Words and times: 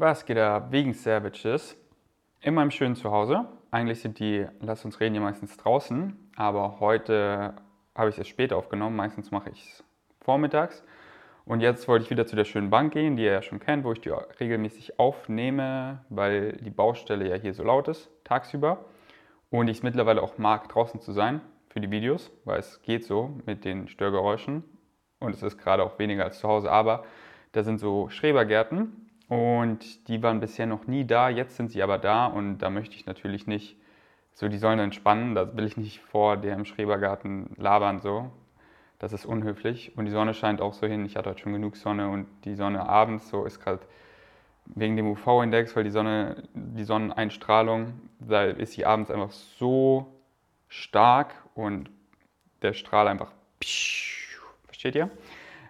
Was 0.00 0.24
geht 0.24 0.38
ab? 0.38 0.70
Wegen 0.70 0.94
Savages. 0.94 1.76
In 2.40 2.54
meinem 2.54 2.70
schönen 2.70 2.94
Zuhause. 2.94 3.46
Eigentlich 3.72 4.00
sind 4.00 4.20
die 4.20 4.46
Lass 4.60 4.84
uns 4.84 5.00
reden 5.00 5.16
ja 5.16 5.20
meistens 5.20 5.56
draußen, 5.56 6.16
aber 6.36 6.78
heute 6.78 7.54
habe 7.96 8.10
ich 8.10 8.16
es 8.16 8.28
später 8.28 8.58
aufgenommen. 8.58 8.94
Meistens 8.94 9.32
mache 9.32 9.50
ich 9.50 9.60
es 9.60 9.84
vormittags. 10.20 10.84
Und 11.46 11.62
jetzt 11.62 11.88
wollte 11.88 12.04
ich 12.04 12.10
wieder 12.10 12.28
zu 12.28 12.36
der 12.36 12.44
schönen 12.44 12.70
Bank 12.70 12.92
gehen, 12.92 13.16
die 13.16 13.24
ihr 13.24 13.32
ja 13.32 13.42
schon 13.42 13.58
kennt, 13.58 13.82
wo 13.82 13.90
ich 13.90 14.00
die 14.00 14.10
regelmäßig 14.10 15.00
aufnehme, 15.00 16.04
weil 16.10 16.52
die 16.52 16.70
Baustelle 16.70 17.28
ja 17.28 17.34
hier 17.34 17.52
so 17.52 17.64
laut 17.64 17.88
ist, 17.88 18.08
tagsüber. 18.22 18.84
Und 19.50 19.66
ich 19.66 19.78
es 19.78 19.82
mittlerweile 19.82 20.22
auch 20.22 20.38
mag, 20.38 20.68
draußen 20.68 21.00
zu 21.00 21.10
sein 21.10 21.40
für 21.70 21.80
die 21.80 21.90
Videos, 21.90 22.30
weil 22.44 22.60
es 22.60 22.82
geht 22.82 23.04
so 23.04 23.40
mit 23.46 23.64
den 23.64 23.88
Störgeräuschen. 23.88 24.62
Und 25.18 25.34
es 25.34 25.42
ist 25.42 25.58
gerade 25.58 25.82
auch 25.82 25.98
weniger 25.98 26.22
als 26.22 26.38
zu 26.38 26.46
Hause. 26.46 26.70
Aber 26.70 27.04
da 27.50 27.64
sind 27.64 27.78
so 27.78 28.08
Schrebergärten 28.10 29.07
und 29.28 30.08
die 30.08 30.22
waren 30.22 30.40
bisher 30.40 30.66
noch 30.66 30.86
nie 30.86 31.06
da, 31.06 31.28
jetzt 31.28 31.56
sind 31.56 31.70
sie 31.70 31.82
aber 31.82 31.98
da 31.98 32.26
und 32.26 32.58
da 32.58 32.70
möchte 32.70 32.96
ich 32.96 33.06
natürlich 33.06 33.46
nicht, 33.46 33.76
so 34.32 34.48
die 34.48 34.58
sollen 34.58 34.78
entspannen, 34.78 35.34
da 35.34 35.56
will 35.56 35.66
ich 35.66 35.76
nicht 35.76 36.00
vor 36.00 36.36
dem 36.36 36.64
Schrebergarten 36.64 37.54
labern 37.56 38.00
so. 38.00 38.30
Das 38.98 39.12
ist 39.12 39.26
unhöflich 39.26 39.96
und 39.96 40.06
die 40.06 40.10
Sonne 40.10 40.34
scheint 40.34 40.60
auch 40.60 40.72
so 40.72 40.86
hin. 40.86 41.04
Ich 41.04 41.16
hatte 41.16 41.30
heute 41.30 41.40
schon 41.40 41.52
genug 41.52 41.76
Sonne 41.76 42.08
und 42.08 42.26
die 42.44 42.54
Sonne 42.54 42.88
abends 42.88 43.28
so 43.28 43.44
ist 43.44 43.60
gerade 43.60 43.80
wegen 44.74 44.96
dem 44.96 45.06
UV-Index, 45.06 45.76
weil 45.76 45.84
die 45.84 45.90
Sonne, 45.90 46.42
die 46.54 46.84
Sonneneinstrahlung, 46.84 48.00
da 48.18 48.44
ist 48.44 48.72
sie 48.72 48.86
abends 48.86 49.10
einfach 49.10 49.30
so 49.30 50.20
stark 50.68 51.34
und 51.54 51.90
der 52.62 52.72
Strahl 52.72 53.08
einfach, 53.08 53.32
versteht 54.66 54.94
ihr? 54.94 55.10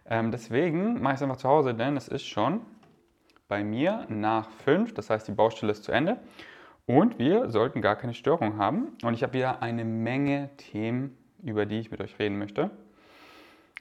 Ähm, 0.08 0.30
deswegen 0.30 1.02
mache 1.02 1.14
ich 1.14 1.16
es 1.18 1.22
einfach 1.22 1.36
zu 1.36 1.48
Hause, 1.48 1.74
denn 1.74 1.96
es 1.96 2.08
ist 2.08 2.26
schon 2.26 2.60
bei 3.48 3.64
mir 3.64 4.06
nach 4.08 4.50
5, 4.50 4.94
das 4.94 5.10
heißt 5.10 5.26
die 5.26 5.32
Baustelle 5.32 5.72
ist 5.72 5.84
zu 5.84 5.92
Ende 5.92 6.18
und 6.86 7.18
wir 7.18 7.50
sollten 7.50 7.80
gar 7.80 7.96
keine 7.96 8.14
Störung 8.14 8.58
haben. 8.58 8.96
Und 9.02 9.14
ich 9.14 9.22
habe 9.22 9.32
wieder 9.34 9.62
eine 9.62 9.84
Menge 9.84 10.50
Themen, 10.58 11.16
über 11.42 11.66
die 11.66 11.80
ich 11.80 11.90
mit 11.90 12.00
euch 12.00 12.18
reden 12.18 12.38
möchte. 12.38 12.70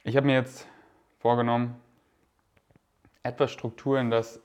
Ich 0.04 0.16
habe 0.16 0.26
mir 0.26 0.34
jetzt 0.34 0.66
vorgenommen, 1.18 1.76
etwas 3.22 3.50
Struktur 3.50 4.00
in 4.00 4.10
das 4.10 4.40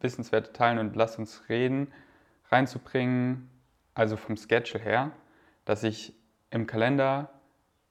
wissenswerte 0.00 0.52
Teilen 0.52 0.78
und 0.78 0.96
Lass 0.96 1.18
uns 1.18 1.48
reden 1.48 1.92
reinzubringen, 2.50 3.50
also 3.94 4.16
vom 4.16 4.36
Schedule 4.36 4.82
her, 4.82 5.12
dass 5.64 5.82
ich 5.82 6.14
im 6.50 6.66
Kalender 6.66 7.30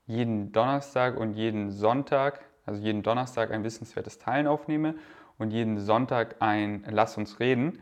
jeden 0.06 0.52
Donnerstag 0.52 1.18
und 1.18 1.34
jeden 1.34 1.72
Sonntag, 1.72 2.46
also 2.66 2.82
jeden 2.82 3.02
Donnerstag 3.02 3.52
ein 3.52 3.64
wissenswertes 3.64 4.20
Teilen 4.20 4.48
aufnehme 4.48 4.96
und 5.42 5.52
jeden 5.52 5.80
Sonntag 5.80 6.36
ein 6.40 6.86
Lass 6.90 7.18
uns 7.18 7.40
reden. 7.40 7.80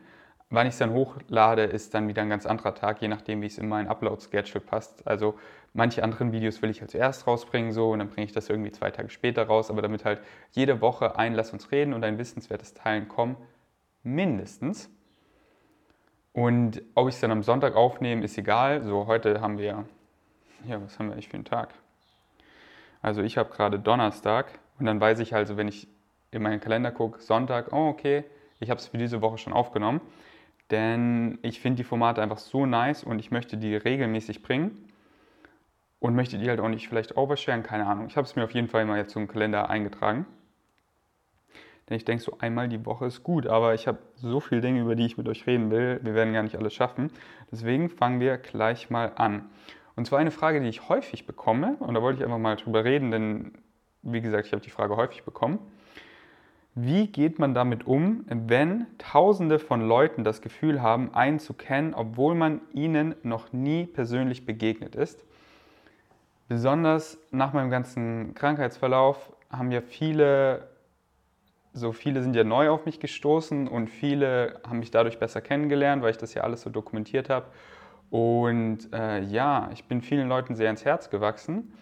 Wann 0.49 0.65
ich 0.65 0.73
es 0.73 0.79
dann 0.79 0.93
hochlade, 0.93 1.63
ist 1.63 1.93
dann 1.93 2.07
wieder 2.07 2.23
ein 2.23 2.29
ganz 2.29 2.45
anderer 2.45 2.73
Tag, 2.73 3.01
je 3.01 3.07
nachdem, 3.07 3.41
wie 3.41 3.45
es 3.45 3.59
in 3.59 3.69
mein 3.69 3.88
Upload-Schedule 3.88 4.61
passt. 4.61 5.05
Also 5.05 5.38
manche 5.73 6.03
anderen 6.03 6.31
Videos 6.31 6.61
will 6.61 6.71
ich 6.71 6.81
halt 6.81 6.89
zuerst 6.89 7.27
rausbringen 7.27 7.71
so 7.71 7.91
und 7.91 7.99
dann 7.99 8.09
bringe 8.09 8.25
ich 8.25 8.31
das 8.31 8.49
irgendwie 8.49 8.71
zwei 8.71 8.89
Tage 8.89 9.09
später 9.09 9.43
raus. 9.43 9.69
Aber 9.69 9.83
damit 9.83 10.05
halt 10.05 10.21
jede 10.51 10.81
Woche 10.81 11.19
ein 11.19 11.35
Lass 11.35 11.53
uns 11.53 11.71
reden 11.71 11.93
und 11.93 12.03
ein 12.03 12.17
wissenswertes 12.17 12.73
Teilen 12.73 13.07
kommen, 13.07 13.38
mindestens. 14.01 14.89
Und 16.33 16.81
ob 16.95 17.09
ich 17.09 17.16
es 17.16 17.21
dann 17.21 17.31
am 17.31 17.44
Sonntag 17.44 17.75
aufnehme, 17.75 18.23
ist 18.23 18.38
egal. 18.38 18.83
So, 18.83 19.05
heute 19.05 19.41
haben 19.41 19.57
wir, 19.57 19.85
ja, 20.66 20.81
was 20.81 20.97
haben 20.97 21.07
wir 21.07 21.13
eigentlich 21.13 21.29
für 21.29 21.35
einen 21.35 21.45
Tag? 21.45 21.73
Also 23.01 23.21
ich 23.21 23.38
habe 23.38 23.49
gerade 23.49 23.77
Donnerstag 23.79 24.47
und 24.79 24.85
dann 24.85 24.99
weiß 24.99 25.19
ich 25.19 25.35
also, 25.35 25.57
wenn 25.57 25.67
ich 25.67 25.88
in 26.31 26.41
meinen 26.41 26.59
Kalender 26.59 26.91
gucke, 26.91 27.22
Sonntag, 27.22 27.73
oh 27.73 27.89
okay, 27.89 28.23
ich 28.59 28.69
habe 28.69 28.80
es 28.80 28.88
für 28.88 28.97
diese 28.97 29.22
Woche 29.22 29.38
schon 29.38 29.53
aufgenommen. 29.53 30.02
Denn 30.72 31.39
ich 31.41 31.59
finde 31.59 31.77
die 31.77 31.83
Formate 31.83 32.22
einfach 32.22 32.38
so 32.38 32.66
nice 32.66 33.03
und 33.03 33.19
ich 33.19 33.31
möchte 33.31 33.58
die 33.58 33.75
regelmäßig 33.75 34.44
bringen 34.44 34.88
und 36.00 36.16
möchte 36.16 36.38
die 36.38 36.47
halt 36.47 36.59
auch 36.59 36.69
nicht 36.69 36.88
vielleicht 36.88 37.17
oversharen, 37.17 37.63
keine 37.63 37.88
Ahnung. 37.88 38.06
Ich 38.07 38.17
habe 38.17 38.25
es 38.25 38.35
mir 38.35 38.44
auf 38.44 38.53
jeden 38.53 38.67
Fall 38.67 38.85
mal 38.85 38.97
jetzt 38.97 39.13
so 39.13 39.19
im 39.19 39.28
Kalender 39.28 39.69
eingetragen. 39.69 40.25
Denn 41.90 41.97
ich 41.97 42.06
denke, 42.06 42.23
so 42.23 42.38
einmal 42.40 42.69
die 42.69 42.85
Woche 42.85 43.07
ist 43.07 43.23
gut, 43.23 43.47
aber 43.47 43.73
ich 43.73 43.88
habe 43.88 43.97
so 44.16 44.40
viele 44.40 44.61
Dinge, 44.61 44.81
über 44.81 44.96
die 44.96 45.07
ich 45.07 45.17
mit 45.17 45.28
euch 45.28 45.47
reden 45.47 45.72
will. 45.72 46.00
Wir 46.03 46.13
werden 46.13 46.34
gar 46.34 46.44
nicht 46.44 46.56
alles 46.56 46.75
schaffen. 46.75 47.11
Deswegen 47.51 47.90
fangen 47.90 48.19
wir 48.19 48.38
gleich 48.38 48.91
mal 48.91 49.13
an. 49.16 49.50
Und 49.96 50.06
zwar 50.06 50.19
eine 50.19 50.31
Frage, 50.31 50.61
die 50.61 50.69
ich 50.69 50.88
häufig 50.88 51.25
bekomme, 51.25 51.78
und 51.79 51.96
da 51.96 52.01
wollte 52.03 52.19
ich 52.19 52.23
einfach 52.23 52.38
mal 52.38 52.56
drüber 52.57 52.84
reden, 52.84 53.09
denn 53.09 53.53
wie 54.03 54.22
gesagt, 54.22 54.46
ich 54.46 54.53
habe 54.53 54.61
die 54.61 54.69
Frage 54.69 54.96
häufig 54.96 55.23
bekommen. 55.23 55.59
Wie 56.75 57.07
geht 57.07 57.40
man 57.40 57.53
damit 57.53 57.88
um, 57.88 58.25
wenn 58.30 58.88
Tausende 58.97 59.59
von 59.59 59.81
Leuten 59.81 60.24
das 60.24 60.41
Gefühl 60.41 60.81
haben, 60.81 61.13
einen 61.13 61.40
zu 61.40 61.53
kennen, 61.53 61.94
obwohl 61.94 62.35
man 62.35 62.62
ihnen 62.74 63.16
noch 63.24 63.52
nie 63.52 63.85
persönlich 63.85 64.46
begegnet 64.46 64.96
ist? 64.96 65.25
Besonders 66.47 67.18
nach 67.31 67.53
meinem 67.53 67.69
ganzen 67.69 68.34
Krankheitsverlauf 68.34 69.31
haben 69.52 69.72
ja 69.72 69.81
viele, 69.81 70.69
so 71.74 71.91
viele 71.91 72.24
sind 72.24 72.35
ja 72.35 72.44
neu 72.44 72.69
auf 72.69 72.85
mich 72.85 73.00
gestoßen 73.00 73.68
und 73.68 73.88
viele 73.90 74.59
haben 74.68 74.79
mich 74.79 74.91
dadurch 74.91 75.19
besser 75.19 75.41
kennengelernt, 75.41 76.02
weil 76.02 76.12
ich 76.12 76.18
das 76.18 76.34
ja 76.34 76.44
alles 76.44 76.62
so 76.62 76.69
dokumentiert 76.69 77.29
habe. 77.29 77.47
Und 78.09 78.91
äh, 78.94 79.22
ja, 79.22 79.69
ich 79.74 79.85
bin 79.85 80.02
vielen 80.02 80.28
Leuten 80.28 80.56
sehr 80.56 80.69
ins 80.69 80.85
Herz 80.85 81.09
gewachsen, 81.09 81.74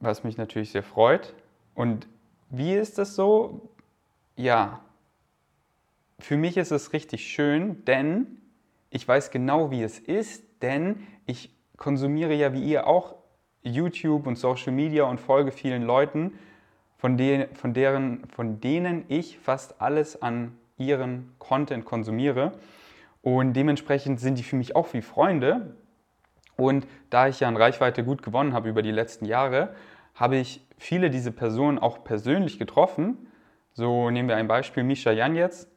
was 0.00 0.24
mich 0.24 0.36
natürlich 0.36 0.72
sehr 0.72 0.82
freut. 0.82 1.34
Und 1.74 2.08
wie 2.50 2.74
ist 2.74 2.98
das 2.98 3.14
so? 3.14 3.68
Ja, 4.36 4.80
für 6.18 6.36
mich 6.36 6.56
ist 6.56 6.70
es 6.70 6.92
richtig 6.92 7.26
schön, 7.26 7.84
denn 7.84 8.38
ich 8.90 9.06
weiß 9.06 9.30
genau, 9.30 9.70
wie 9.70 9.82
es 9.82 9.98
ist, 9.98 10.44
denn 10.62 11.06
ich 11.26 11.50
konsumiere 11.76 12.34
ja 12.34 12.52
wie 12.52 12.62
ihr 12.62 12.86
auch 12.86 13.16
YouTube 13.62 14.26
und 14.26 14.36
Social 14.36 14.72
Media 14.72 15.04
und 15.04 15.20
folge 15.20 15.50
vielen 15.50 15.82
Leuten, 15.82 16.38
von, 16.96 17.16
denen, 17.16 17.52
von, 17.54 17.74
deren, 17.74 18.28
von 18.28 18.60
denen 18.60 19.04
ich 19.08 19.38
fast 19.38 19.80
alles 19.80 20.22
an 20.22 20.56
ihren 20.78 21.34
Content 21.38 21.84
konsumiere. 21.84 22.52
Und 23.22 23.54
dementsprechend 23.54 24.20
sind 24.20 24.38
die 24.38 24.44
für 24.44 24.56
mich 24.56 24.76
auch 24.76 24.92
wie 24.92 25.02
Freunde. 25.02 25.74
Und 26.56 26.86
da 27.10 27.26
ich 27.26 27.40
ja 27.40 27.48
an 27.48 27.56
Reichweite 27.56 28.04
gut 28.04 28.22
gewonnen 28.22 28.52
habe 28.52 28.68
über 28.68 28.82
die 28.82 28.92
letzten 28.92 29.24
Jahre, 29.24 29.74
habe 30.14 30.36
ich 30.36 30.64
viele 30.78 31.10
dieser 31.10 31.32
Personen 31.32 31.78
auch 31.78 32.04
persönlich 32.04 32.58
getroffen 32.58 33.26
so 33.74 34.10
nehmen 34.10 34.28
wir 34.28 34.36
ein 34.36 34.48
Beispiel, 34.48 34.84
Misha 34.84 35.12
Jan 35.12 35.34
jetzt, 35.34 35.68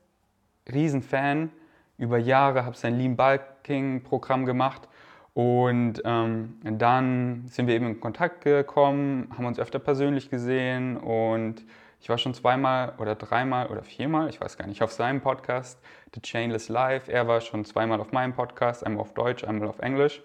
Riesenfan, 0.72 1.52
über 1.98 2.18
Jahre 2.18 2.66
habe 2.66 2.76
sein 2.76 2.98
Lean 2.98 3.16
Bulking 3.16 4.04
Programm 4.04 4.46
gemacht 4.46 4.88
und 5.34 6.02
ähm, 6.06 6.60
dann 6.64 7.48
sind 7.48 7.68
wir 7.68 7.76
eben 7.76 7.88
in 7.88 8.00
Kontakt 8.00 8.44
gekommen, 8.44 9.30
haben 9.36 9.46
uns 9.46 9.60
öfter 9.60 9.80
persönlich 9.80 10.30
gesehen 10.30 10.98
und 10.98 11.64
ich 12.06 12.10
war 12.10 12.18
schon 12.18 12.34
zweimal 12.34 12.94
oder 13.00 13.16
dreimal 13.16 13.68
oder 13.68 13.82
viermal, 13.82 14.30
ich 14.30 14.40
weiß 14.40 14.58
gar 14.58 14.68
nicht, 14.68 14.84
auf 14.84 14.92
seinem 14.92 15.22
Podcast, 15.22 15.80
The 16.14 16.22
Chainless 16.22 16.70
Life. 16.70 17.12
Er 17.12 17.28
war 17.28 17.42
schon 17.42 17.66
zweimal 17.66 18.00
auf 18.00 18.12
meinem 18.12 18.34
Podcast, 18.34 18.86
einmal 18.86 19.02
auf 19.02 19.14
Deutsch, 19.14 19.44
einmal 19.44 19.68
auf 19.68 19.80
Englisch. 19.80 20.22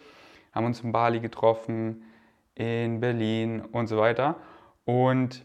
Haben 0.53 0.67
uns 0.67 0.81
in 0.81 0.93
Bali 0.93 1.21
getroffen, 1.21 2.03
in 2.55 3.01
Berlin 3.01 3.63
und 3.63 3.87
so 3.87 3.97
weiter. 3.97 4.37
Und 4.85 5.45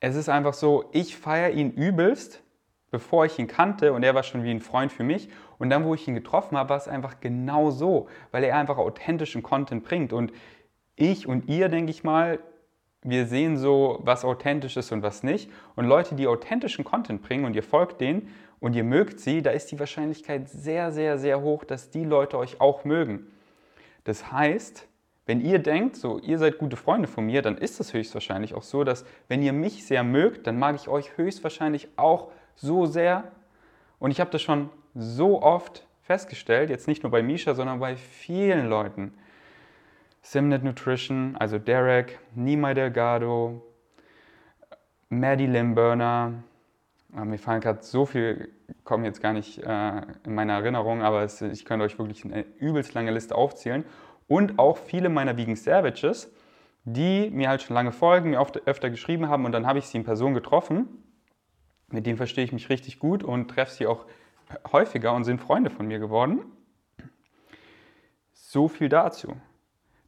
es 0.00 0.14
ist 0.14 0.28
einfach 0.28 0.54
so, 0.54 0.88
ich 0.92 1.16
feiere 1.16 1.50
ihn 1.50 1.72
übelst, 1.72 2.42
bevor 2.90 3.24
ich 3.24 3.38
ihn 3.38 3.46
kannte 3.46 3.92
und 3.92 4.02
er 4.02 4.14
war 4.14 4.22
schon 4.22 4.44
wie 4.44 4.50
ein 4.50 4.60
Freund 4.60 4.92
für 4.92 5.04
mich. 5.04 5.28
Und 5.58 5.70
dann, 5.70 5.84
wo 5.84 5.94
ich 5.94 6.06
ihn 6.06 6.14
getroffen 6.14 6.56
habe, 6.56 6.70
war 6.70 6.76
es 6.76 6.88
einfach 6.88 7.20
genau 7.20 7.70
so, 7.70 8.08
weil 8.30 8.44
er 8.44 8.56
einfach 8.56 8.78
authentischen 8.78 9.42
Content 9.42 9.84
bringt. 9.84 10.12
Und 10.12 10.32
ich 10.96 11.26
und 11.26 11.48
ihr, 11.48 11.68
denke 11.68 11.90
ich 11.90 12.04
mal, 12.04 12.38
wir 13.02 13.26
sehen 13.26 13.56
so, 13.56 14.00
was 14.02 14.24
authentisch 14.24 14.76
ist 14.76 14.92
und 14.92 15.02
was 15.02 15.22
nicht. 15.22 15.50
Und 15.76 15.86
Leute, 15.86 16.14
die 16.14 16.26
authentischen 16.26 16.84
Content 16.84 17.22
bringen 17.22 17.44
und 17.44 17.54
ihr 17.54 17.62
folgt 17.62 18.00
denen 18.00 18.28
und 18.60 18.74
ihr 18.74 18.84
mögt 18.84 19.20
sie, 19.20 19.42
da 19.42 19.50
ist 19.50 19.70
die 19.70 19.78
Wahrscheinlichkeit 19.78 20.48
sehr, 20.48 20.90
sehr, 20.90 21.18
sehr 21.18 21.40
hoch, 21.40 21.64
dass 21.64 21.90
die 21.90 22.04
Leute 22.04 22.38
euch 22.38 22.60
auch 22.60 22.84
mögen. 22.84 23.26
Das 24.04 24.32
heißt, 24.32 24.88
wenn 25.26 25.40
ihr 25.40 25.58
denkt, 25.58 25.96
so 25.96 26.18
ihr 26.20 26.38
seid 26.38 26.58
gute 26.58 26.76
Freunde 26.76 27.08
von 27.08 27.26
mir, 27.26 27.42
dann 27.42 27.58
ist 27.58 27.80
es 27.80 27.92
höchstwahrscheinlich 27.92 28.54
auch 28.54 28.62
so, 28.62 28.84
dass 28.84 29.04
wenn 29.28 29.42
ihr 29.42 29.52
mich 29.52 29.84
sehr 29.84 30.04
mögt, 30.04 30.46
dann 30.46 30.56
mag 30.58 30.76
ich 30.76 30.88
euch 30.88 31.16
höchstwahrscheinlich 31.16 31.88
auch 31.96 32.30
so 32.54 32.86
sehr. 32.86 33.24
Und 33.98 34.12
ich 34.12 34.20
habe 34.20 34.30
das 34.30 34.40
schon 34.40 34.70
so 34.94 35.42
oft 35.42 35.84
festgestellt, 36.02 36.70
jetzt 36.70 36.86
nicht 36.86 37.02
nur 37.02 37.10
bei 37.10 37.22
Misha, 37.22 37.54
sondern 37.54 37.80
bei 37.80 37.96
vielen 37.96 38.68
Leuten. 38.68 39.12
Simnet 40.22 40.62
Nutrition, 40.62 41.36
also 41.36 41.58
Derek, 41.58 42.20
Nima 42.34 42.74
Delgado, 42.74 43.62
Maddie 45.08 45.46
Limburner. 45.46 46.34
Ah, 47.14 47.24
mir 47.24 47.38
fallen 47.38 47.60
gerade 47.60 47.82
so 47.82 48.06
viel, 48.06 48.50
kommen 48.84 49.04
jetzt 49.04 49.22
gar 49.22 49.32
nicht 49.32 49.58
äh, 49.58 50.02
in 50.24 50.34
meine 50.34 50.52
Erinnerung, 50.52 51.02
aber 51.02 51.22
es, 51.22 51.40
ich 51.42 51.64
könnte 51.64 51.84
euch 51.84 51.98
wirklich 51.98 52.24
eine 52.24 52.42
übelst 52.58 52.94
lange 52.94 53.10
Liste 53.10 53.34
aufzählen 53.34 53.84
und 54.28 54.58
auch 54.58 54.76
viele 54.76 55.08
meiner 55.08 55.36
Vegan 55.36 55.56
Savages, 55.56 56.32
die 56.84 57.30
mir 57.30 57.48
halt 57.48 57.62
schon 57.62 57.74
lange 57.74 57.92
folgen, 57.92 58.30
mir 58.30 58.40
oft 58.40 58.66
öfter 58.66 58.90
geschrieben 58.90 59.28
haben 59.28 59.44
und 59.44 59.52
dann 59.52 59.66
habe 59.66 59.78
ich 59.78 59.86
sie 59.86 59.98
in 59.98 60.04
Person 60.04 60.34
getroffen 60.34 60.88
mit 61.88 62.06
dem 62.06 62.16
verstehe 62.16 62.44
ich 62.44 62.52
mich 62.52 62.68
richtig 62.68 62.98
gut 62.98 63.22
und 63.22 63.48
treffe 63.48 63.72
sie 63.72 63.86
auch 63.86 64.06
häufiger 64.72 65.12
und 65.12 65.24
sind 65.24 65.40
Freunde 65.40 65.70
von 65.70 65.86
mir 65.86 65.98
geworden. 65.98 66.44
So 68.32 68.68
viel 68.68 68.88
dazu. 68.88 69.36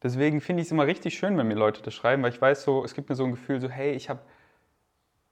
Deswegen 0.03 0.41
finde 0.41 0.63
ich 0.63 0.69
es 0.69 0.73
immer 0.73 0.87
richtig 0.87 1.19
schön, 1.19 1.37
wenn 1.37 1.49
mir 1.49 1.55
Leute 1.55 1.83
das 1.83 1.95
schreiben, 1.95 2.23
weil 2.23 2.33
ich 2.33 2.41
weiß 2.41 2.63
so, 2.63 2.85
es 2.85 2.95
gibt 2.95 3.09
mir 3.09 3.17
so 3.17 3.25
ein 3.25 3.33
Gefühl 3.33 3.61
so, 3.61 3.69
hey, 3.69 3.93
ich 3.93 4.09
habe 4.09 4.21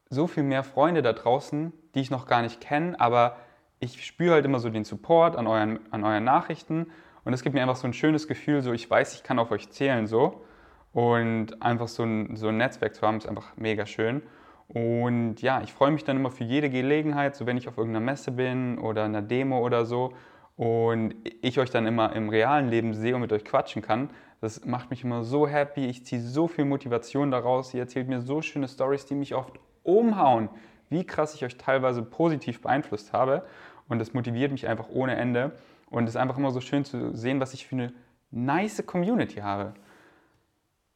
so 0.09 0.27
viel 0.27 0.43
mehr 0.43 0.65
Freunde 0.65 1.03
da 1.03 1.12
draußen, 1.12 1.73
die 1.94 2.00
ich 2.00 2.11
noch 2.11 2.27
gar 2.27 2.43
nicht 2.43 2.61
kenne, 2.61 2.99
aber 3.00 3.37
ich 3.79 4.05
spüre 4.05 4.35
halt 4.35 4.44
immer 4.44 4.59
so 4.59 4.71
den 4.71 4.85
Support 4.85 5.37
an 5.37 5.47
euren, 5.47 5.81
an 5.93 6.05
euren 6.05 6.25
Nachrichten 6.25 6.91
und 7.26 7.32
es 7.32 7.43
gibt 7.43 7.56
mir 7.56 7.61
einfach 7.61 7.75
so 7.75 7.88
ein 7.88 7.93
schönes 7.93 8.28
Gefühl, 8.28 8.62
so 8.62 8.73
ich 8.73 8.88
weiß, 8.88 9.14
ich 9.14 9.25
kann 9.25 9.40
auf 9.40 9.50
euch 9.50 9.69
zählen 9.70 10.06
so 10.06 10.44
und 10.93 11.61
einfach 11.61 11.88
so 11.88 12.05
ein, 12.05 12.37
so 12.37 12.49
ein 12.49 12.56
Netzwerk 12.56 12.94
zu 12.94 13.05
haben, 13.05 13.17
ist 13.19 13.28
einfach 13.28 13.56
mega 13.56 13.84
schön. 13.84 14.23
Und 14.69 15.43
ja, 15.43 15.61
ich 15.61 15.73
freue 15.73 15.90
mich 15.90 16.05
dann 16.05 16.17
immer 16.17 16.31
für 16.31 16.44
jede 16.44 16.70
Gelegenheit, 16.70 17.34
so 17.34 17.44
wenn 17.44 17.56
ich 17.56 17.67
auf 17.67 17.78
irgendeiner 17.78 18.05
Messe 18.05 18.31
bin 18.31 18.78
oder 18.78 19.02
einer 19.02 19.23
Demo 19.23 19.58
oder 19.58 19.84
so 19.84 20.12
und 20.55 21.17
ich 21.43 21.58
euch 21.58 21.70
dann 21.70 21.84
immer 21.87 22.14
im 22.14 22.28
realen 22.28 22.69
Leben 22.69 22.94
sehe 22.94 23.17
und 23.17 23.23
mit 23.23 23.32
euch 23.32 23.44
quatschen 23.44 23.82
kann. 23.82 24.11
Das 24.40 24.64
macht 24.64 24.90
mich 24.90 25.02
immer 25.02 25.25
so 25.25 25.49
happy. 25.49 25.87
Ich 25.87 26.06
ziehe 26.06 26.20
so 26.20 26.46
viel 26.46 26.64
Motivation 26.64 27.32
daraus. 27.32 27.75
Ihr 27.75 27.81
erzählt 27.81 28.06
mir 28.06 28.20
so 28.20 28.40
schöne 28.40 28.69
Stories, 28.69 29.05
die 29.05 29.17
mich 29.17 29.34
oft 29.34 29.58
umhauen, 29.82 30.49
wie 30.90 31.05
krass 31.05 31.34
ich 31.34 31.44
euch 31.44 31.56
teilweise 31.56 32.02
positiv 32.02 32.62
beeinflusst 32.62 33.12
habe. 33.12 33.44
Und 33.88 33.99
das 33.99 34.14
motiviert 34.14 34.52
mich 34.52 34.69
einfach 34.69 34.88
ohne 34.90 35.17
Ende. 35.17 35.50
Und 35.91 36.05
es 36.05 36.11
ist 36.11 36.17
einfach 36.17 36.37
immer 36.37 36.50
so 36.50 36.61
schön 36.61 36.85
zu 36.85 37.15
sehen, 37.15 37.41
was 37.41 37.55
ich 37.55 37.67
für 37.67 37.77
eine 37.77 37.93
nice 38.31 38.85
Community 38.87 39.37
habe. 39.37 39.75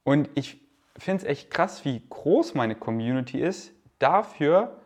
Und 0.04 0.28
ich 0.34 0.60
finde 0.96 1.25
es 1.25 1.28
echt 1.28 1.50
krass, 1.50 1.84
wie 1.84 2.02
groß 2.08 2.54
meine 2.54 2.75
Community 2.75 3.40
ist, 3.40 3.72
dafür, 3.98 4.81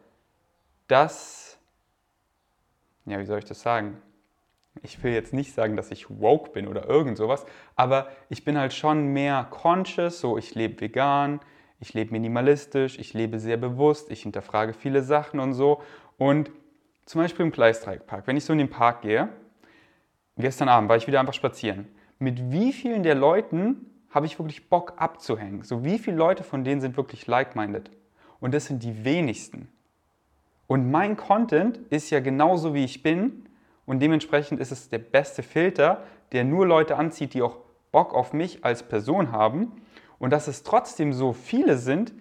dass, 0.89 1.59
ja, 3.07 3.19
wie 3.19 3.25
soll 3.25 3.39
ich 3.39 3.45
das 3.45 3.63
sagen? 3.63 4.01
Ich 4.83 5.03
will 5.03 5.13
jetzt 5.13 5.33
nicht 5.33 5.55
sagen, 5.55 5.77
dass 5.77 5.91
ich 5.91 6.11
woke 6.21 6.51
bin 6.51 6.67
oder 6.67 6.89
irgend 6.89 7.17
sowas, 7.17 7.47
aber 7.77 8.09
ich 8.29 8.45
bin 8.45 8.59
halt 8.59 8.73
schon 8.73 9.13
mehr 9.13 9.47
conscious, 9.51 10.21
so 10.21 10.37
ich 10.37 10.55
lebe 10.55 10.81
vegan, 10.81 11.41
ich 11.81 11.95
lebe 11.95 12.13
minimalistisch, 12.13 12.99
ich 12.99 13.15
lebe 13.15 13.39
sehr 13.39 13.57
bewusst, 13.57 14.11
ich 14.11 14.23
hinterfrage 14.23 14.73
viele 14.73 15.03
Sachen 15.03 15.39
und 15.39 15.55
so. 15.55 15.83
Und 16.19 16.51
zum 17.07 17.21
Beispiel 17.21 17.47
im 17.47 17.53
Gleisdreieckpark, 17.53 18.27
wenn 18.27 18.37
ich 18.37 18.45
so 18.45 18.53
in 18.53 18.59
den 18.59 18.71
Park 18.71 19.03
gehe, 19.03 19.29
gestern 20.37 20.69
Abend 20.69 20.89
war 20.89 20.97
ich 20.97 21.07
wieder 21.07 21.21
einfach 21.21 21.35
spazieren. 21.35 21.89
Mit 22.19 22.51
wie 22.51 22.73
vielen 22.73 23.03
der 23.03 23.15
Leuten 23.15 23.91
habe 24.11 24.27
ich 24.27 24.39
wirklich 24.39 24.69
Bock 24.69 24.95
abzuhängen? 24.97 25.63
So 25.63 25.85
wie 25.85 25.99
viele 25.99 26.17
Leute 26.17 26.45
von 26.45 26.65
denen 26.65 26.81
sind 26.81 26.97
wirklich 26.97 27.27
like-minded? 27.27 27.91
Und 28.41 28.55
das 28.55 28.67
sind 28.67 28.83
die 28.83 29.05
wenigsten. 29.05 29.69
Und 30.67 30.91
mein 30.91 31.17
Content 31.17 31.79
ist 31.91 32.11
ja 32.11 32.21
genauso 32.21 32.75
wie 32.75 32.85
ich 32.85 33.03
bin 33.03 33.47
und 33.87 34.01
dementsprechend 34.01 34.61
ist 34.61 34.73
es 34.73 34.89
der 34.89 34.99
beste 34.99 35.43
Filter, 35.43 36.05
der 36.33 36.45
nur 36.45 36.67
Leute 36.67 36.97
anzieht, 36.97 37.35
die 37.35 37.43
auch 37.43 37.59
Bock 37.93 38.15
auf 38.15 38.33
mich 38.33 38.65
als 38.65 38.83
Person 38.83 39.31
haben. 39.31 39.73
Und 40.19 40.31
dass 40.31 40.49
es 40.49 40.63
trotzdem 40.63 41.13
so 41.13 41.33
viele 41.33 41.77
sind, 41.77 42.13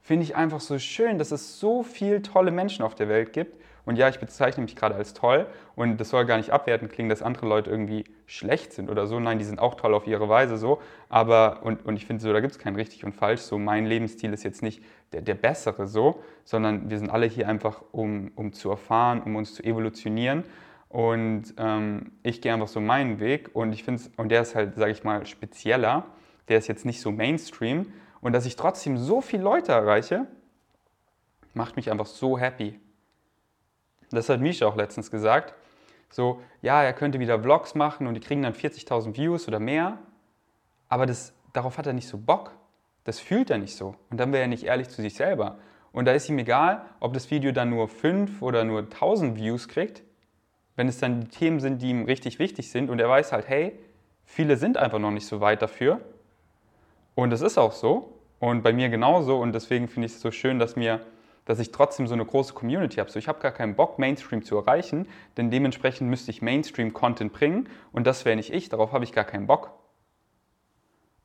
finde 0.00 0.24
ich 0.24 0.36
einfach 0.36 0.60
so 0.60 0.78
schön, 0.78 1.18
dass 1.18 1.32
es 1.32 1.58
so 1.58 1.82
viele 1.82 2.22
tolle 2.22 2.50
Menschen 2.50 2.84
auf 2.84 2.94
der 2.94 3.08
Welt 3.08 3.32
gibt 3.32 3.61
und 3.84 3.96
ja, 3.96 4.08
ich 4.08 4.20
bezeichne 4.20 4.62
mich 4.62 4.76
gerade 4.76 4.94
als 4.94 5.12
toll 5.12 5.46
und 5.74 6.00
das 6.00 6.10
soll 6.10 6.24
gar 6.24 6.36
nicht 6.36 6.50
abwertend 6.50 6.92
klingen, 6.92 7.08
dass 7.08 7.20
andere 7.20 7.46
Leute 7.46 7.70
irgendwie 7.70 8.04
schlecht 8.26 8.72
sind 8.72 8.88
oder 8.88 9.06
so. 9.06 9.18
Nein, 9.18 9.38
die 9.38 9.44
sind 9.44 9.58
auch 9.58 9.74
toll 9.74 9.92
auf 9.94 10.06
ihre 10.06 10.28
Weise 10.28 10.56
so. 10.56 10.80
Aber, 11.08 11.62
und, 11.64 11.84
und 11.84 11.96
ich 11.96 12.06
finde 12.06 12.22
so, 12.22 12.32
da 12.32 12.40
gibt 12.40 12.52
es 12.52 12.58
kein 12.60 12.76
richtig 12.76 13.04
und 13.04 13.12
falsch. 13.12 13.40
So, 13.40 13.58
mein 13.58 13.86
Lebensstil 13.86 14.32
ist 14.32 14.44
jetzt 14.44 14.62
nicht 14.62 14.84
der, 15.12 15.22
der 15.22 15.34
bessere 15.34 15.88
so, 15.88 16.22
sondern 16.44 16.90
wir 16.90 16.98
sind 16.98 17.10
alle 17.10 17.26
hier 17.26 17.48
einfach, 17.48 17.82
um, 17.90 18.30
um 18.36 18.52
zu 18.52 18.70
erfahren, 18.70 19.20
um 19.22 19.34
uns 19.34 19.54
zu 19.54 19.64
evolutionieren. 19.64 20.44
Und 20.88 21.54
ähm, 21.56 22.12
ich 22.22 22.40
gehe 22.40 22.52
einfach 22.52 22.68
so 22.68 22.80
meinen 22.80 23.18
Weg 23.18 23.50
und 23.54 23.72
ich 23.72 23.82
finde 23.82 24.02
und 24.16 24.28
der 24.28 24.42
ist 24.42 24.54
halt, 24.54 24.76
sage 24.76 24.92
ich 24.92 25.02
mal, 25.02 25.26
spezieller. 25.26 26.04
Der 26.48 26.58
ist 26.58 26.68
jetzt 26.68 26.84
nicht 26.84 27.00
so 27.00 27.10
Mainstream. 27.10 27.92
Und 28.20 28.32
dass 28.32 28.46
ich 28.46 28.54
trotzdem 28.54 28.96
so 28.96 29.20
viele 29.20 29.42
Leute 29.42 29.72
erreiche, 29.72 30.28
macht 31.54 31.74
mich 31.74 31.90
einfach 31.90 32.06
so 32.06 32.38
happy. 32.38 32.78
Das 34.16 34.28
hat 34.28 34.40
Misha 34.40 34.66
auch 34.66 34.76
letztens 34.76 35.10
gesagt. 35.10 35.54
So, 36.10 36.42
ja, 36.60 36.82
er 36.82 36.92
könnte 36.92 37.20
wieder 37.20 37.40
Vlogs 37.40 37.74
machen 37.74 38.06
und 38.06 38.14
die 38.14 38.20
kriegen 38.20 38.42
dann 38.42 38.52
40.000 38.52 39.16
Views 39.16 39.48
oder 39.48 39.58
mehr. 39.58 39.98
Aber 40.88 41.06
das, 41.06 41.32
darauf 41.54 41.78
hat 41.78 41.86
er 41.86 41.94
nicht 41.94 42.08
so 42.08 42.18
Bock. 42.18 42.52
Das 43.04 43.18
fühlt 43.18 43.50
er 43.50 43.58
nicht 43.58 43.74
so. 43.74 43.96
Und 44.10 44.18
dann 44.18 44.32
wäre 44.32 44.42
er 44.42 44.48
nicht 44.48 44.64
ehrlich 44.64 44.88
zu 44.88 45.00
sich 45.00 45.14
selber. 45.14 45.58
Und 45.92 46.04
da 46.04 46.12
ist 46.12 46.28
ihm 46.28 46.38
egal, 46.38 46.84
ob 47.00 47.14
das 47.14 47.30
Video 47.30 47.52
dann 47.52 47.70
nur 47.70 47.88
5 47.88 48.42
oder 48.42 48.64
nur 48.64 48.80
1000 48.80 49.36
Views 49.36 49.68
kriegt. 49.68 50.02
Wenn 50.76 50.88
es 50.88 50.98
dann 50.98 51.20
die 51.20 51.28
Themen 51.28 51.60
sind, 51.60 51.82
die 51.82 51.90
ihm 51.90 52.04
richtig 52.04 52.38
wichtig 52.38 52.70
sind 52.70 52.90
und 52.90 52.98
er 52.98 53.08
weiß 53.08 53.32
halt, 53.32 53.48
hey, 53.48 53.78
viele 54.24 54.56
sind 54.56 54.76
einfach 54.76 54.98
noch 54.98 55.10
nicht 55.10 55.26
so 55.26 55.40
weit 55.40 55.60
dafür. 55.62 56.00
Und 57.14 57.30
das 57.30 57.40
ist 57.40 57.58
auch 57.58 57.72
so. 57.72 58.18
Und 58.38 58.62
bei 58.62 58.72
mir 58.72 58.88
genauso. 58.88 59.38
Und 59.38 59.54
deswegen 59.54 59.88
finde 59.88 60.06
ich 60.06 60.12
es 60.12 60.20
so 60.20 60.30
schön, 60.30 60.58
dass 60.58 60.76
mir 60.76 61.00
dass 61.44 61.58
ich 61.58 61.72
trotzdem 61.72 62.06
so 62.06 62.14
eine 62.14 62.24
große 62.24 62.54
Community 62.54 62.96
habe. 62.96 63.10
So, 63.10 63.18
ich 63.18 63.28
habe 63.28 63.40
gar 63.40 63.52
keinen 63.52 63.74
Bock, 63.74 63.98
Mainstream 63.98 64.42
zu 64.42 64.56
erreichen, 64.56 65.08
denn 65.36 65.50
dementsprechend 65.50 66.08
müsste 66.08 66.30
ich 66.30 66.42
Mainstream-Content 66.42 67.32
bringen 67.32 67.68
und 67.92 68.06
das 68.06 68.24
wäre 68.24 68.36
nicht 68.36 68.52
ich, 68.52 68.68
darauf 68.68 68.92
habe 68.92 69.04
ich 69.04 69.12
gar 69.12 69.24
keinen 69.24 69.46
Bock. 69.46 69.72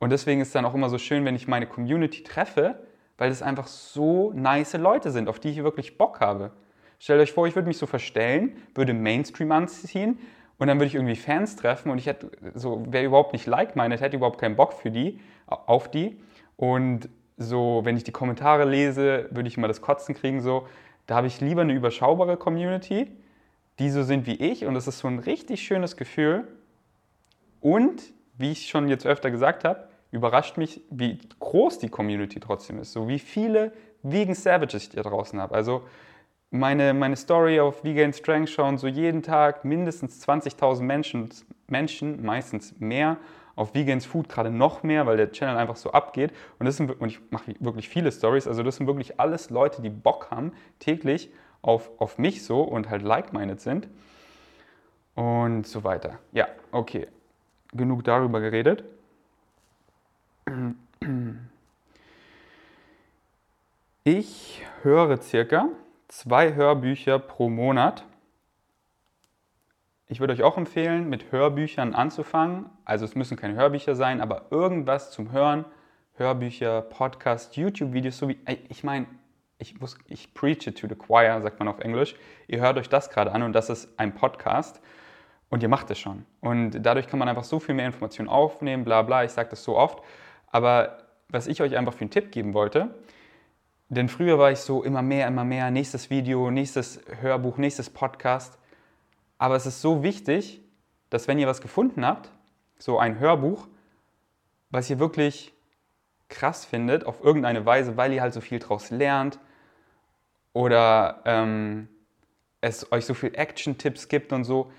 Und 0.00 0.10
deswegen 0.10 0.40
ist 0.40 0.48
es 0.48 0.52
dann 0.52 0.64
auch 0.64 0.74
immer 0.74 0.88
so 0.88 0.98
schön, 0.98 1.24
wenn 1.24 1.34
ich 1.34 1.48
meine 1.48 1.66
Community 1.66 2.22
treffe, 2.22 2.86
weil 3.16 3.30
es 3.30 3.42
einfach 3.42 3.66
so 3.66 4.32
nice 4.32 4.74
Leute 4.74 5.10
sind, 5.10 5.28
auf 5.28 5.40
die 5.40 5.50
ich 5.50 5.62
wirklich 5.62 5.98
Bock 5.98 6.20
habe. 6.20 6.52
Stellt 7.00 7.20
euch 7.20 7.32
vor, 7.32 7.46
ich 7.46 7.54
würde 7.54 7.68
mich 7.68 7.78
so 7.78 7.86
verstellen, 7.86 8.56
würde 8.74 8.94
Mainstream 8.94 9.52
anziehen 9.52 10.18
und 10.58 10.66
dann 10.66 10.78
würde 10.78 10.86
ich 10.86 10.94
irgendwie 10.94 11.16
Fans 11.16 11.56
treffen 11.56 11.90
und 11.90 11.98
ich 11.98 12.06
hätte 12.06 12.30
so, 12.54 12.84
wäre 12.88 13.04
überhaupt 13.04 13.32
nicht 13.32 13.46
like-minded, 13.46 14.00
hätte 14.00 14.16
überhaupt 14.16 14.40
keinen 14.40 14.56
Bock 14.56 14.72
für 14.72 14.90
die, 14.90 15.20
auf 15.46 15.90
die. 15.90 16.20
Und 16.56 17.08
so, 17.38 17.80
wenn 17.84 17.96
ich 17.96 18.04
die 18.04 18.12
Kommentare 18.12 18.64
lese, 18.64 19.28
würde 19.30 19.48
ich 19.48 19.56
immer 19.56 19.68
das 19.68 19.80
Kotzen 19.80 20.14
kriegen. 20.14 20.40
So, 20.40 20.66
da 21.06 21.14
habe 21.14 21.28
ich 21.28 21.40
lieber 21.40 21.62
eine 21.62 21.72
überschaubare 21.72 22.36
Community, 22.36 23.10
die 23.78 23.90
so 23.90 24.02
sind 24.02 24.26
wie 24.26 24.34
ich. 24.34 24.66
Und 24.66 24.74
das 24.74 24.88
ist 24.88 24.98
so 24.98 25.08
ein 25.08 25.20
richtig 25.20 25.62
schönes 25.62 25.96
Gefühl. 25.96 26.48
Und, 27.60 28.02
wie 28.36 28.52
ich 28.52 28.68
schon 28.68 28.88
jetzt 28.88 29.06
öfter 29.06 29.30
gesagt 29.30 29.64
habe, 29.64 29.88
überrascht 30.10 30.56
mich, 30.56 30.80
wie 30.90 31.18
groß 31.38 31.78
die 31.78 31.88
Community 31.88 32.40
trotzdem 32.40 32.80
ist. 32.80 32.92
So 32.92 33.08
wie 33.08 33.18
viele 33.18 33.72
Vegan 34.02 34.34
Savages 34.34 34.84
ich 34.84 34.90
da 34.90 35.02
draußen 35.02 35.40
habe. 35.40 35.54
Also 35.54 35.82
meine, 36.50 36.94
meine 36.94 37.16
Story 37.16 37.60
auf 37.60 37.84
Vegan 37.84 38.12
Strength 38.12 38.50
schauen 38.50 38.78
so 38.78 38.86
jeden 38.86 39.22
Tag 39.22 39.64
mindestens 39.64 40.26
20.000 40.26 40.82
Menschen, 40.82 41.28
Menschen, 41.66 42.24
meistens 42.24 42.78
mehr 42.78 43.18
auf 43.58 43.74
Vegans 43.74 44.06
Food 44.06 44.28
gerade 44.28 44.50
noch 44.50 44.84
mehr, 44.84 45.06
weil 45.06 45.16
der 45.16 45.32
Channel 45.32 45.56
einfach 45.56 45.76
so 45.76 45.90
abgeht. 45.90 46.32
Und, 46.58 46.66
das 46.66 46.76
sind, 46.76 46.90
und 47.00 47.08
ich 47.08 47.18
mache 47.30 47.54
wirklich 47.58 47.88
viele 47.88 48.12
Stories. 48.12 48.46
Also 48.46 48.62
das 48.62 48.76
sind 48.76 48.86
wirklich 48.86 49.18
alles 49.18 49.50
Leute, 49.50 49.82
die 49.82 49.90
Bock 49.90 50.30
haben, 50.30 50.52
täglich 50.78 51.30
auf, 51.60 51.90
auf 51.98 52.18
mich 52.18 52.44
so 52.44 52.62
und 52.62 52.88
halt 52.88 53.02
like-minded 53.02 53.60
sind. 53.60 53.88
Und 55.16 55.66
so 55.66 55.82
weiter. 55.82 56.20
Ja, 56.32 56.46
okay. 56.70 57.08
Genug 57.72 58.04
darüber 58.04 58.40
geredet. 58.40 58.84
Ich 64.04 64.62
höre 64.82 65.20
circa 65.20 65.68
zwei 66.06 66.54
Hörbücher 66.54 67.18
pro 67.18 67.50
Monat. 67.50 68.04
Ich 70.10 70.20
würde 70.20 70.32
euch 70.32 70.42
auch 70.42 70.56
empfehlen, 70.56 71.10
mit 71.10 71.32
Hörbüchern 71.32 71.94
anzufangen. 71.94 72.70
Also 72.86 73.04
es 73.04 73.14
müssen 73.14 73.36
keine 73.36 73.54
Hörbücher 73.54 73.94
sein, 73.94 74.22
aber 74.22 74.46
irgendwas 74.50 75.10
zum 75.10 75.32
Hören. 75.32 75.66
Hörbücher, 76.14 76.82
Podcasts, 76.82 77.54
YouTube-Videos, 77.54 78.16
so 78.16 78.28
wie, 78.28 78.38
ich 78.68 78.82
meine, 78.82 79.06
ich, 79.58 79.74
ich 80.06 80.34
preach 80.34 80.66
it 80.66 80.78
to 80.78 80.88
the 80.88 80.94
choir, 80.94 81.40
sagt 81.42 81.58
man 81.58 81.68
auf 81.68 81.78
Englisch. 81.80 82.16
Ihr 82.46 82.60
hört 82.60 82.78
euch 82.78 82.88
das 82.88 83.10
gerade 83.10 83.32
an 83.32 83.42
und 83.42 83.52
das 83.52 83.70
ist 83.70 83.98
ein 83.98 84.14
Podcast 84.14 84.80
und 85.50 85.62
ihr 85.62 85.68
macht 85.68 85.90
es 85.90 85.98
schon. 85.98 86.24
Und 86.40 86.80
dadurch 86.80 87.06
kann 87.06 87.18
man 87.18 87.28
einfach 87.28 87.44
so 87.44 87.60
viel 87.60 87.74
mehr 87.74 87.86
Informationen 87.86 88.28
aufnehmen, 88.28 88.84
bla 88.84 89.02
bla, 89.02 89.24
ich 89.24 89.32
sage 89.32 89.50
das 89.50 89.62
so 89.62 89.76
oft. 89.76 90.02
Aber 90.46 90.98
was 91.28 91.46
ich 91.46 91.60
euch 91.60 91.76
einfach 91.76 91.92
für 91.92 92.00
einen 92.00 92.10
Tipp 92.10 92.32
geben 92.32 92.54
wollte, 92.54 92.94
denn 93.90 94.08
früher 94.08 94.38
war 94.38 94.50
ich 94.50 94.60
so 94.60 94.82
immer 94.82 95.02
mehr, 95.02 95.26
immer 95.28 95.44
mehr, 95.44 95.70
nächstes 95.70 96.10
Video, 96.10 96.50
nächstes 96.50 97.00
Hörbuch, 97.20 97.58
nächstes 97.58 97.90
Podcast. 97.90 98.58
Aber 99.38 99.56
es 99.56 99.66
ist 99.66 99.80
so 99.80 100.02
wichtig, 100.02 100.60
dass 101.10 101.28
wenn 101.28 101.38
ihr 101.38 101.46
was 101.46 101.60
gefunden 101.60 102.04
habt, 102.04 102.30
so 102.78 102.98
ein 102.98 103.18
Hörbuch, 103.18 103.68
was 104.70 104.90
ihr 104.90 104.98
wirklich 104.98 105.54
krass 106.28 106.64
findet, 106.64 107.06
auf 107.06 107.24
irgendeine 107.24 107.64
Weise, 107.64 107.96
weil 107.96 108.12
ihr 108.12 108.20
halt 108.20 108.34
so 108.34 108.40
viel 108.40 108.58
draus 108.58 108.90
lernt 108.90 109.38
oder 110.52 111.22
ähm, 111.24 111.88
es 112.60 112.90
euch 112.92 113.06
so 113.06 113.14
viel 113.14 113.34
Action-Tipps 113.34 114.08
gibt 114.08 114.32
und 114.32 114.44
so, 114.44 114.70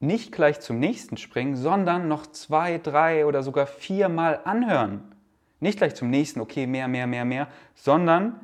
nicht 0.00 0.32
gleich 0.32 0.60
zum 0.60 0.78
nächsten 0.78 1.16
springen, 1.16 1.56
sondern 1.56 2.08
noch 2.08 2.26
zwei, 2.26 2.78
drei 2.78 3.26
oder 3.26 3.42
sogar 3.42 3.66
viermal 3.66 4.40
anhören. 4.44 5.14
Nicht 5.60 5.78
gleich 5.78 5.94
zum 5.94 6.10
nächsten, 6.10 6.40
okay, 6.40 6.66
mehr, 6.66 6.88
mehr, 6.88 7.06
mehr, 7.06 7.24
mehr, 7.24 7.48
sondern 7.74 8.38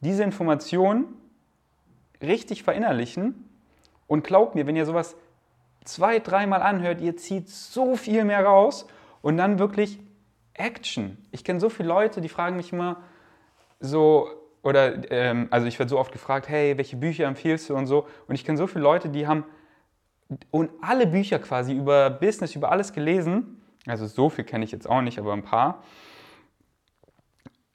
diese 0.00 0.22
Information 0.22 1.06
richtig 2.20 2.62
verinnerlichen. 2.62 3.47
Und 4.08 4.24
glaubt 4.24 4.56
mir, 4.56 4.66
wenn 4.66 4.74
ihr 4.74 4.86
sowas 4.86 5.14
zwei, 5.84 6.18
dreimal 6.18 6.62
anhört, 6.62 7.00
ihr 7.00 7.16
zieht 7.16 7.48
so 7.48 7.94
viel 7.94 8.24
mehr 8.24 8.44
raus 8.44 8.86
und 9.22 9.36
dann 9.36 9.60
wirklich 9.60 10.00
Action. 10.54 11.16
Ich 11.30 11.44
kenne 11.44 11.60
so 11.60 11.68
viele 11.68 11.88
Leute, 11.88 12.20
die 12.20 12.28
fragen 12.28 12.56
mich 12.56 12.72
immer 12.72 13.02
so, 13.78 14.28
oder 14.62 15.10
ähm, 15.12 15.46
also 15.50 15.66
ich 15.68 15.78
werde 15.78 15.90
so 15.90 15.98
oft 15.98 16.10
gefragt, 16.10 16.48
hey, 16.48 16.76
welche 16.76 16.96
Bücher 16.96 17.26
empfiehlst 17.26 17.70
du 17.70 17.76
und 17.76 17.86
so. 17.86 18.08
Und 18.26 18.34
ich 18.34 18.44
kenne 18.44 18.58
so 18.58 18.66
viele 18.66 18.82
Leute, 18.82 19.08
die 19.08 19.28
haben 19.28 19.44
und 20.50 20.70
alle 20.82 21.06
Bücher 21.06 21.38
quasi 21.38 21.72
über 21.72 22.10
Business, 22.10 22.54
über 22.54 22.70
alles 22.70 22.92
gelesen. 22.92 23.62
Also 23.86 24.06
so 24.06 24.28
viel 24.28 24.44
kenne 24.44 24.64
ich 24.64 24.72
jetzt 24.72 24.88
auch 24.88 25.00
nicht, 25.00 25.18
aber 25.18 25.32
ein 25.32 25.42
paar. 25.42 25.82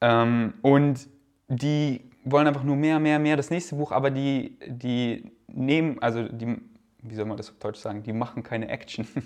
Ähm, 0.01 0.53
und 0.61 1.07
die 1.47 2.11
wollen 2.25 2.47
einfach 2.47 2.63
nur 2.63 2.75
mehr, 2.75 2.99
mehr, 2.99 3.19
mehr 3.19 3.37
das 3.37 3.49
nächste 3.49 3.75
Buch, 3.75 3.91
aber 3.91 4.11
die, 4.11 4.57
die 4.67 5.31
nehmen, 5.47 6.01
also 6.01 6.23
die, 6.23 6.57
wie 7.01 7.15
soll 7.15 7.25
man 7.25 7.37
das 7.37 7.49
auf 7.49 7.57
Deutsch 7.59 7.79
sagen, 7.79 8.03
die 8.03 8.13
machen 8.13 8.43
keine 8.43 8.69
Action. 8.69 9.07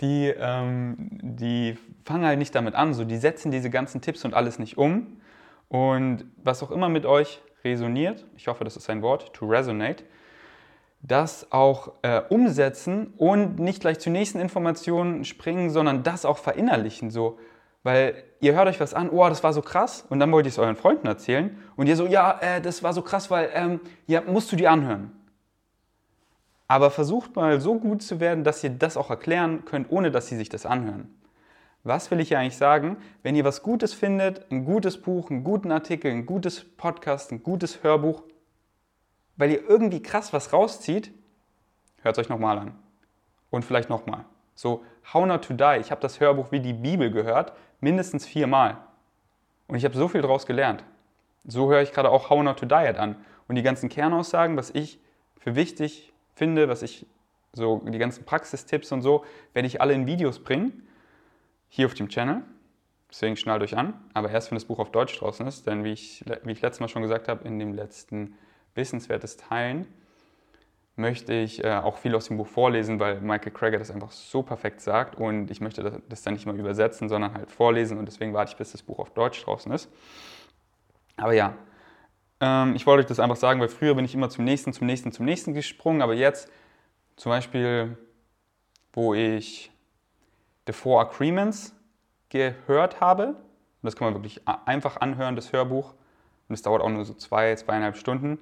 Die, 0.00 0.32
ähm, 0.34 0.96
die 1.20 1.76
fangen 2.06 2.24
halt 2.24 2.38
nicht 2.38 2.54
damit 2.54 2.74
an, 2.74 2.94
so 2.94 3.04
die 3.04 3.18
setzen 3.18 3.50
diese 3.50 3.68
ganzen 3.68 4.00
Tipps 4.00 4.24
und 4.24 4.32
alles 4.32 4.58
nicht 4.58 4.78
um. 4.78 5.20
Und 5.68 6.24
was 6.42 6.62
auch 6.62 6.70
immer 6.70 6.88
mit 6.88 7.04
euch 7.04 7.42
resoniert, 7.64 8.24
ich 8.34 8.48
hoffe, 8.48 8.64
das 8.64 8.78
ist 8.78 8.88
ein 8.88 9.02
Wort, 9.02 9.34
to 9.34 9.46
resonate, 9.46 10.04
das 11.02 11.52
auch 11.52 11.92
äh, 12.02 12.22
umsetzen 12.30 13.12
und 13.16 13.58
nicht 13.58 13.80
gleich 13.80 13.98
zur 13.98 14.12
nächsten 14.12 14.40
Information 14.40 15.24
springen, 15.24 15.68
sondern 15.68 16.02
das 16.02 16.24
auch 16.24 16.38
verinnerlichen. 16.38 17.10
So, 17.10 17.38
weil 17.82 18.22
ihr 18.40 18.54
hört 18.54 18.68
euch 18.68 18.80
was 18.80 18.94
an, 18.94 19.10
oh, 19.10 19.28
das 19.28 19.42
war 19.42 19.52
so 19.52 19.62
krass, 19.62 20.04
und 20.08 20.20
dann 20.20 20.30
wollt 20.32 20.46
ihr 20.46 20.50
es 20.50 20.58
euren 20.58 20.76
Freunden 20.76 21.06
erzählen 21.06 21.56
und 21.76 21.86
ihr 21.86 21.96
so, 21.96 22.06
ja, 22.06 22.38
äh, 22.40 22.60
das 22.60 22.82
war 22.82 22.92
so 22.92 23.02
krass, 23.02 23.30
weil, 23.30 23.50
ähm, 23.54 23.80
ja, 24.06 24.20
musst 24.20 24.52
du 24.52 24.56
dir 24.56 24.70
anhören. 24.70 25.12
Aber 26.68 26.90
versucht 26.90 27.34
mal 27.34 27.60
so 27.60 27.78
gut 27.78 28.02
zu 28.02 28.20
werden, 28.20 28.44
dass 28.44 28.62
ihr 28.62 28.70
das 28.70 28.96
auch 28.96 29.10
erklären 29.10 29.64
könnt, 29.64 29.90
ohne 29.90 30.10
dass 30.10 30.28
sie 30.28 30.36
sich 30.36 30.48
das 30.48 30.66
anhören. 30.66 31.12
Was 31.82 32.10
will 32.10 32.20
ich 32.20 32.28
hier 32.28 32.38
eigentlich 32.38 32.58
sagen? 32.58 32.98
Wenn 33.22 33.34
ihr 33.34 33.44
was 33.44 33.62
Gutes 33.62 33.94
findet, 33.94 34.50
ein 34.52 34.66
gutes 34.66 35.00
Buch, 35.00 35.30
einen 35.30 35.42
guten 35.42 35.72
Artikel, 35.72 36.10
ein 36.10 36.26
gutes 36.26 36.62
Podcast, 36.76 37.32
ein 37.32 37.42
gutes 37.42 37.82
Hörbuch, 37.82 38.22
weil 39.36 39.50
ihr 39.50 39.68
irgendwie 39.68 40.02
krass 40.02 40.32
was 40.34 40.52
rauszieht, 40.52 41.10
hört 42.02 42.18
es 42.18 42.24
euch 42.24 42.28
nochmal 42.28 42.58
an. 42.58 42.74
Und 43.48 43.64
vielleicht 43.64 43.88
nochmal. 43.88 44.26
So, 44.54 44.84
How 45.12 45.26
Not 45.26 45.46
to 45.46 45.54
Die. 45.54 45.80
Ich 45.80 45.90
habe 45.90 46.02
das 46.02 46.20
Hörbuch 46.20 46.52
wie 46.52 46.60
die 46.60 46.74
Bibel 46.74 47.10
gehört, 47.10 47.54
mindestens 47.80 48.26
viermal. 48.26 48.78
Und 49.66 49.76
ich 49.76 49.84
habe 49.84 49.96
so 49.96 50.08
viel 50.08 50.22
daraus 50.22 50.46
gelernt. 50.46 50.84
So 51.44 51.70
höre 51.70 51.82
ich 51.82 51.92
gerade 51.92 52.10
auch 52.10 52.30
How 52.30 52.42
Not 52.42 52.58
to 52.58 52.66
Diet 52.66 52.96
an. 52.98 53.16
Und 53.48 53.54
die 53.54 53.62
ganzen 53.62 53.88
Kernaussagen, 53.88 54.56
was 54.56 54.70
ich 54.70 55.00
für 55.38 55.54
wichtig 55.54 56.12
finde, 56.34 56.68
was 56.68 56.82
ich 56.82 57.06
so, 57.52 57.78
die 57.86 57.98
ganzen 57.98 58.24
Praxistipps 58.24 58.92
und 58.92 59.02
so, 59.02 59.24
werde 59.54 59.66
ich 59.66 59.80
alle 59.80 59.94
in 59.94 60.06
Videos 60.06 60.38
bringen. 60.38 60.86
Hier 61.68 61.86
auf 61.86 61.94
dem 61.94 62.08
Channel. 62.08 62.42
Deswegen 63.10 63.36
schnallt 63.36 63.62
euch 63.62 63.76
an. 63.76 63.94
Aber 64.14 64.30
erst, 64.30 64.50
wenn 64.50 64.56
das 64.56 64.64
Buch 64.64 64.78
auf 64.78 64.92
Deutsch 64.92 65.18
draußen 65.18 65.46
ist. 65.46 65.66
Denn 65.66 65.84
wie 65.84 65.92
ich, 65.92 66.24
wie 66.44 66.52
ich 66.52 66.62
letztes 66.62 66.80
Mal 66.80 66.88
schon 66.88 67.02
gesagt 67.02 67.28
habe, 67.28 67.46
in 67.46 67.58
dem 67.58 67.74
letzten 67.74 68.36
Wissenswertes 68.74 69.36
Teilen, 69.36 69.86
möchte 71.00 71.32
ich 71.32 71.64
äh, 71.64 71.72
auch 71.72 71.98
viel 71.98 72.14
aus 72.14 72.28
dem 72.28 72.36
Buch 72.36 72.46
vorlesen, 72.46 73.00
weil 73.00 73.20
Michael 73.20 73.52
Krager 73.52 73.78
das 73.78 73.90
einfach 73.90 74.10
so 74.10 74.42
perfekt 74.42 74.80
sagt 74.80 75.16
und 75.16 75.50
ich 75.50 75.60
möchte 75.60 75.82
das, 75.82 75.94
das 76.08 76.22
dann 76.22 76.34
nicht 76.34 76.46
mal 76.46 76.58
übersetzen, 76.58 77.08
sondern 77.08 77.34
halt 77.34 77.50
vorlesen 77.50 77.98
und 77.98 78.06
deswegen 78.06 78.32
warte 78.34 78.52
ich, 78.52 78.56
bis 78.56 78.72
das 78.72 78.82
Buch 78.82 78.98
auf 78.98 79.10
Deutsch 79.10 79.42
draußen 79.44 79.72
ist. 79.72 79.90
Aber 81.16 81.32
ja, 81.32 81.54
ähm, 82.40 82.74
ich 82.74 82.86
wollte 82.86 83.00
euch 83.00 83.06
das 83.06 83.20
einfach 83.20 83.36
sagen, 83.36 83.60
weil 83.60 83.68
früher 83.68 83.94
bin 83.94 84.04
ich 84.04 84.14
immer 84.14 84.30
zum 84.30 84.44
nächsten, 84.44 84.72
zum 84.72 84.86
nächsten, 84.86 85.12
zum 85.12 85.26
nächsten 85.26 85.54
gesprungen, 85.54 86.02
aber 86.02 86.14
jetzt 86.14 86.48
zum 87.16 87.30
Beispiel, 87.30 87.96
wo 88.92 89.14
ich 89.14 89.70
The 90.66 90.72
Four 90.72 91.00
Agreements 91.00 91.74
gehört 92.28 93.00
habe, 93.00 93.28
und 93.28 93.36
das 93.82 93.96
kann 93.96 94.06
man 94.06 94.14
wirklich 94.14 94.46
einfach 94.46 95.00
anhören, 95.00 95.36
das 95.36 95.52
Hörbuch, 95.52 95.94
und 96.48 96.54
es 96.54 96.62
dauert 96.62 96.82
auch 96.82 96.88
nur 96.88 97.04
so 97.04 97.14
zwei, 97.14 97.54
zweieinhalb 97.54 97.96
Stunden. 97.96 98.38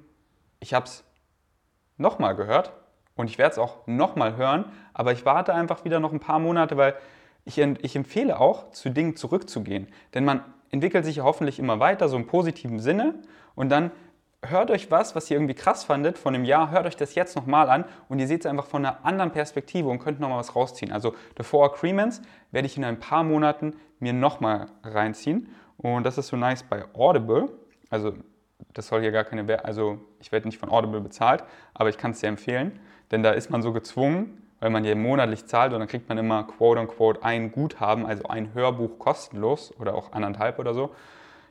Ich 0.60 0.74
habe 0.74 0.86
es 0.86 1.04
nochmal 1.98 2.34
gehört 2.34 2.72
und 3.16 3.28
ich 3.28 3.38
werde 3.38 3.52
es 3.52 3.58
auch 3.58 3.86
nochmal 3.86 4.36
hören, 4.36 4.64
aber 4.94 5.12
ich 5.12 5.24
warte 5.24 5.52
einfach 5.52 5.84
wieder 5.84 6.00
noch 6.00 6.12
ein 6.12 6.20
paar 6.20 6.38
Monate, 6.38 6.76
weil 6.76 6.94
ich, 7.44 7.58
ich 7.58 7.96
empfehle 7.96 8.38
auch, 8.38 8.70
zu 8.70 8.90
Dingen 8.90 9.16
zurückzugehen. 9.16 9.88
Denn 10.14 10.24
man 10.24 10.42
entwickelt 10.70 11.04
sich 11.04 11.16
ja 11.16 11.24
hoffentlich 11.24 11.58
immer 11.58 11.80
weiter, 11.80 12.08
so 12.08 12.16
im 12.16 12.26
positiven 12.26 12.78
Sinne 12.78 13.14
und 13.54 13.70
dann 13.70 13.90
hört 14.42 14.70
euch 14.70 14.90
was, 14.90 15.16
was 15.16 15.30
ihr 15.30 15.36
irgendwie 15.36 15.54
krass 15.54 15.84
fandet 15.84 16.16
von 16.16 16.32
dem 16.32 16.44
Jahr, 16.44 16.70
hört 16.70 16.86
euch 16.86 16.96
das 16.96 17.14
jetzt 17.14 17.34
nochmal 17.34 17.68
an 17.68 17.84
und 18.08 18.20
ihr 18.20 18.28
seht 18.28 18.40
es 18.42 18.46
einfach 18.46 18.66
von 18.66 18.84
einer 18.84 19.04
anderen 19.04 19.32
Perspektive 19.32 19.88
und 19.88 19.98
könnt 19.98 20.20
nochmal 20.20 20.38
was 20.38 20.54
rausziehen. 20.54 20.92
Also 20.92 21.14
The 21.36 21.42
Four 21.42 21.72
Agreements 21.72 22.22
werde 22.52 22.66
ich 22.66 22.76
in 22.76 22.84
ein 22.84 23.00
paar 23.00 23.24
Monaten 23.24 23.74
mir 23.98 24.12
nochmal 24.12 24.66
reinziehen 24.84 25.48
und 25.76 26.04
das 26.04 26.18
ist 26.18 26.28
so 26.28 26.36
nice 26.36 26.62
bei 26.62 26.84
Audible. 26.94 27.48
Also 27.90 28.14
das 28.78 28.86
soll 28.86 29.00
hier 29.00 29.10
gar 29.10 29.24
keine, 29.24 29.48
Werbung, 29.48 29.66
also 29.66 29.98
ich 30.20 30.30
werde 30.30 30.46
nicht 30.46 30.58
von 30.58 30.70
Audible 30.70 31.00
bezahlt, 31.00 31.42
aber 31.74 31.88
ich 31.88 31.98
kann 31.98 32.12
es 32.12 32.20
dir 32.20 32.28
empfehlen, 32.28 32.78
denn 33.10 33.24
da 33.24 33.32
ist 33.32 33.50
man 33.50 33.60
so 33.60 33.72
gezwungen, 33.72 34.40
weil 34.60 34.70
man 34.70 34.84
ja 34.84 34.94
monatlich 34.94 35.46
zahlt 35.46 35.72
und 35.72 35.80
dann 35.80 35.88
kriegt 35.88 36.08
man 36.08 36.16
immer 36.16 36.44
quote 36.44 36.80
unquote 36.80 37.24
ein 37.24 37.50
Guthaben, 37.50 38.06
also 38.06 38.28
ein 38.28 38.54
Hörbuch 38.54 39.00
kostenlos 39.00 39.74
oder 39.80 39.94
auch 39.94 40.12
anderthalb 40.12 40.60
oder 40.60 40.74
so. 40.74 40.94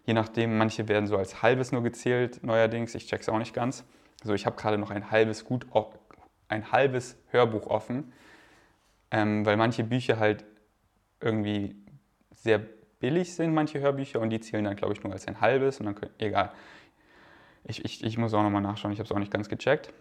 Je 0.06 0.14
nachdem, 0.14 0.58
manche 0.58 0.88
werden 0.88 1.06
so 1.06 1.18
als 1.18 1.42
halbes 1.42 1.74
nur 1.74 1.84
gezählt 1.84 2.44
neuerdings, 2.44 2.96
ich 2.96 3.08
check's 3.08 3.28
auch 3.28 3.38
nicht 3.38 3.54
ganz. 3.54 3.84
Also 4.22 4.34
ich 4.34 4.46
habe 4.46 4.56
gerade 4.56 4.78
noch 4.78 4.90
ein 4.90 5.12
halbes 5.12 5.44
Gut, 5.44 5.66
ein 6.48 6.72
halbes 6.72 7.18
Hörbuch 7.32 7.68
offen, 7.68 8.14
ähm, 9.12 9.46
weil 9.46 9.58
manche 9.58 9.84
Bücher 9.84 10.18
halt 10.18 10.46
irgendwie 11.20 11.76
sehr 12.36 12.62
billig 13.02 13.36
sind, 13.36 13.54
manche 13.54 13.82
Hörbücher, 13.82 14.22
und 14.22 14.30
die 14.30 14.40
zählen 14.40 14.64
dann, 14.64 14.78
glaube 14.78 14.94
ich, 14.94 15.04
nur 15.04 15.12
als 15.12 15.28
ein 15.28 15.42
halbes 15.42 15.82
und 15.82 15.88
dann 15.88 15.96
könnt, 15.96 16.14
egal. 16.20 16.52
Ich, 17.68 17.84
ich, 17.84 18.04
ich 18.04 18.18
muss 18.18 18.34
auch 18.34 18.44
nochmal 18.44 18.62
nachschauen, 18.62 18.94
ich 18.94 19.00
habe 19.00 19.06
es 19.06 19.12
auch 19.12 19.20
nicht 19.20 19.32
ganz 19.32 19.50
gecheckt. 19.50 19.94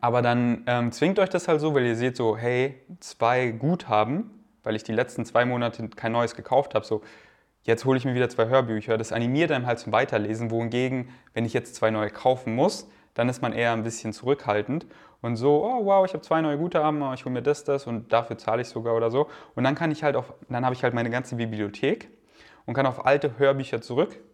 Aber 0.00 0.22
dann 0.22 0.64
ähm, 0.66 0.90
zwingt 0.90 1.18
euch 1.18 1.28
das 1.28 1.48
halt 1.48 1.60
so, 1.60 1.74
weil 1.74 1.86
ihr 1.86 1.96
seht 1.96 2.16
so, 2.16 2.36
hey, 2.36 2.80
zwei 3.00 3.50
Guthaben, 3.50 4.30
weil 4.62 4.74
ich 4.74 4.82
die 4.82 4.92
letzten 4.92 5.24
zwei 5.24 5.44
Monate 5.44 5.88
kein 5.88 6.12
neues 6.12 6.34
gekauft 6.34 6.74
habe, 6.74 6.84
so, 6.84 7.02
jetzt 7.62 7.84
hole 7.84 7.98
ich 7.98 8.04
mir 8.04 8.14
wieder 8.14 8.28
zwei 8.28 8.48
Hörbücher. 8.48 8.96
Das 8.98 9.12
animiert 9.12 9.52
einem 9.52 9.66
halt 9.66 9.78
zum 9.78 9.92
Weiterlesen, 9.92 10.50
wohingegen, 10.50 11.10
wenn 11.34 11.44
ich 11.44 11.52
jetzt 11.52 11.74
zwei 11.74 11.90
neue 11.90 12.10
kaufen 12.10 12.54
muss, 12.54 12.88
dann 13.14 13.28
ist 13.28 13.42
man 13.42 13.52
eher 13.52 13.72
ein 13.72 13.82
bisschen 13.84 14.12
zurückhaltend 14.12 14.86
und 15.20 15.36
so, 15.36 15.64
oh 15.64 15.84
wow, 15.84 16.04
ich 16.04 16.12
habe 16.12 16.22
zwei 16.22 16.40
neue 16.40 16.58
Guthaben, 16.58 17.00
oh, 17.02 17.12
ich 17.12 17.24
hole 17.24 17.32
mir 17.32 17.42
das, 17.42 17.64
das 17.64 17.86
und 17.86 18.12
dafür 18.12 18.36
zahle 18.36 18.62
ich 18.62 18.68
sogar 18.68 18.94
oder 18.94 19.10
so. 19.10 19.28
Und 19.54 19.64
dann 19.64 19.74
kann 19.74 19.90
ich 19.90 20.02
halt 20.02 20.16
auf, 20.16 20.32
dann 20.48 20.64
habe 20.64 20.74
ich 20.74 20.82
halt 20.82 20.94
meine 20.94 21.10
ganze 21.10 21.36
Bibliothek 21.36 22.08
und 22.66 22.74
kann 22.74 22.86
auf 22.86 23.06
alte 23.06 23.38
Hörbücher 23.38 23.80
zurückkommen, 23.80 24.33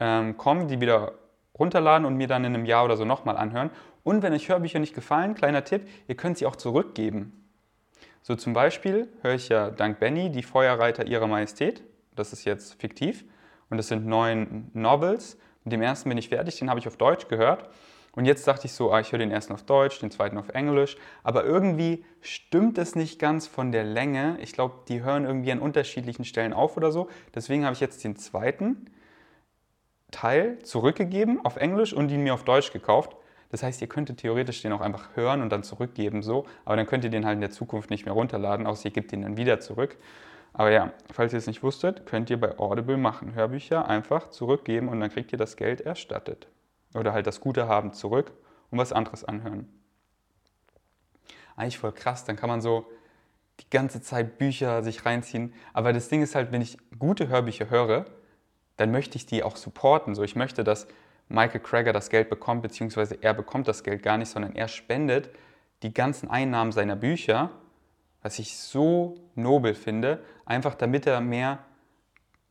ähm, 0.00 0.36
die 0.68 0.80
wieder 0.80 1.12
runterladen 1.58 2.06
und 2.06 2.16
mir 2.16 2.26
dann 2.26 2.44
in 2.44 2.54
einem 2.54 2.66
Jahr 2.66 2.84
oder 2.84 2.96
so 2.96 3.04
nochmal 3.04 3.36
anhören. 3.36 3.70
Und 4.02 4.22
wenn 4.22 4.32
euch 4.32 4.48
Hörbücher 4.48 4.78
nicht 4.78 4.94
gefallen, 4.94 5.34
kleiner 5.34 5.64
Tipp, 5.64 5.88
ihr 6.06 6.14
könnt 6.14 6.38
sie 6.38 6.46
auch 6.46 6.56
zurückgeben. 6.56 7.46
So 8.22 8.34
zum 8.34 8.52
Beispiel 8.52 9.08
höre 9.22 9.34
ich 9.34 9.48
ja 9.48 9.70
dank 9.70 9.98
Benny 10.00 10.30
die 10.30 10.42
Feuerreiter 10.42 11.06
ihrer 11.06 11.26
Majestät. 11.26 11.82
Das 12.14 12.32
ist 12.32 12.44
jetzt 12.44 12.80
fiktiv. 12.80 13.24
Und 13.70 13.78
das 13.78 13.88
sind 13.88 14.06
neun 14.06 14.70
Novels. 14.74 15.38
Mit 15.64 15.72
dem 15.72 15.82
ersten 15.82 16.08
bin 16.08 16.18
ich 16.18 16.28
fertig, 16.28 16.58
den 16.58 16.70
habe 16.70 16.78
ich 16.78 16.86
auf 16.86 16.96
Deutsch 16.96 17.28
gehört. 17.28 17.68
Und 18.12 18.24
jetzt 18.24 18.46
dachte 18.48 18.66
ich 18.66 18.72
so, 18.72 18.92
ah, 18.92 19.00
ich 19.00 19.12
höre 19.12 19.18
den 19.18 19.30
ersten 19.30 19.52
auf 19.52 19.62
Deutsch, 19.62 20.00
den 20.00 20.10
zweiten 20.10 20.38
auf 20.38 20.48
Englisch. 20.48 20.96
Aber 21.22 21.44
irgendwie 21.44 22.04
stimmt 22.20 22.78
es 22.78 22.94
nicht 22.94 23.18
ganz 23.18 23.46
von 23.46 23.72
der 23.72 23.84
Länge. 23.84 24.38
Ich 24.40 24.52
glaube, 24.52 24.74
die 24.88 25.02
hören 25.02 25.24
irgendwie 25.24 25.52
an 25.52 25.58
unterschiedlichen 25.58 26.24
Stellen 26.24 26.52
auf 26.52 26.76
oder 26.76 26.92
so. 26.92 27.08
Deswegen 27.34 27.64
habe 27.64 27.74
ich 27.74 27.80
jetzt 27.80 28.02
den 28.04 28.16
zweiten 28.16 28.86
Teil 30.10 30.58
zurückgegeben 30.60 31.44
auf 31.44 31.56
Englisch 31.56 31.92
und 31.92 32.10
ihn 32.10 32.22
mir 32.22 32.34
auf 32.34 32.44
Deutsch 32.44 32.72
gekauft. 32.72 33.16
Das 33.50 33.62
heißt, 33.62 33.80
ihr 33.80 33.88
könntet 33.88 34.18
theoretisch 34.18 34.62
den 34.62 34.72
auch 34.72 34.80
einfach 34.80 35.16
hören 35.16 35.40
und 35.42 35.50
dann 35.50 35.62
zurückgeben, 35.62 36.22
so, 36.22 36.46
aber 36.64 36.76
dann 36.76 36.86
könnt 36.86 37.04
ihr 37.04 37.10
den 37.10 37.24
halt 37.24 37.36
in 37.36 37.40
der 37.40 37.50
Zukunft 37.50 37.90
nicht 37.90 38.04
mehr 38.04 38.14
runterladen, 38.14 38.66
außer 38.66 38.86
ihr 38.86 38.90
gebt 38.90 39.12
den 39.12 39.22
dann 39.22 39.36
wieder 39.36 39.60
zurück. 39.60 39.96
Aber 40.52 40.70
ja, 40.70 40.92
falls 41.12 41.32
ihr 41.32 41.38
es 41.38 41.46
nicht 41.46 41.62
wusstet, 41.62 42.06
könnt 42.06 42.30
ihr 42.30 42.40
bei 42.40 42.58
Audible 42.58 42.96
machen. 42.96 43.34
Hörbücher 43.34 43.88
einfach 43.88 44.30
zurückgeben 44.30 44.88
und 44.88 45.00
dann 45.00 45.10
kriegt 45.10 45.30
ihr 45.32 45.38
das 45.38 45.56
Geld 45.56 45.82
erstattet. 45.82 46.48
Oder 46.94 47.12
halt 47.12 47.26
das 47.26 47.40
Gute 47.40 47.68
haben 47.68 47.92
zurück 47.92 48.32
und 48.70 48.78
was 48.78 48.92
anderes 48.92 49.22
anhören. 49.24 49.68
Eigentlich 51.56 51.78
voll 51.78 51.92
krass, 51.92 52.24
dann 52.24 52.36
kann 52.36 52.48
man 52.48 52.60
so 52.60 52.86
die 53.60 53.70
ganze 53.70 54.00
Zeit 54.02 54.38
Bücher 54.38 54.82
sich 54.82 55.04
reinziehen. 55.04 55.54
Aber 55.72 55.92
das 55.92 56.08
Ding 56.08 56.22
ist 56.22 56.34
halt, 56.34 56.52
wenn 56.52 56.62
ich 56.62 56.78
gute 56.98 57.28
Hörbücher 57.28 57.70
höre, 57.70 58.06
dann 58.76 58.90
möchte 58.90 59.16
ich 59.16 59.26
die 59.26 59.42
auch 59.42 59.56
supporten. 59.56 60.14
So, 60.14 60.22
ich 60.22 60.36
möchte, 60.36 60.64
dass 60.64 60.86
Michael 61.28 61.60
Krager 61.60 61.92
das 61.92 62.10
Geld 62.10 62.30
bekommt, 62.30 62.62
beziehungsweise 62.62 63.18
er 63.20 63.34
bekommt 63.34 63.68
das 63.68 63.82
Geld 63.82 64.02
gar 64.02 64.18
nicht, 64.18 64.28
sondern 64.28 64.54
er 64.54 64.68
spendet 64.68 65.30
die 65.82 65.92
ganzen 65.92 66.30
Einnahmen 66.30 66.72
seiner 66.72 66.96
Bücher, 66.96 67.50
was 68.22 68.38
ich 68.38 68.56
so 68.56 69.16
nobel 69.34 69.74
finde, 69.74 70.20
einfach 70.44 70.74
damit 70.74 71.06
er 71.06 71.20
mehr 71.20 71.58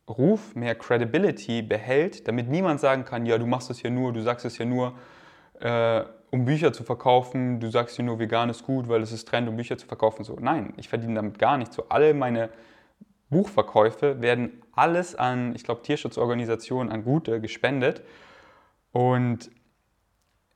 Ruf, 0.08 0.54
mehr 0.54 0.76
Credibility 0.76 1.62
behält, 1.62 2.28
damit 2.28 2.48
niemand 2.48 2.80
sagen 2.80 3.04
kann, 3.04 3.26
ja, 3.26 3.38
du 3.38 3.46
machst 3.46 3.70
es 3.70 3.82
ja 3.82 3.90
nur, 3.90 4.12
du 4.12 4.22
sagst 4.22 4.44
es 4.46 4.56
ja 4.58 4.64
nur, 4.64 4.94
äh, 5.60 6.04
um 6.30 6.44
Bücher 6.44 6.72
zu 6.72 6.84
verkaufen. 6.84 7.60
Du 7.60 7.70
sagst 7.70 7.98
dir 7.98 8.02
nur, 8.02 8.18
vegan 8.18 8.50
ist 8.50 8.64
gut, 8.64 8.88
weil 8.88 9.02
es 9.02 9.12
ist 9.12 9.26
Trend, 9.28 9.48
um 9.48 9.56
Bücher 9.56 9.78
zu 9.78 9.86
verkaufen. 9.86 10.24
So, 10.24 10.36
nein, 10.40 10.72
ich 10.76 10.88
verdiene 10.88 11.14
damit 11.14 11.38
gar 11.38 11.56
nichts. 11.56 11.76
So, 11.76 11.86
alle 11.88 12.14
meine 12.14 12.50
Buchverkäufe 13.30 14.20
werden 14.20 14.62
alles 14.72 15.14
an, 15.14 15.54
ich 15.54 15.64
glaube, 15.64 15.82
Tierschutzorganisationen, 15.82 16.92
an 16.92 17.04
Gute 17.04 17.40
gespendet. 17.40 18.02
Und 18.92 19.50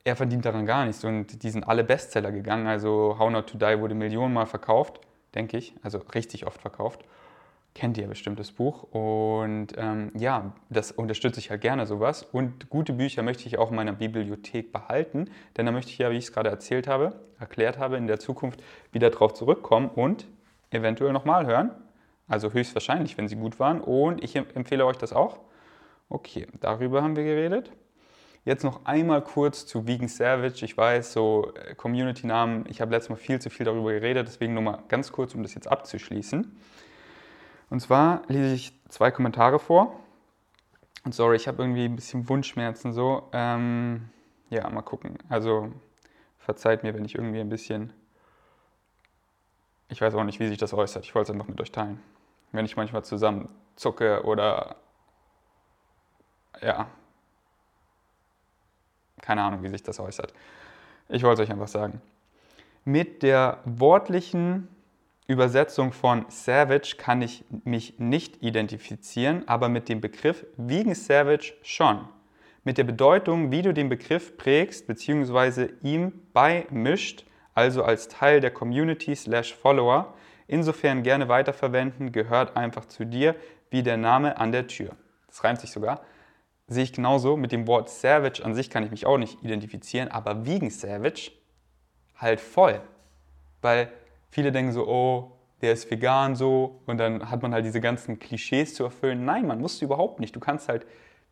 er 0.05 0.17
verdient 0.17 0.45
daran 0.45 0.67
gar 0.67 0.87
nichts. 0.87 1.05
Und 1.05 1.43
die 1.43 1.51
sind 1.51 1.65
alle 1.65 1.85
Bestseller 1.85 2.33
gegangen. 2.33 2.67
Also 2.67 3.17
How 3.19 3.31
Not 3.31 3.49
to 3.49 3.59
Die 3.59 3.81
wurde 3.81 3.95
Millionenmal 3.95 4.47
verkauft, 4.47 5.01
denke 5.35 5.57
ich. 5.57 5.75
Also 5.83 5.99
richtig 6.15 6.47
oft 6.47 6.61
verkauft. 6.61 7.05
Kennt 7.75 7.99
ihr 7.99 8.09
bestimmt 8.09 8.41
das 8.41 8.51
Buch. 8.51 8.83
Und 8.85 9.69
ähm, 9.77 10.11
ja, 10.17 10.53
das 10.71 10.91
unterstütze 10.91 11.39
ich 11.39 11.51
halt 11.51 11.61
gerne 11.61 11.87
sowas. 11.87 12.23
Und 12.23 12.69
gute 12.69 12.93
Bücher 12.93 13.23
möchte 13.23 13.47
ich 13.47 13.59
auch 13.59 13.71
in 13.71 13.77
meiner 13.77 13.93
Bibliothek 13.93 14.73
behalten. 14.73 15.31
Denn 15.57 15.67
da 15.67 15.73
möchte 15.73 15.91
ich 15.91 15.99
ja, 15.99 16.11
wie 16.11 16.17
ich 16.17 16.25
es 16.25 16.33
gerade 16.33 16.51
erzählt 16.51 16.89
habe, 16.89 17.21
erklärt 17.39 17.79
habe, 17.79 17.97
in 17.97 18.07
der 18.07 18.19
Zukunft 18.19 18.63
wieder 18.93 19.11
drauf 19.11 19.35
zurückkommen 19.35 19.89
und 19.89 20.27
eventuell 20.71 21.13
nochmal 21.13 21.47
hören. 21.47 21.71
Also 22.31 22.53
höchstwahrscheinlich, 22.53 23.19
wenn 23.19 23.27
sie 23.27 23.35
gut 23.35 23.59
waren. 23.59 23.81
Und 23.81 24.23
ich 24.23 24.37
empfehle 24.37 24.87
euch 24.87 24.97
das 24.97 25.13
auch. 25.13 25.41
Okay, 26.09 26.47
darüber 26.61 27.03
haben 27.03 27.17
wir 27.17 27.25
geredet. 27.25 27.73
Jetzt 28.45 28.63
noch 28.63 28.87
einmal 28.87 29.23
kurz 29.23 29.67
zu 29.67 29.87
Vegan 29.87 30.07
Savage. 30.07 30.65
Ich 30.65 30.77
weiß, 30.77 31.13
so 31.13 31.53
äh, 31.55 31.75
Community-Namen, 31.75 32.67
ich 32.69 32.81
habe 32.81 32.93
letztes 32.93 33.11
Mal 33.11 33.17
viel 33.17 33.41
zu 33.41 33.51
viel 33.51 33.67
darüber 33.67 33.93
geredet, 33.93 34.29
deswegen 34.29 34.55
nur 34.55 34.63
mal 34.63 34.83
ganz 34.89 35.11
kurz, 35.11 35.35
um 35.35 35.43
das 35.43 35.55
jetzt 35.55 35.67
abzuschließen. 35.67 36.57
Und 37.69 37.81
zwar 37.81 38.23
lese 38.29 38.55
ich 38.55 38.81
zwei 38.89 39.11
Kommentare 39.11 39.59
vor. 39.59 39.99
Und 41.05 41.15
sorry, 41.15 41.35
ich 41.35 41.49
habe 41.49 41.63
irgendwie 41.63 41.85
ein 41.85 41.97
bisschen 41.97 42.29
Wunschschmerzen 42.29 42.93
so. 42.93 43.29
Ähm, 43.33 44.09
ja, 44.51 44.71
mal 44.71 44.83
gucken. 44.83 45.19
Also 45.29 45.73
verzeiht 46.39 46.85
mir, 46.85 46.95
wenn 46.95 47.05
ich 47.05 47.17
irgendwie 47.17 47.41
ein 47.41 47.49
bisschen... 47.49 47.93
Ich 49.89 50.01
weiß 50.01 50.15
auch 50.15 50.23
nicht, 50.23 50.39
wie 50.39 50.47
sich 50.47 50.59
das 50.59 50.73
äußert. 50.73 51.05
Ich 51.05 51.17
wollte 51.17 51.33
es 51.33 51.35
einfach 51.35 51.49
mit 51.49 51.61
euch 51.61 51.73
teilen 51.73 52.01
wenn 52.53 52.65
ich 52.65 52.77
manchmal 52.77 53.05
zusammen 53.05 53.49
zucke 53.77 54.25
oder 54.25 54.77
ja, 56.63 56.87
keine 59.21 59.43
Ahnung, 59.43 59.63
wie 59.63 59.69
sich 59.69 59.83
das 59.83 60.01
äußert. 60.01 60.33
Ich 61.09 61.23
wollte 61.23 61.43
es 61.43 61.49
euch 61.49 61.53
einfach 61.53 61.69
sagen. 61.69 62.01
Mit 62.85 63.23
der 63.23 63.59
wortlichen 63.65 64.69
Übersetzung 65.27 65.93
von 65.93 66.25
Savage 66.29 66.97
kann 66.99 67.23
ich 67.23 67.45
mich 67.65 67.99
nicht 67.99 68.43
identifizieren, 68.43 69.47
aber 69.47 69.69
mit 69.69 69.89
dem 69.89 70.01
Begriff 70.01 70.45
Vegan 70.57 70.95
Savage 70.95 71.55
schon. 71.63 72.09
Mit 72.65 72.79
der 72.79 72.85
Bedeutung, 72.85 73.51
wie 73.51 73.63
du 73.63 73.73
den 73.73 73.89
Begriff 73.89 74.37
prägst 74.37 74.87
bzw. 74.87 75.69
ihm 75.83 76.13
beimischt, 76.33 77.25
also 77.55 77.85
als 77.85 78.09
Teil 78.09 78.41
der 78.41 78.51
Community 78.51 79.15
slash 79.15 79.55
Follower, 79.55 80.15
Insofern 80.51 81.05
gerne 81.05 81.29
weiterverwenden, 81.29 82.11
gehört 82.11 82.57
einfach 82.57 82.85
zu 82.87 83.07
dir, 83.07 83.37
wie 83.71 83.85
der 83.85 83.97
Name 83.97 84.37
an 84.37 84.51
der 84.51 84.67
Tür. 84.67 84.91
Das 85.29 85.45
reimt 85.45 85.61
sich 85.61 85.71
sogar. 85.71 86.01
Sehe 86.67 86.83
ich 86.83 86.93
genauso. 86.93 87.37
Mit 87.37 87.53
dem 87.53 87.69
Wort 87.69 87.89
Savage 87.89 88.45
an 88.45 88.57
sich 88.57 88.69
kann 88.69 88.83
ich 88.83 88.91
mich 88.91 89.07
auch 89.07 89.17
nicht 89.17 89.45
identifizieren, 89.45 90.09
aber 90.09 90.45
Vegan 90.47 90.71
Savage 90.71 91.31
halt 92.17 92.41
voll. 92.41 92.81
Weil 93.63 93.93
viele 94.29 94.51
denken 94.51 94.73
so, 94.73 94.89
oh, 94.89 95.31
der 95.61 95.73
ist 95.73 95.89
vegan 95.89 96.35
so 96.35 96.81
und 96.87 96.99
dann 96.99 97.31
hat 97.31 97.43
man 97.43 97.55
halt 97.55 97.65
diese 97.65 97.81
ganzen 97.81 98.19
Klischees 98.19 98.75
zu 98.75 98.83
erfüllen. 98.83 99.25
Nein, 99.25 99.47
man 99.47 99.61
muss 99.61 99.81
überhaupt 99.81 100.19
nicht. 100.19 100.35
Du 100.35 100.41
kannst 100.41 100.69
halt 100.69 100.85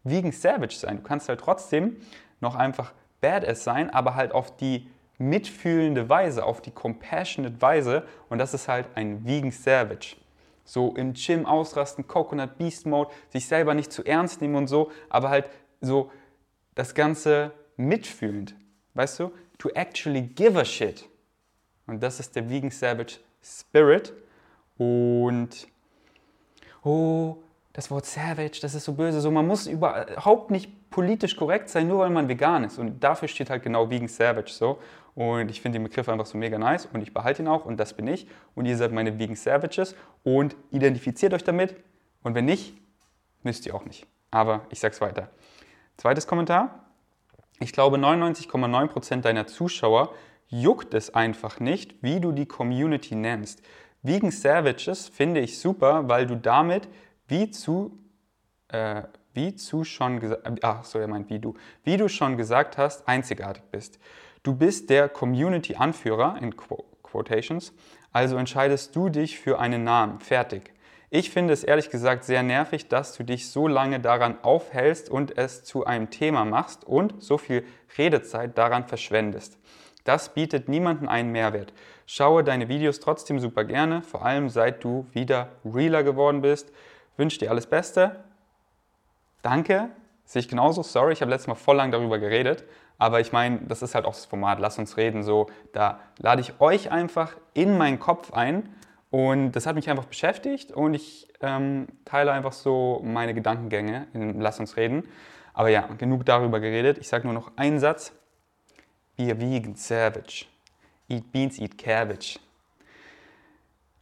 Vegan 0.05 0.31
Savage 0.31 0.77
sein. 0.77 0.99
Du 0.99 1.03
kannst 1.03 1.29
halt 1.29 1.41
trotzdem 1.41 1.97
noch 2.41 2.55
einfach 2.55 2.93
Badass 3.21 3.65
sein, 3.65 3.91
aber 3.91 4.15
halt 4.15 4.31
auf 4.31 4.57
die 4.57 4.89
mitfühlende 5.19 6.09
Weise, 6.09 6.45
auf 6.45 6.61
die 6.61 6.71
compassionate 6.71 7.61
Weise 7.61 8.05
und 8.29 8.39
das 8.39 8.55
ist 8.55 8.69
halt 8.69 8.87
ein 8.95 9.25
Vegan 9.27 9.51
Savage. 9.51 10.17
So 10.65 10.95
im 10.97 11.15
Gym 11.15 11.47
ausrasten, 11.47 12.07
Coconut 12.07 12.59
Beast 12.59 12.87
Mode, 12.87 13.11
sich 13.31 13.47
selber 13.47 13.75
nicht 13.75 13.93
zu 13.93 14.05
ernst 14.05 14.41
nehmen 14.41 14.55
und 14.55 14.69
so, 14.69 14.93
aber 15.09 15.31
halt 15.31 15.49
so 15.81 16.11
das 16.75 16.95
Ganze 16.95 17.53
mitfühlend. 17.77 18.55
Weißt 18.95 19.19
du? 19.21 19.33
To 19.59 19.71
actually 19.71 20.23
give 20.23 20.59
a 20.59 20.65
shit. 20.65 21.09
Und 21.87 22.03
das 22.03 22.21
ist 22.21 22.37
der 22.37 22.49
Vegan 22.49 22.71
Savage 22.71 23.19
Spirit. 23.43 24.13
Und 24.77 25.67
oh, 26.85 27.39
das 27.73 27.91
Wort 27.91 28.07
Savage, 28.07 28.59
das 28.61 28.75
ist 28.75 28.85
so 28.85 28.93
böse. 28.93 29.21
So, 29.21 29.31
man 29.31 29.47
muss 29.47 29.67
überhaupt 29.67 30.51
nicht 30.51 30.71
politisch 30.91 31.37
korrekt 31.37 31.69
sein, 31.69 31.89
nur 31.89 32.01
weil 32.01 32.11
man 32.11 32.29
vegan 32.29 32.65
ist. 32.65 32.79
Und 32.79 33.03
dafür 33.03 33.29
steht 33.29 33.51
halt 33.51 33.63
genau 33.63 33.91
Vegan 33.91 34.09
Savage 34.09 34.51
so. 34.51 34.79
Und 35.15 35.51
ich 35.51 35.61
finde 35.61 35.79
den 35.79 35.85
Begriff 35.85 36.09
einfach 36.09 36.27
so 36.27 36.39
mega 36.39 36.59
nice 36.59 36.87
und 36.87 37.03
ich 37.03 37.13
behalte 37.13 37.43
ihn 37.43 37.49
auch 37.49 37.65
und 37.65 37.77
das 37.79 37.95
bin 37.95 38.07
ich. 38.07 38.29
Und 38.55 38.67
ihr 38.67 38.77
seid 38.77 38.93
meine 38.93 39.19
Vegan 39.19 39.35
Savages 39.35 39.97
und 40.23 40.55
identifiziert 40.71 41.35
euch 41.35 41.43
damit. 41.43 41.75
Und 42.23 42.35
wenn 42.35 42.45
nicht, 42.45 42.75
müsst 43.43 43.67
ihr 43.67 43.75
auch 43.75 43.85
nicht. 43.85 44.07
Aber 44.31 44.63
ich 44.71 44.79
sag's 44.79 45.01
weiter. 45.01 45.29
Zweites 45.97 46.27
Kommentar. 46.27 46.85
Ich 47.59 47.73
glaube, 47.73 47.97
99,9% 47.97 49.21
deiner 49.21 49.49
Zuschauer 49.49 50.15
juckt 50.47 50.95
es 50.95 51.13
einfach 51.15 51.59
nicht, 51.59 51.97
wie 52.03 52.21
du 52.21 52.31
die 52.31 52.47
Community 52.47 53.17
nennst. 53.17 53.63
Vegan 54.03 54.31
Savages 54.31 55.09
finde 55.09 55.41
ich 55.41 55.59
super, 55.59 56.09
weil 56.09 56.27
du 56.27 56.37
damit 56.37 56.89
wie 57.27 57.51
zu, 57.51 57.99
äh, 58.69 59.03
wie 59.35 59.55
zu 59.55 59.85
schon 59.85 60.21
gesagt, 60.21 60.47
ach 60.63 60.85
so, 60.85 60.99
er 60.99 61.09
meint 61.09 61.31
wie 61.31 61.39
du, 61.39 61.55
wie 61.85 61.97
du 61.97 62.09
schon 62.09 62.37
gesagt 62.37 62.79
hast, 62.79 63.07
einzigartig 63.09 63.63
bist. 63.71 63.99
Du 64.43 64.55
bist 64.55 64.91
der 64.91 65.09
Community-Anführer 65.09 66.39
in 66.41 66.55
Quotations, 66.57 67.73
also 68.13 68.37
entscheidest 68.37 68.95
du 68.97 69.09
dich 69.09 69.39
für 69.39 69.59
einen 69.59 69.85
Namen. 69.85 70.21
Fertig. 70.21 70.73
Ich 71.11 71.31
finde 71.31 71.55
es 71.55 71.65
ehrlich 71.65 71.89
gesagt 71.89 72.25
sehr 72.25 72.43
nervig, 72.43 72.89
dass 72.89 73.17
du 73.17 73.25
dich 73.25 73.49
so 73.49 73.67
lange 73.67 73.99
daran 73.99 74.43
aufhältst 74.43 75.09
und 75.09 75.39
es 75.39 75.65
zu 75.65 75.87
einem 75.87 76.11
Thema 76.11 76.45
machst 76.45 76.85
und 76.85 77.23
so 77.23 77.39
viel 77.39 77.65
Redezeit 77.97 78.59
daran 78.59 78.87
verschwendest. 78.87 79.59
Das 80.05 80.35
bietet 80.35 80.69
niemandem 80.69 81.09
einen 81.09 81.33
Mehrwert. 81.33 81.73
Schaue 82.07 82.45
deine 82.45 82.69
Videos 82.69 83.01
trotzdem 83.01 83.41
super 83.41 83.65
gerne, 83.65 84.03
vor 84.03 84.25
allem 84.25 84.49
seit 84.49 84.85
du 84.85 85.07
wieder 85.13 85.49
realer 85.65 86.03
geworden 86.03 86.43
bist. 86.43 86.73
Wünsche 87.17 87.39
dir 87.39 87.51
alles 87.51 87.67
Beste. 87.67 88.25
Danke. 89.49 89.89
Sehe 90.27 90.41
ich 90.41 90.49
genauso. 90.49 90.83
Sorry, 90.83 91.15
ich 91.15 91.23
habe 91.23 91.31
letztes 91.31 91.47
Mal 91.47 91.55
voll 91.55 91.77
lang 91.77 91.91
darüber 91.91 92.19
geredet. 92.19 92.65
Aber 92.99 93.19
ich 93.21 93.33
meine, 93.33 93.61
das 93.63 93.81
ist 93.81 93.95
halt 93.95 94.05
auch 94.05 94.13
das 94.13 94.27
Format, 94.27 94.61
lass 94.61 94.79
uns 94.79 94.99
reden. 94.99 95.23
So, 95.23 95.47
da 95.73 96.01
lade 96.19 96.43
ich 96.43 96.61
euch 96.61 96.91
einfach 96.91 97.35
in 97.55 97.79
meinen 97.79 97.99
Kopf 97.99 98.35
ein. 98.35 98.69
Und 99.09 99.53
das 99.53 99.65
hat 99.65 99.75
mich 99.75 99.89
einfach 99.89 100.05
beschäftigt 100.05 100.71
und 100.71 100.93
ich 100.93 101.29
ähm, 101.41 101.87
teile 102.05 102.33
einfach 102.33 102.53
so 102.53 103.01
meine 103.03 103.33
Gedankengänge 103.33 104.07
in 104.13 104.39
Lass 104.39 104.61
uns 104.61 104.77
reden. 104.77 105.09
Aber 105.55 105.71
ja, 105.71 105.89
genug 105.97 106.27
darüber 106.27 106.61
geredet. 106.61 106.99
Ich 106.99 107.09
sage 107.09 107.25
nur 107.27 107.33
noch 107.33 107.53
einen 107.57 107.81
Satz. 107.81 108.13
Be 109.17 109.29
vegan 109.41 109.77
savage. 109.77 110.45
Eat 111.09 111.33
beans, 111.33 111.59
eat 111.59 111.79
cabbage. 111.79 112.39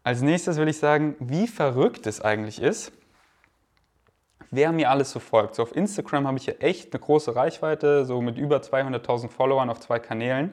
Als 0.03 0.23
nächstes 0.23 0.57
will 0.57 0.67
ich 0.67 0.79
sagen, 0.79 1.15
wie 1.21 1.47
verrückt 1.47 2.09
es 2.09 2.21
eigentlich 2.21 2.61
ist, 2.61 2.91
wer 4.51 4.73
mir 4.73 4.91
alles 4.91 5.11
so 5.11 5.21
folgt. 5.21 5.55
So 5.55 5.63
auf 5.63 5.75
Instagram 5.75 6.27
habe 6.27 6.39
ich 6.39 6.45
hier 6.45 6.63
echt 6.63 6.93
eine 6.93 7.01
große 7.01 7.35
Reichweite, 7.35 8.05
so 8.05 8.21
mit 8.21 8.39
über 8.39 8.59
200.000 8.59 9.29
Followern 9.29 9.71
auf 9.71 9.81
zwei 9.81 9.99
Kanälen. 9.99 10.53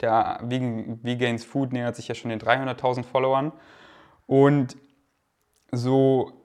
Der 0.00 0.40
Vegans 0.42 1.44
Food 1.44 1.72
nähert 1.72 1.96
sich 1.96 2.08
ja 2.08 2.14
schon 2.14 2.30
den 2.30 2.40
300.000 2.40 3.04
Followern. 3.04 3.52
Und 4.26 4.76
so 5.72 6.38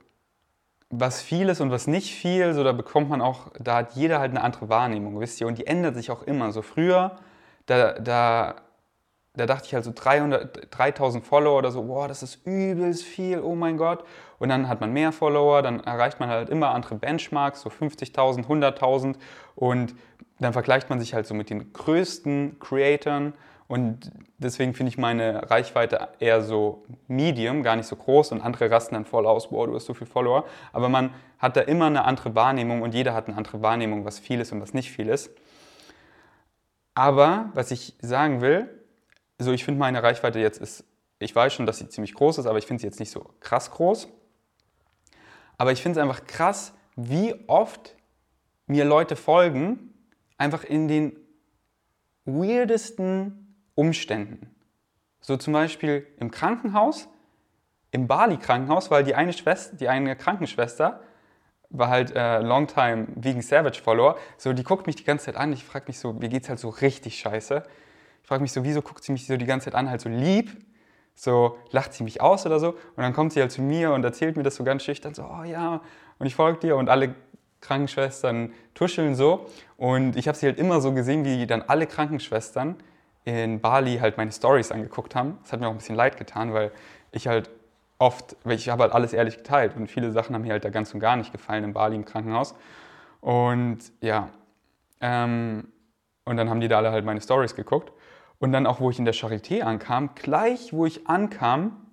was 0.95 1.21
viel 1.21 1.49
ist 1.49 1.59
und 1.59 1.71
was 1.71 1.87
nicht 1.87 2.13
viel, 2.13 2.53
so 2.53 2.63
da 2.63 2.71
bekommt 2.71 3.09
man 3.09 3.19
auch, 3.19 3.51
da 3.59 3.77
hat 3.77 3.93
jeder 3.95 4.19
halt 4.19 4.29
eine 4.29 4.41
andere 4.41 4.69
Wahrnehmung, 4.69 5.19
wisst 5.19 5.41
ihr, 5.41 5.47
und 5.47 5.57
die 5.57 5.65
ändert 5.65 5.95
sich 5.95 6.11
auch 6.11 6.21
immer. 6.21 6.51
So 6.51 6.61
früher, 6.61 7.17
da, 7.65 7.93
da 7.93 8.55
da 9.35 9.45
dachte 9.45 9.65
ich 9.65 9.73
halt 9.73 9.83
so 9.83 9.91
300, 9.93 10.67
3000 10.77 11.25
Follower 11.25 11.57
oder 11.57 11.71
so, 11.71 11.83
boah, 11.83 12.07
das 12.07 12.21
ist 12.21 12.45
übelst 12.45 13.03
viel, 13.03 13.39
oh 13.39 13.55
mein 13.55 13.77
Gott. 13.77 14.03
Und 14.39 14.49
dann 14.49 14.67
hat 14.67 14.79
man 14.81 14.93
mehr 14.93 15.11
Follower, 15.11 15.61
dann 15.61 15.79
erreicht 15.79 16.19
man 16.19 16.29
halt 16.29 16.49
immer 16.49 16.69
andere 16.69 16.95
Benchmarks, 16.95 17.61
so 17.61 17.69
50.000, 17.69 18.45
100.000 18.45 19.15
und 19.55 19.95
dann 20.39 20.53
vergleicht 20.53 20.89
man 20.89 20.99
sich 20.99 21.13
halt 21.13 21.25
so 21.25 21.33
mit 21.33 21.49
den 21.49 21.73
größten 21.73 22.59
Creatoren 22.59 23.33
und 23.67 24.11
deswegen 24.37 24.73
finde 24.73 24.89
ich 24.89 24.97
meine 24.97 25.49
Reichweite 25.49 26.09
eher 26.19 26.41
so 26.41 26.83
medium, 27.07 27.63
gar 27.63 27.75
nicht 27.75 27.87
so 27.87 27.95
groß 27.95 28.31
und 28.31 28.41
andere 28.41 28.69
rasten 28.69 28.93
dann 28.93 29.05
voll 29.05 29.25
aus, 29.25 29.49
boah, 29.49 29.65
du 29.65 29.73
hast 29.73 29.85
so 29.85 29.93
viel 29.93 30.05
Follower. 30.05 30.45
Aber 30.73 30.89
man 30.89 31.11
hat 31.39 31.57
da 31.57 31.61
immer 31.61 31.87
eine 31.87 32.03
andere 32.03 32.35
Wahrnehmung 32.35 32.81
und 32.81 32.93
jeder 32.93 33.13
hat 33.13 33.27
eine 33.27 33.37
andere 33.37 33.61
Wahrnehmung, 33.61 34.05
was 34.05 34.19
viel 34.19 34.39
ist 34.41 34.51
und 34.51 34.61
was 34.61 34.73
nicht 34.73 34.91
viel 34.91 35.09
ist. 35.09 35.31
Aber 36.93 37.49
was 37.53 37.71
ich 37.71 37.95
sagen 37.99 38.41
will, 38.41 38.69
also 39.43 39.51
ich 39.51 39.65
finde 39.65 39.79
meine 39.79 40.01
Reichweite 40.01 40.39
jetzt 40.39 40.61
ist, 40.61 40.85
ich 41.19 41.35
weiß 41.35 41.53
schon, 41.53 41.65
dass 41.65 41.77
sie 41.77 41.89
ziemlich 41.89 42.13
groß 42.13 42.37
ist, 42.37 42.45
aber 42.45 42.59
ich 42.59 42.65
finde 42.65 42.79
sie 42.79 42.87
jetzt 42.87 43.01
nicht 43.01 43.11
so 43.11 43.29
krass 43.41 43.71
groß. 43.71 44.07
Aber 45.57 45.73
ich 45.73 45.81
finde 45.81 45.99
es 45.99 46.01
einfach 46.01 46.25
krass, 46.25 46.73
wie 46.95 47.35
oft 47.47 47.97
mir 48.67 48.85
Leute 48.85 49.17
folgen, 49.17 49.93
einfach 50.37 50.63
in 50.63 50.87
den 50.87 51.17
weirdesten 52.23 53.57
Umständen. 53.75 54.55
So 55.19 55.35
zum 55.35 55.51
Beispiel 55.51 56.07
im 56.21 56.31
Krankenhaus, 56.31 57.09
im 57.91 58.07
Bali-Krankenhaus, 58.07 58.91
weil 58.91 59.03
die 59.03 59.13
eine, 59.13 59.33
Schwester, 59.33 59.75
die 59.75 59.89
eine 59.89 60.15
Krankenschwester 60.15 61.01
war 61.69 61.89
halt 61.89 62.15
äh, 62.15 62.39
Longtime 62.39 63.07
Vegan 63.15 63.41
Savage 63.41 63.81
Follower. 63.81 64.17
So, 64.37 64.53
die 64.53 64.63
guckt 64.63 64.87
mich 64.87 64.95
die 64.95 65.03
ganze 65.03 65.25
Zeit 65.25 65.35
an. 65.35 65.51
Ich 65.51 65.65
frage 65.65 65.87
mich 65.87 65.99
so, 65.99 66.13
mir 66.13 66.29
geht's 66.29 66.47
halt 66.47 66.59
so 66.59 66.69
richtig 66.69 67.19
scheiße. 67.19 67.63
Ich 68.23 68.27
frage 68.27 68.41
mich 68.41 68.51
so, 68.51 68.63
wieso 68.63 68.81
guckt 68.81 69.03
sie 69.03 69.11
mich 69.11 69.27
so 69.27 69.37
die 69.37 69.45
ganze 69.45 69.65
Zeit 69.65 69.75
an, 69.75 69.89
halt 69.89 70.01
so 70.01 70.09
lieb? 70.09 70.49
So 71.13 71.57
lacht 71.71 71.93
sie 71.93 72.03
mich 72.03 72.21
aus 72.21 72.45
oder 72.45 72.59
so. 72.59 72.69
Und 72.69 72.97
dann 72.97 73.13
kommt 73.13 73.33
sie 73.33 73.41
halt 73.41 73.51
zu 73.51 73.61
mir 73.61 73.91
und 73.91 74.03
erzählt 74.03 74.37
mir 74.37 74.43
das 74.43 74.55
so 74.55 74.63
ganz 74.63 74.83
schüchtern, 74.83 75.13
so, 75.13 75.23
oh 75.23 75.43
ja, 75.43 75.81
und 76.19 76.25
ich 76.25 76.35
folge 76.35 76.59
dir. 76.59 76.75
Und 76.77 76.89
alle 76.89 77.15
Krankenschwestern 77.61 78.53
tuscheln 78.73 79.15
so. 79.15 79.47
Und 79.77 80.15
ich 80.15 80.27
habe 80.27 80.37
sie 80.37 80.45
halt 80.45 80.57
immer 80.57 80.81
so 80.81 80.93
gesehen, 80.93 81.25
wie 81.25 81.45
dann 81.47 81.61
alle 81.63 81.87
Krankenschwestern 81.87 82.75
in 83.25 83.61
Bali 83.61 83.97
halt 83.97 84.17
meine 84.17 84.31
Stories 84.31 84.71
angeguckt 84.71 85.15
haben. 85.15 85.37
Das 85.43 85.53
hat 85.53 85.59
mir 85.59 85.67
auch 85.67 85.71
ein 85.71 85.77
bisschen 85.77 85.95
leid 85.95 86.17
getan, 86.17 86.53
weil 86.53 86.71
ich 87.11 87.27
halt 87.27 87.49
oft, 87.99 88.35
weil 88.43 88.55
ich 88.55 88.69
habe 88.69 88.83
halt 88.83 88.93
alles 88.93 89.13
ehrlich 89.13 89.37
geteilt 89.37 89.75
und 89.77 89.87
viele 89.87 90.11
Sachen 90.11 90.35
haben 90.35 90.41
mir 90.41 90.51
halt 90.51 90.65
da 90.65 90.69
ganz 90.69 90.93
und 90.93 90.99
gar 90.99 91.15
nicht 91.15 91.31
gefallen 91.31 91.63
in 91.63 91.73
Bali 91.73 91.95
im 91.95 92.05
Krankenhaus. 92.05 92.53
Und 93.21 93.79
ja, 94.01 94.29
ähm, 94.99 95.69
und 96.25 96.37
dann 96.37 96.49
haben 96.49 96.59
die 96.59 96.67
da 96.67 96.77
alle 96.77 96.91
halt 96.91 97.05
meine 97.05 97.21
Stories 97.21 97.55
geguckt. 97.55 97.92
Und 98.43 98.51
dann 98.51 98.67
auch, 98.67 98.81
wo 98.81 98.89
ich 98.89 98.99
in 98.99 99.05
der 99.05 99.13
Charité 99.13 99.61
ankam, 99.61 100.15
gleich 100.15 100.73
wo 100.73 100.85
ich 100.85 101.07
ankam, 101.07 101.87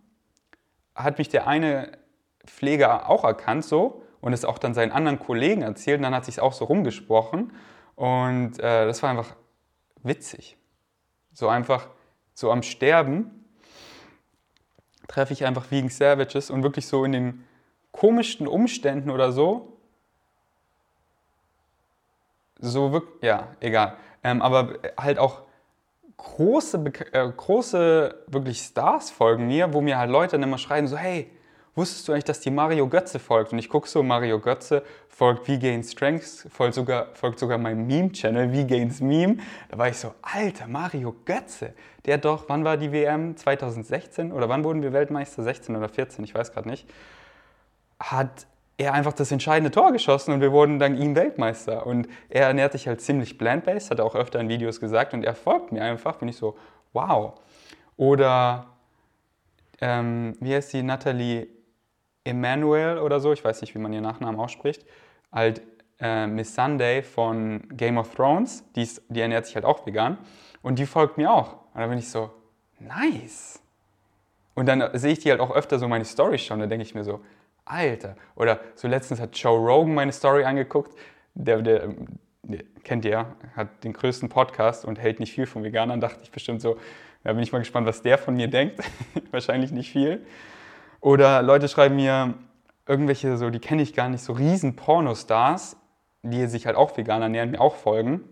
hat 0.96 1.18
mich 1.18 1.28
der 1.28 1.46
eine 1.46 1.96
Pfleger 2.44 3.08
auch 3.08 3.22
erkannt 3.22 3.64
so 3.64 4.02
und 4.20 4.32
es 4.32 4.44
auch 4.44 4.58
dann 4.58 4.74
seinen 4.74 4.90
anderen 4.90 5.20
Kollegen 5.20 5.62
erzählt 5.62 5.98
und 5.98 6.02
dann 6.02 6.12
hat 6.12 6.24
sich 6.24 6.40
auch 6.40 6.52
so 6.52 6.64
rumgesprochen 6.64 7.52
und 7.94 8.58
äh, 8.58 8.84
das 8.84 9.00
war 9.00 9.10
einfach 9.10 9.36
witzig. 10.02 10.56
So 11.32 11.46
einfach 11.46 11.86
so 12.34 12.50
am 12.50 12.64
Sterben 12.64 13.44
treffe 15.06 15.32
ich 15.34 15.46
einfach 15.46 15.70
Vegan 15.70 15.88
Savages 15.88 16.50
und 16.50 16.64
wirklich 16.64 16.88
so 16.88 17.04
in 17.04 17.12
den 17.12 17.44
komischsten 17.92 18.48
Umständen 18.48 19.10
oder 19.10 19.30
so. 19.30 19.78
So 22.58 22.90
wirklich, 22.90 23.22
ja, 23.22 23.54
egal. 23.60 23.96
Ähm, 24.24 24.42
aber 24.42 24.80
halt 24.98 25.20
auch 25.20 25.42
große, 26.22 26.82
äh, 27.12 27.28
große 27.36 28.14
wirklich 28.26 28.60
Stars 28.60 29.10
folgen 29.10 29.46
mir, 29.46 29.72
wo 29.72 29.80
mir 29.80 29.98
halt 29.98 30.10
Leute 30.10 30.32
dann 30.32 30.42
immer 30.42 30.58
schreiben, 30.58 30.86
so, 30.86 30.96
hey, 30.96 31.30
wusstest 31.74 32.08
du 32.08 32.12
eigentlich, 32.12 32.24
dass 32.24 32.40
die 32.40 32.50
Mario 32.50 32.88
Götze 32.88 33.18
folgt? 33.18 33.52
Und 33.52 33.58
ich 33.58 33.68
gucke 33.68 33.88
so, 33.88 34.02
Mario 34.02 34.38
Götze 34.38 34.82
folgt 35.08 35.46
V-Gain 35.46 35.82
Strengths, 35.82 36.46
folgt 36.50 36.74
sogar, 36.74 37.14
folgt 37.14 37.38
sogar 37.38 37.58
meinem 37.58 37.86
Meme-Channel, 37.86 38.54
V-Gains 38.54 39.00
Meme. 39.00 39.38
Da 39.70 39.78
war 39.78 39.88
ich 39.88 39.96
so, 39.96 40.14
alter, 40.22 40.66
Mario 40.66 41.14
Götze, 41.24 41.74
der 42.04 42.18
doch, 42.18 42.48
wann 42.48 42.64
war 42.64 42.76
die 42.76 42.92
WM? 42.92 43.36
2016? 43.36 44.32
Oder 44.32 44.48
wann 44.48 44.64
wurden 44.64 44.82
wir 44.82 44.92
Weltmeister? 44.92 45.42
16 45.42 45.76
oder 45.76 45.88
14, 45.88 46.24
ich 46.24 46.34
weiß 46.34 46.52
gerade 46.52 46.68
nicht. 46.68 46.88
Hat 47.98 48.46
er 48.80 48.94
einfach 48.94 49.12
das 49.12 49.30
entscheidende 49.30 49.70
Tor 49.70 49.92
geschossen 49.92 50.32
und 50.32 50.40
wir 50.40 50.52
wurden 50.52 50.78
dann 50.78 50.96
ihm 50.96 51.14
Weltmeister. 51.14 51.86
Und 51.86 52.08
er 52.30 52.46
ernährt 52.46 52.72
sich 52.72 52.88
halt 52.88 53.02
ziemlich 53.02 53.36
plant-based, 53.36 53.90
hat 53.90 53.98
er 53.98 54.06
auch 54.06 54.14
öfter 54.14 54.40
in 54.40 54.48
Videos 54.48 54.80
gesagt 54.80 55.12
und 55.12 55.22
er 55.22 55.34
folgt 55.34 55.70
mir 55.70 55.82
einfach, 55.82 56.16
bin 56.16 56.28
ich 56.28 56.36
so, 56.36 56.56
wow. 56.94 57.34
Oder, 57.98 58.66
ähm, 59.82 60.34
wie 60.40 60.54
heißt 60.54 60.72
die, 60.72 60.82
Natalie 60.82 61.48
Emanuel 62.24 62.98
oder 62.98 63.20
so, 63.20 63.32
ich 63.32 63.44
weiß 63.44 63.60
nicht, 63.60 63.74
wie 63.74 63.78
man 63.78 63.92
ihren 63.92 64.04
Nachnamen 64.04 64.40
ausspricht, 64.40 64.86
halt 65.30 65.60
äh, 66.00 66.26
Miss 66.26 66.54
Sunday 66.54 67.02
von 67.02 67.62
Game 67.76 67.98
of 67.98 68.14
Thrones, 68.14 68.64
die, 68.74 68.82
ist, 68.82 69.02
die 69.10 69.20
ernährt 69.20 69.44
sich 69.44 69.56
halt 69.56 69.66
auch 69.66 69.84
vegan 69.84 70.16
und 70.62 70.78
die 70.78 70.86
folgt 70.86 71.18
mir 71.18 71.30
auch. 71.30 71.52
Und 71.74 71.80
da 71.80 71.86
bin 71.86 71.98
ich 71.98 72.08
so, 72.08 72.30
nice. 72.78 73.60
Und 74.54 74.66
dann 74.66 74.88
sehe 74.98 75.12
ich 75.12 75.18
die 75.18 75.30
halt 75.30 75.40
auch 75.40 75.50
öfter 75.50 75.78
so 75.78 75.86
meine 75.86 76.06
Stories 76.06 76.40
schauen, 76.40 76.60
da 76.60 76.66
denke 76.66 76.82
ich 76.82 76.94
mir 76.94 77.04
so, 77.04 77.20
Alter. 77.64 78.16
Oder 78.36 78.60
so 78.74 78.88
letztens 78.88 79.20
hat 79.20 79.36
Joe 79.36 79.58
Rogan 79.58 79.94
meine 79.94 80.12
Story 80.12 80.44
angeguckt, 80.44 80.96
der, 81.34 81.62
der, 81.62 81.94
der 82.42 82.60
kennt 82.84 83.04
ihr, 83.04 83.26
hat 83.56 83.84
den 83.84 83.92
größten 83.92 84.28
Podcast 84.28 84.84
und 84.84 84.98
hält 84.98 85.20
nicht 85.20 85.32
viel 85.32 85.46
von 85.46 85.62
Veganern, 85.62 86.00
dachte 86.00 86.20
ich 86.22 86.30
bestimmt 86.30 86.60
so, 86.60 86.76
da 87.22 87.32
bin 87.32 87.42
ich 87.42 87.52
mal 87.52 87.58
gespannt, 87.58 87.86
was 87.86 88.02
der 88.02 88.18
von 88.18 88.34
mir 88.34 88.48
denkt. 88.48 88.80
Wahrscheinlich 89.30 89.72
nicht 89.72 89.90
viel. 89.90 90.24
Oder 91.00 91.42
Leute 91.42 91.68
schreiben 91.68 91.96
mir 91.96 92.34
irgendwelche, 92.86 93.36
so, 93.36 93.50
die 93.50 93.58
kenne 93.58 93.82
ich 93.82 93.94
gar 93.94 94.08
nicht, 94.08 94.22
so 94.22 94.32
riesen 94.32 94.76
Pornostars, 94.76 95.76
die 96.22 96.46
sich 96.46 96.66
halt 96.66 96.76
auch 96.76 96.96
vegan 96.96 97.22
ernähren, 97.22 97.50
mir 97.50 97.60
auch 97.60 97.76
folgen. 97.76 98.24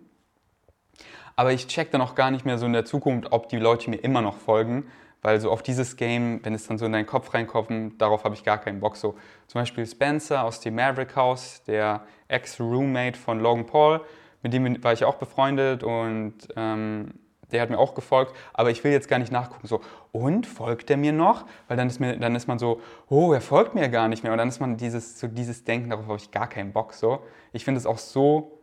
Aber 1.36 1.52
ich 1.52 1.68
check 1.68 1.90
dann 1.92 2.00
auch 2.00 2.14
gar 2.14 2.30
nicht 2.30 2.44
mehr 2.44 2.58
so 2.58 2.66
in 2.66 2.72
der 2.72 2.84
Zukunft, 2.84 3.30
ob 3.30 3.48
die 3.48 3.58
Leute 3.58 3.90
mir 3.90 3.98
immer 3.98 4.22
noch 4.22 4.38
folgen, 4.38 4.90
weil 5.22 5.40
so 5.40 5.50
auf 5.50 5.62
dieses 5.62 5.96
Game, 5.96 6.40
wenn 6.44 6.54
es 6.54 6.66
dann 6.66 6.78
so 6.78 6.86
in 6.86 6.92
deinen 6.92 7.06
Kopf 7.06 7.34
reinkommt, 7.34 8.00
darauf 8.00 8.24
habe 8.24 8.34
ich 8.34 8.44
gar 8.44 8.58
keinen 8.58 8.80
Bock. 8.80 8.96
So 8.96 9.16
zum 9.46 9.60
Beispiel 9.60 9.86
Spencer 9.86 10.44
aus 10.44 10.60
dem 10.60 10.76
Maverick 10.76 11.16
House, 11.16 11.62
der 11.66 12.02
Ex-Roommate 12.28 13.18
von 13.18 13.40
Logan 13.40 13.66
Paul, 13.66 14.00
mit 14.42 14.52
dem 14.52 14.82
war 14.84 14.92
ich 14.92 15.04
auch 15.04 15.16
befreundet 15.16 15.82
und 15.82 16.34
ähm, 16.56 17.14
der 17.50 17.62
hat 17.62 17.70
mir 17.70 17.78
auch 17.78 17.94
gefolgt, 17.94 18.34
aber 18.52 18.70
ich 18.70 18.84
will 18.84 18.92
jetzt 18.92 19.08
gar 19.08 19.18
nicht 19.18 19.32
nachgucken, 19.32 19.66
so, 19.66 19.80
und 20.12 20.46
folgt 20.46 20.90
er 20.90 20.96
mir 20.96 21.12
noch? 21.12 21.46
Weil 21.66 21.76
dann 21.76 21.88
ist, 21.88 21.98
mir, 21.98 22.18
dann 22.18 22.34
ist 22.34 22.46
man 22.46 22.58
so, 22.58 22.80
oh, 23.08 23.32
er 23.32 23.40
folgt 23.40 23.74
mir 23.74 23.88
gar 23.88 24.08
nicht 24.08 24.22
mehr. 24.22 24.32
Und 24.32 24.38
dann 24.38 24.48
ist 24.48 24.60
man 24.60 24.76
dieses, 24.76 25.18
so 25.18 25.28
dieses 25.28 25.64
Denken, 25.64 25.90
darauf 25.90 26.06
habe 26.06 26.16
ich 26.18 26.30
gar 26.30 26.48
keinen 26.48 26.72
Bock. 26.72 26.92
So. 26.92 27.22
Ich 27.52 27.64
finde 27.64 27.78
es 27.78 27.86
auch 27.86 27.98
so 27.98 28.58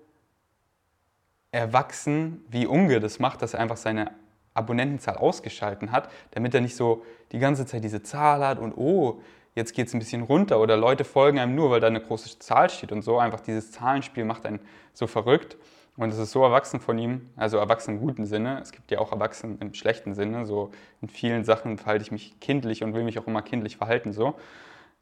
erwachsen, 1.52 2.44
wie 2.50 2.68
Unge 2.68 3.00
das 3.00 3.20
macht, 3.20 3.42
dass 3.42 3.54
er 3.54 3.60
einfach 3.60 3.78
seine 3.78 4.12
Abonnentenzahl 4.56 5.18
ausgeschalten 5.18 5.92
hat, 5.92 6.10
damit 6.32 6.56
er 6.56 6.62
nicht 6.62 6.76
so 6.76 7.06
die 7.32 7.40
ganze 7.40 7.66
Zeit 7.66 7.84
diese 7.84 8.02
Zahl 8.02 8.46
hat 8.46 8.58
und 8.58 8.74
oh, 8.76 9.22
jetzt 9.54 9.74
geht 9.74 9.88
es 9.88 9.94
ein 9.94 10.00
bisschen 10.00 10.24
runter 10.24 10.60
oder 10.60 10.78
Leute 10.78 11.04
folgen 11.04 11.38
einem 11.38 11.56
nur, 11.56 11.70
weil 11.70 11.80
da 11.80 11.88
eine 11.88 12.02
große 12.02 12.40
Zahl 12.40 12.70
steht 12.70 12.92
und 12.92 13.02
so. 13.02 13.20
Einfach 13.20 13.42
dieses 13.42 13.72
Zahlenspiel 13.72 14.26
macht 14.26 14.46
einen 14.46 14.60
so 14.94 15.08
verrückt. 15.08 15.58
Und 15.98 16.10
es 16.10 16.18
ist 16.18 16.32
so 16.32 16.44
erwachsen 16.44 16.82
von 16.82 16.98
ihm, 16.98 17.30
also 17.38 17.58
erwachsen 17.58 17.96
im 17.96 18.00
guten 18.02 18.26
Sinne. 18.26 18.60
Es 18.62 18.74
gibt 18.74 18.92
ja 18.92 19.00
auch 19.00 19.14
Erwachsen 19.14 19.58
im 19.62 19.74
schlechten 19.74 20.14
Sinne. 20.14 20.46
So 20.46 20.72
in 21.02 21.08
vielen 21.08 21.46
Sachen 21.46 21.78
verhalte 21.78 22.04
ich 22.04 22.12
mich 22.12 22.38
kindlich 22.42 22.84
und 22.84 22.94
will 22.94 23.04
mich 23.04 23.18
auch 23.18 23.28
immer 23.28 23.42
kindlich 23.42 23.78
verhalten. 23.78 24.12
So. 24.12 24.36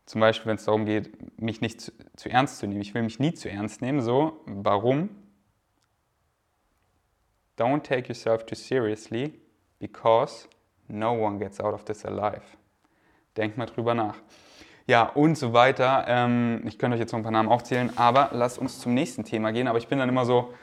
Zum 0.05 0.21
Beispiel, 0.21 0.49
wenn 0.49 0.57
es 0.57 0.65
darum 0.65 0.85
geht, 0.85 1.41
mich 1.41 1.61
nicht 1.61 1.81
zu, 1.81 1.91
zu, 2.15 2.29
ernst 2.29 2.59
zu 2.59 2.67
nehmen. 2.67 2.81
Ich 2.81 2.93
will 2.93 3.01
mich 3.01 3.19
nie 3.19 3.33
zu 3.33 3.49
ernst 3.49 3.81
nehmen. 3.81 4.01
So, 4.01 4.41
warum? 4.45 5.09
Don't 7.57 7.81
take 7.81 8.07
yourself 8.07 8.45
too 8.45 8.55
seriously, 8.55 9.39
because 9.83 10.47
no 10.87 11.11
one 11.11 11.37
gets 11.37 11.59
out 11.59 11.73
of 11.73 11.83
this 11.83 12.05
alive. 12.05 12.41
Denkt 13.35 13.57
mal 13.57 13.65
drüber 13.65 13.93
nach. 13.93 14.15
Ja, 14.87 15.03
und 15.03 15.37
so 15.37 15.51
weiter. 15.51 16.05
Ähm, 16.07 16.61
ich 16.65 16.79
könnte 16.79 16.95
euch 16.95 17.01
jetzt 17.01 17.11
noch 17.11 17.19
ein 17.19 17.23
paar 17.23 17.33
Namen 17.33 17.49
aufzählen, 17.49 17.91
aber 17.97 18.29
lasst 18.31 18.57
uns 18.59 18.79
zum 18.79 18.93
nächsten 18.93 19.25
Thema 19.25 19.51
gehen. 19.51 19.67
Aber 19.67 19.77
ich 19.77 19.87
bin 19.89 19.99
dann 19.99 20.07
immer 20.07 20.25
so, 20.25 20.53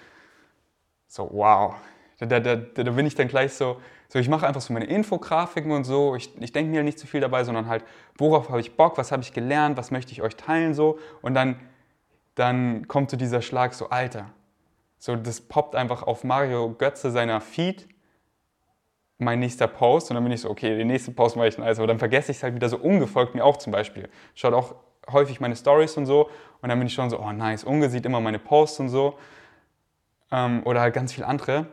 so, 1.07 1.29
wow. 1.33 1.75
Da, 2.19 2.27
da, 2.27 2.41
da, 2.41 2.57
da 2.57 2.91
bin 2.91 3.07
ich 3.07 3.15
dann 3.15 3.29
gleich 3.29 3.53
so, 3.53 3.81
so 4.09 4.19
ich 4.19 4.29
mache 4.29 4.47
einfach 4.47 4.61
so 4.63 4.73
meine 4.73 4.87
Infografiken 4.87 5.71
und 5.71 5.85
so. 5.85 6.17
Ich, 6.17 6.31
ich 6.41 6.53
denke 6.53 6.71
mir 6.71 6.83
nicht 6.83 6.99
zu 6.99 7.07
viel 7.07 7.21
dabei, 7.21 7.45
sondern 7.45 7.67
halt, 7.67 7.85
worauf 8.17 8.49
habe 8.49 8.61
ich 8.61 8.77
Bock, 8.77 8.97
was 8.97 9.13
habe 9.13 9.23
ich 9.23 9.35
gelernt, 9.35 9.77
was 9.77 9.91
möchte 9.91 10.13
ich 10.13 10.23
euch 10.23 10.37
teilen 10.37 10.73
so. 10.73 10.99
Und 11.21 11.35
dann, 11.35 11.61
dann 12.37 12.89
kommt 12.89 13.11
so 13.11 13.19
dieser 13.19 13.43
Schlag 13.43 13.75
so, 13.75 13.91
Alter. 13.91 14.31
So, 14.99 15.17
das 15.17 15.43
poppt 15.43 15.77
einfach 15.77 16.03
auf 16.03 16.25
Mario 16.25 16.75
Götze 16.79 17.11
seiner 17.11 17.41
Feed 17.41 17.87
mein 19.21 19.39
nächster 19.39 19.67
Post 19.67 20.11
und 20.11 20.15
dann 20.15 20.25
bin 20.25 20.33
ich 20.33 20.41
so, 20.41 20.51
okay, 20.51 20.77
den 20.77 20.89
nächsten 20.89 21.15
Post 21.15 21.37
mache 21.37 21.49
ich 21.49 21.57
dann 21.57 21.65
also, 21.65 21.83
aber 21.83 21.89
dann 21.89 21.99
vergesse 21.99 22.33
ich 22.33 22.39
es 22.39 22.43
halt 22.43 22.55
wieder 22.55 22.69
so 22.69 22.79
ungefolgt 22.79 23.35
mir 23.35 23.45
auch 23.45 23.57
zum 23.57 23.73
Beispiel. 23.73 24.09
Schaut 24.35 24.55
auch 24.55 24.75
häufig 25.11 25.41
meine 25.41 25.57
Stories 25.57 25.97
und 25.97 26.07
so 26.07 26.31
und 26.61 26.69
dann 26.69 26.79
bin 26.79 26.87
ich 26.87 26.95
schon 26.95 27.11
so, 27.11 27.21
oh 27.21 27.33
nice, 27.33 27.65
Unge 27.65 27.89
sieht 27.91 28.07
immer 28.07 28.21
meine 28.21 28.39
Posts 28.39 28.81
und 28.81 28.89
so 28.89 29.19
ähm, 30.31 30.63
oder 30.65 30.81
halt 30.81 30.95
ganz 30.95 31.13
viel 31.13 31.25
andere. 31.25 31.67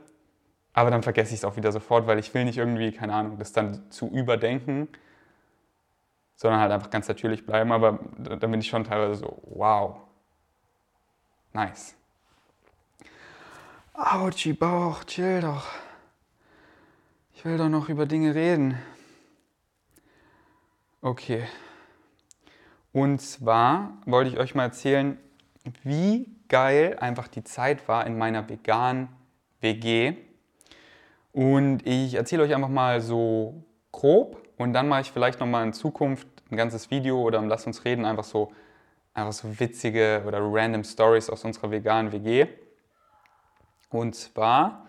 Aber 0.74 0.92
dann 0.92 1.02
vergesse 1.02 1.34
ich 1.34 1.40
es 1.40 1.46
auch 1.46 1.56
wieder 1.56 1.72
sofort, 1.72 2.06
weil 2.06 2.20
ich 2.20 2.34
will 2.34 2.46
nicht 2.46 2.58
irgendwie, 2.58 2.92
keine 2.92 3.14
Ahnung, 3.14 3.40
das 3.40 3.52
dann 3.52 3.90
zu 3.90 4.10
überdenken, 4.10 4.88
sondern 6.36 6.62
halt 6.62 6.72
einfach 6.72 6.92
ganz 6.92 7.08
natürlich 7.08 7.46
bleiben. 7.48 7.72
Aber 7.72 8.00
dann 8.20 8.52
bin 8.52 8.60
ich 8.60 8.68
schon 8.68 8.84
teilweise 8.84 9.16
so, 9.16 9.42
wow, 9.44 9.96
nice. 11.54 11.96
Autschi, 13.94 14.54
Bauch, 14.54 15.04
chill 15.06 15.42
doch. 15.42 15.66
Ich 17.38 17.45
will 17.45 17.60
doch 17.60 17.69
noch 17.69 17.88
über 17.88 18.08
Dinge 18.08 18.34
reden. 18.34 18.80
Okay. 21.04 21.43
Und 22.91 23.21
zwar 23.21 23.93
wollte 24.08 24.32
ich 24.32 24.39
euch 24.39 24.56
mal 24.56 24.63
erzählen, 24.63 25.19
wie 25.84 26.36
geil 26.50 26.97
einfach 27.00 27.28
die 27.28 27.43
Zeit 27.43 27.88
war 27.88 28.08
in 28.08 28.17
meiner 28.17 28.50
veganen 28.50 29.10
WG. 29.62 30.15
Und 31.32 31.86
ich 31.86 32.15
erzähle 32.15 32.41
euch 32.41 32.56
einfach 32.56 32.69
mal 32.69 33.02
so 33.02 33.63
grob 33.91 34.41
und 34.58 34.73
dann 34.73 34.88
mache 34.88 35.02
ich 35.02 35.12
vielleicht 35.12 35.39
nochmal 35.39 35.63
in 35.63 35.73
Zukunft 35.73 36.28
ein 36.50 36.58
ganzes 36.58 36.89
Video 36.89 37.21
oder 37.21 37.39
Lass 37.43 37.67
uns 37.67 37.86
reden, 37.86 38.06
einfach 38.06 38.23
so, 38.23 38.52
einfach 39.13 39.34
so 39.34 39.60
witzige 39.60 40.23
oder 40.26 40.39
random 40.41 40.84
Stories 40.84 41.30
aus 41.30 41.45
unserer 41.45 41.69
veganen 41.69 42.12
WG. 42.12 42.47
Und 43.91 44.15
zwar 44.15 44.87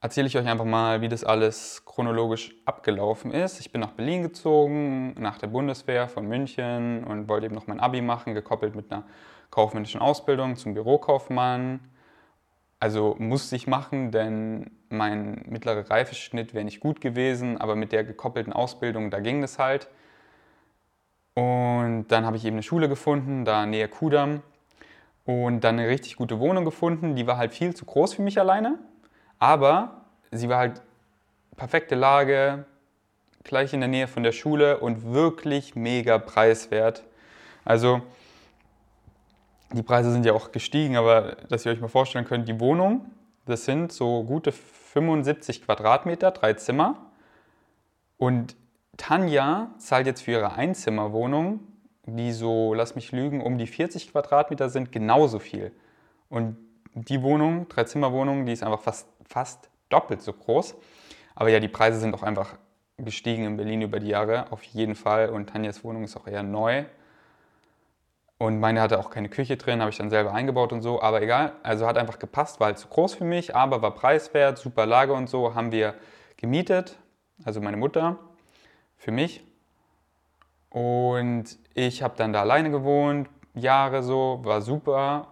erzähle 0.00 0.26
ich 0.26 0.36
euch 0.36 0.46
einfach 0.46 0.64
mal, 0.64 1.00
wie 1.00 1.08
das 1.08 1.24
alles 1.24 1.84
chronologisch 1.84 2.54
abgelaufen 2.64 3.32
ist. 3.32 3.60
Ich 3.60 3.70
bin 3.70 3.80
nach 3.80 3.92
Berlin 3.92 4.22
gezogen, 4.22 5.14
nach 5.18 5.38
der 5.38 5.48
Bundeswehr 5.48 6.08
von 6.08 6.26
München 6.26 7.04
und 7.04 7.28
wollte 7.28 7.46
eben 7.46 7.54
noch 7.54 7.66
mein 7.66 7.80
Abi 7.80 8.00
machen, 8.00 8.34
gekoppelt 8.34 8.74
mit 8.74 8.90
einer 8.90 9.04
kaufmännischen 9.50 10.00
Ausbildung 10.00 10.56
zum 10.56 10.74
Bürokaufmann. 10.74 11.80
Also 12.78 13.14
musste 13.18 13.56
ich 13.56 13.66
machen, 13.66 14.10
denn 14.10 14.70
mein 14.88 15.44
mittlerer 15.46 15.90
Reifeschnitt 15.90 16.54
wäre 16.54 16.64
nicht 16.64 16.80
gut 16.80 17.02
gewesen, 17.02 17.58
aber 17.58 17.76
mit 17.76 17.92
der 17.92 18.04
gekoppelten 18.04 18.54
Ausbildung, 18.54 19.10
da 19.10 19.20
ging 19.20 19.42
es 19.42 19.58
halt. 19.58 19.88
Und 21.34 22.06
dann 22.08 22.24
habe 22.24 22.38
ich 22.38 22.44
eben 22.44 22.56
eine 22.56 22.62
Schule 22.62 22.88
gefunden, 22.88 23.44
da 23.44 23.66
näher 23.66 23.88
Kudam. 23.88 24.42
Und 25.26 25.60
dann 25.60 25.78
eine 25.78 25.88
richtig 25.88 26.16
gute 26.16 26.40
Wohnung 26.40 26.64
gefunden. 26.64 27.14
Die 27.14 27.26
war 27.26 27.36
halt 27.36 27.52
viel 27.52 27.74
zu 27.74 27.84
groß 27.84 28.14
für 28.14 28.22
mich 28.22 28.40
alleine. 28.40 28.78
Aber 29.40 30.02
sie 30.30 30.48
war 30.48 30.58
halt 30.58 30.80
perfekte 31.56 31.96
Lage, 31.96 32.64
gleich 33.42 33.72
in 33.72 33.80
der 33.80 33.88
Nähe 33.88 34.06
von 34.06 34.22
der 34.22 34.32
Schule 34.32 34.78
und 34.78 35.12
wirklich 35.12 35.74
mega 35.74 36.18
preiswert. 36.18 37.02
Also 37.64 38.02
die 39.72 39.82
Preise 39.82 40.12
sind 40.12 40.26
ja 40.26 40.32
auch 40.32 40.52
gestiegen, 40.52 40.96
aber 40.96 41.36
dass 41.48 41.66
ihr 41.66 41.72
euch 41.72 41.80
mal 41.80 41.88
vorstellen 41.88 42.24
könnt, 42.24 42.48
die 42.48 42.60
Wohnung, 42.60 43.10
das 43.46 43.64
sind 43.64 43.92
so 43.92 44.24
gute 44.24 44.52
75 44.52 45.64
Quadratmeter, 45.64 46.30
drei 46.32 46.54
Zimmer. 46.54 47.10
Und 48.18 48.56
Tanja 48.96 49.70
zahlt 49.78 50.06
jetzt 50.06 50.22
für 50.22 50.32
ihre 50.32 50.52
Einzimmerwohnung, 50.52 51.60
die 52.04 52.32
so, 52.32 52.74
lass 52.74 52.94
mich 52.94 53.12
lügen, 53.12 53.40
um 53.40 53.58
die 53.58 53.66
40 53.66 54.10
Quadratmeter 54.10 54.68
sind, 54.68 54.92
genauso 54.92 55.38
viel. 55.38 55.72
Und 56.28 56.56
die 56.94 57.22
Wohnung, 57.22 57.68
Dreizimmerwohnung, 57.68 58.46
die 58.46 58.52
ist 58.52 58.62
einfach 58.62 58.80
fast, 58.80 59.08
fast 59.30 59.70
doppelt 59.88 60.20
so 60.22 60.32
groß. 60.32 60.74
Aber 61.34 61.48
ja, 61.48 61.60
die 61.60 61.68
Preise 61.68 62.00
sind 62.00 62.14
auch 62.14 62.22
einfach 62.22 62.56
gestiegen 62.98 63.44
in 63.44 63.56
Berlin 63.56 63.82
über 63.82 64.00
die 64.00 64.08
Jahre, 64.08 64.50
auf 64.52 64.62
jeden 64.64 64.94
Fall. 64.94 65.30
Und 65.30 65.48
Tanjas 65.48 65.84
Wohnung 65.84 66.04
ist 66.04 66.16
auch 66.16 66.26
eher 66.26 66.42
neu. 66.42 66.84
Und 68.38 68.58
meine 68.58 68.80
hatte 68.80 68.98
auch 68.98 69.10
keine 69.10 69.28
Küche 69.28 69.56
drin, 69.56 69.80
habe 69.80 69.90
ich 69.90 69.98
dann 69.98 70.10
selber 70.10 70.32
eingebaut 70.32 70.72
und 70.72 70.82
so. 70.82 71.00
Aber 71.00 71.22
egal, 71.22 71.52
also 71.62 71.86
hat 71.86 71.96
einfach 71.96 72.18
gepasst, 72.18 72.58
war 72.58 72.68
halt 72.68 72.78
zu 72.78 72.88
groß 72.88 73.14
für 73.14 73.24
mich, 73.24 73.54
aber 73.54 73.82
war 73.82 73.94
preiswert, 73.94 74.58
super 74.58 74.86
Lage 74.86 75.12
und 75.12 75.28
so. 75.28 75.54
Haben 75.54 75.72
wir 75.72 75.94
gemietet, 76.36 76.98
also 77.44 77.60
meine 77.60 77.76
Mutter 77.76 78.18
für 78.96 79.12
mich. 79.12 79.44
Und 80.70 81.58
ich 81.74 82.02
habe 82.02 82.14
dann 82.16 82.32
da 82.32 82.40
alleine 82.40 82.70
gewohnt, 82.70 83.28
Jahre 83.54 84.02
so, 84.02 84.40
war 84.42 84.62
super, 84.62 85.28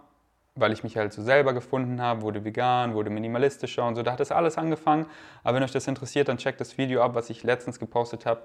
weil 0.59 0.71
ich 0.73 0.83
mich 0.83 0.97
halt 0.97 1.13
so 1.13 1.21
selber 1.21 1.53
gefunden 1.53 2.01
habe, 2.01 2.21
wurde 2.21 2.43
vegan, 2.45 2.93
wurde 2.93 3.09
minimalistischer 3.09 3.85
und 3.87 3.95
so. 3.95 4.03
Da 4.03 4.13
hat 4.13 4.19
das 4.19 4.31
alles 4.31 4.57
angefangen. 4.57 5.05
Aber 5.43 5.55
wenn 5.55 5.63
euch 5.63 5.71
das 5.71 5.87
interessiert, 5.87 6.27
dann 6.27 6.37
checkt 6.37 6.59
das 6.61 6.77
Video 6.77 7.01
ab, 7.01 7.15
was 7.15 7.29
ich 7.29 7.43
letztens 7.43 7.79
gepostet 7.79 8.25
habe 8.25 8.41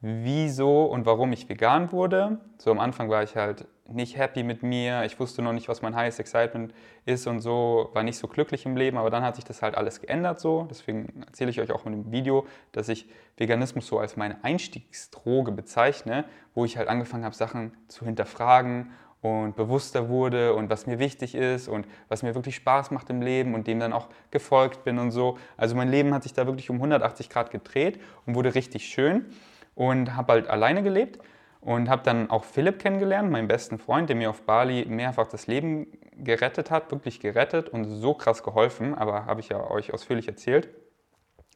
wieso 0.00 0.84
und 0.84 1.06
warum 1.06 1.32
ich 1.32 1.48
vegan 1.48 1.90
wurde. 1.92 2.38
So 2.58 2.70
am 2.70 2.78
Anfang 2.78 3.08
war 3.08 3.22
ich 3.22 3.36
halt 3.36 3.66
nicht 3.88 4.16
happy 4.16 4.42
mit 4.42 4.62
mir, 4.62 5.04
ich 5.04 5.18
wusste 5.20 5.42
noch 5.42 5.52
nicht, 5.52 5.68
was 5.68 5.80
mein 5.80 5.94
Highest 5.94 6.18
Excitement 6.18 6.74
ist 7.04 7.26
und 7.26 7.40
so, 7.40 7.90
war 7.92 8.02
nicht 8.02 8.18
so 8.18 8.26
glücklich 8.26 8.66
im 8.66 8.76
Leben, 8.76 8.98
aber 8.98 9.10
dann 9.10 9.22
hat 9.22 9.36
sich 9.36 9.44
das 9.44 9.62
halt 9.62 9.76
alles 9.76 10.00
geändert 10.00 10.40
so. 10.40 10.66
Deswegen 10.68 11.22
erzähle 11.24 11.50
ich 11.50 11.60
euch 11.60 11.70
auch 11.70 11.86
in 11.86 11.92
dem 11.92 12.12
Video, 12.12 12.46
dass 12.72 12.88
ich 12.88 13.08
Veganismus 13.36 13.86
so 13.86 13.98
als 13.98 14.16
meine 14.16 14.42
Einstiegsdroge 14.42 15.52
bezeichne, 15.52 16.24
wo 16.54 16.64
ich 16.64 16.76
halt 16.76 16.88
angefangen 16.88 17.24
habe, 17.24 17.34
Sachen 17.34 17.76
zu 17.88 18.04
hinterfragen 18.04 18.90
und 19.26 19.56
bewusster 19.56 20.08
wurde 20.08 20.54
und 20.54 20.70
was 20.70 20.86
mir 20.86 20.98
wichtig 20.98 21.34
ist 21.34 21.68
und 21.68 21.86
was 22.08 22.22
mir 22.22 22.34
wirklich 22.34 22.56
Spaß 22.56 22.90
macht 22.90 23.10
im 23.10 23.22
Leben 23.22 23.54
und 23.54 23.66
dem 23.66 23.80
dann 23.80 23.92
auch 23.92 24.08
gefolgt 24.30 24.84
bin 24.84 24.98
und 24.98 25.10
so. 25.10 25.38
Also 25.56 25.74
mein 25.74 25.88
Leben 25.88 26.14
hat 26.14 26.22
sich 26.22 26.34
da 26.34 26.46
wirklich 26.46 26.70
um 26.70 26.76
180 26.76 27.28
Grad 27.28 27.50
gedreht 27.50 28.00
und 28.26 28.34
wurde 28.34 28.54
richtig 28.54 28.86
schön 28.86 29.26
und 29.74 30.16
habe 30.16 30.32
halt 30.34 30.48
alleine 30.48 30.82
gelebt 30.82 31.18
und 31.60 31.88
habe 31.88 32.02
dann 32.04 32.30
auch 32.30 32.44
Philipp 32.44 32.78
kennengelernt, 32.78 33.30
meinen 33.30 33.48
besten 33.48 33.78
Freund, 33.78 34.08
der 34.08 34.16
mir 34.16 34.30
auf 34.30 34.42
Bali 34.42 34.84
mehrfach 34.86 35.26
das 35.26 35.46
Leben 35.46 35.88
gerettet 36.16 36.70
hat, 36.70 36.90
wirklich 36.90 37.20
gerettet 37.20 37.68
und 37.68 37.84
so 37.84 38.14
krass 38.14 38.42
geholfen, 38.42 38.94
aber 38.94 39.26
habe 39.26 39.40
ich 39.40 39.48
ja 39.48 39.68
euch 39.68 39.92
ausführlich 39.92 40.28
erzählt. 40.28 40.68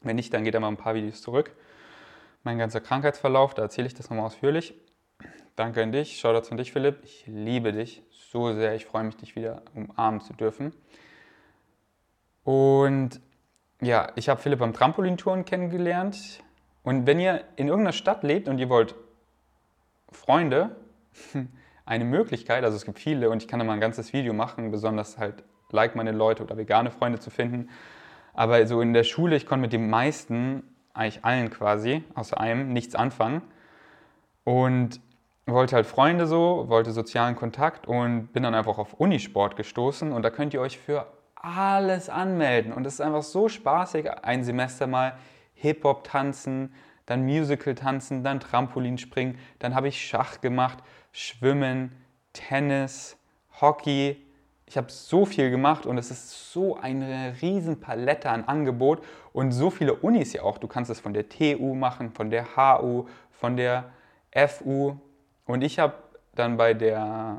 Wenn 0.03 0.15
nicht, 0.15 0.33
dann 0.33 0.43
geht 0.43 0.53
er 0.53 0.59
mal 0.59 0.67
ein 0.67 0.77
paar 0.77 0.95
Videos 0.95 1.21
zurück. 1.21 1.55
Mein 2.43 2.57
ganzer 2.57 2.81
Krankheitsverlauf, 2.81 3.53
da 3.53 3.61
erzähle 3.61 3.87
ich 3.87 3.93
das 3.93 4.09
nochmal 4.09 4.25
ausführlich. 4.25 4.73
Danke 5.57 5.83
an 5.83 5.91
dich, 5.91 6.17
Shoutouts 6.17 6.49
an 6.51 6.57
dich, 6.57 6.71
Philipp. 6.71 7.03
Ich 7.03 7.25
liebe 7.27 7.73
dich 7.73 8.01
so 8.31 8.53
sehr. 8.53 8.73
Ich 8.73 8.85
freue 8.85 9.03
mich, 9.03 9.17
dich 9.17 9.35
wieder 9.35 9.63
umarmen 9.75 10.21
zu 10.21 10.31
dürfen. 10.33 10.73
Und 12.45 13.19
ja, 13.81 14.13
ich 14.15 14.29
habe 14.29 14.41
Philipp 14.41 14.59
beim 14.59 14.71
Trampolintouren 14.71 15.43
kennengelernt. 15.43 16.41
Und 16.83 17.05
wenn 17.05 17.19
ihr 17.19 17.43
in 17.57 17.67
irgendeiner 17.67 17.91
Stadt 17.91 18.23
lebt 18.23 18.47
und 18.47 18.59
ihr 18.59 18.69
wollt 18.69 18.95
Freunde, 20.09 20.77
eine 21.85 22.05
Möglichkeit, 22.05 22.63
also 22.63 22.77
es 22.77 22.85
gibt 22.85 22.99
viele 22.99 23.29
und 23.29 23.43
ich 23.43 23.49
kann 23.49 23.59
da 23.59 23.65
mal 23.65 23.73
ein 23.73 23.81
ganzes 23.81 24.13
Video 24.13 24.31
machen, 24.31 24.71
besonders 24.71 25.17
halt 25.17 25.43
like 25.69 25.97
meine 25.97 26.13
Leute 26.13 26.43
oder 26.43 26.55
vegane 26.55 26.91
Freunde 26.91 27.19
zu 27.19 27.29
finden. 27.29 27.69
Aber 28.33 28.65
so 28.67 28.79
in 28.79 28.93
der 28.93 29.03
Schule, 29.03 29.35
ich 29.35 29.45
konnte 29.45 29.63
mit 29.63 29.73
den 29.73 29.89
meisten, 29.89 30.63
eigentlich 30.93 31.25
allen 31.25 31.49
quasi, 31.49 32.05
außer 32.15 32.39
einem, 32.39 32.71
nichts 32.71 32.95
anfangen. 32.95 33.41
Und 34.45 35.01
wollte 35.45 35.75
halt 35.75 35.85
Freunde 35.85 36.27
so, 36.27 36.65
wollte 36.67 36.91
sozialen 36.91 37.35
Kontakt 37.35 37.87
und 37.87 38.27
bin 38.33 38.43
dann 38.43 38.55
einfach 38.55 38.77
auf 38.77 38.93
Unisport 38.93 39.55
gestoßen 39.55 40.11
und 40.11 40.23
da 40.23 40.29
könnt 40.29 40.53
ihr 40.53 40.61
euch 40.61 40.77
für 40.77 41.07
alles 41.35 42.09
anmelden 42.09 42.71
und 42.71 42.85
es 42.85 42.95
ist 42.95 43.01
einfach 43.01 43.23
so 43.23 43.49
spaßig, 43.49 44.09
ein 44.23 44.43
Semester 44.43 44.87
mal 44.87 45.17
Hip-Hop 45.55 46.03
tanzen, 46.03 46.73
dann 47.05 47.23
Musical 47.23 47.75
tanzen, 47.75 48.23
dann 48.23 48.39
Trampolinspringen, 48.39 49.37
dann 49.59 49.75
habe 49.75 49.87
ich 49.87 50.01
Schach 50.05 50.41
gemacht, 50.41 50.79
Schwimmen, 51.11 51.91
Tennis, 52.33 53.17
Hockey. 53.59 54.25
Ich 54.65 54.77
habe 54.77 54.89
so 54.89 55.25
viel 55.25 55.49
gemacht 55.49 55.85
und 55.85 55.97
es 55.97 56.11
ist 56.11 56.53
so 56.53 56.77
eine 56.77 57.35
riesen 57.41 57.81
Palette 57.81 58.29
an 58.29 58.45
Angebot 58.45 59.03
und 59.33 59.51
so 59.51 59.69
viele 59.69 59.95
Unis 59.95 60.31
ja 60.33 60.43
auch. 60.43 60.57
Du 60.57 60.67
kannst 60.67 60.89
es 60.89 60.99
von 60.99 61.13
der 61.13 61.27
TU 61.27 61.75
machen, 61.75 62.11
von 62.11 62.29
der 62.29 62.55
HU, 62.55 63.07
von 63.31 63.57
der 63.57 63.91
FU 64.47 64.95
und 65.51 65.63
ich 65.63 65.79
habe 65.79 65.93
dann 66.33 66.57
bei 66.57 66.73
der, 66.73 67.37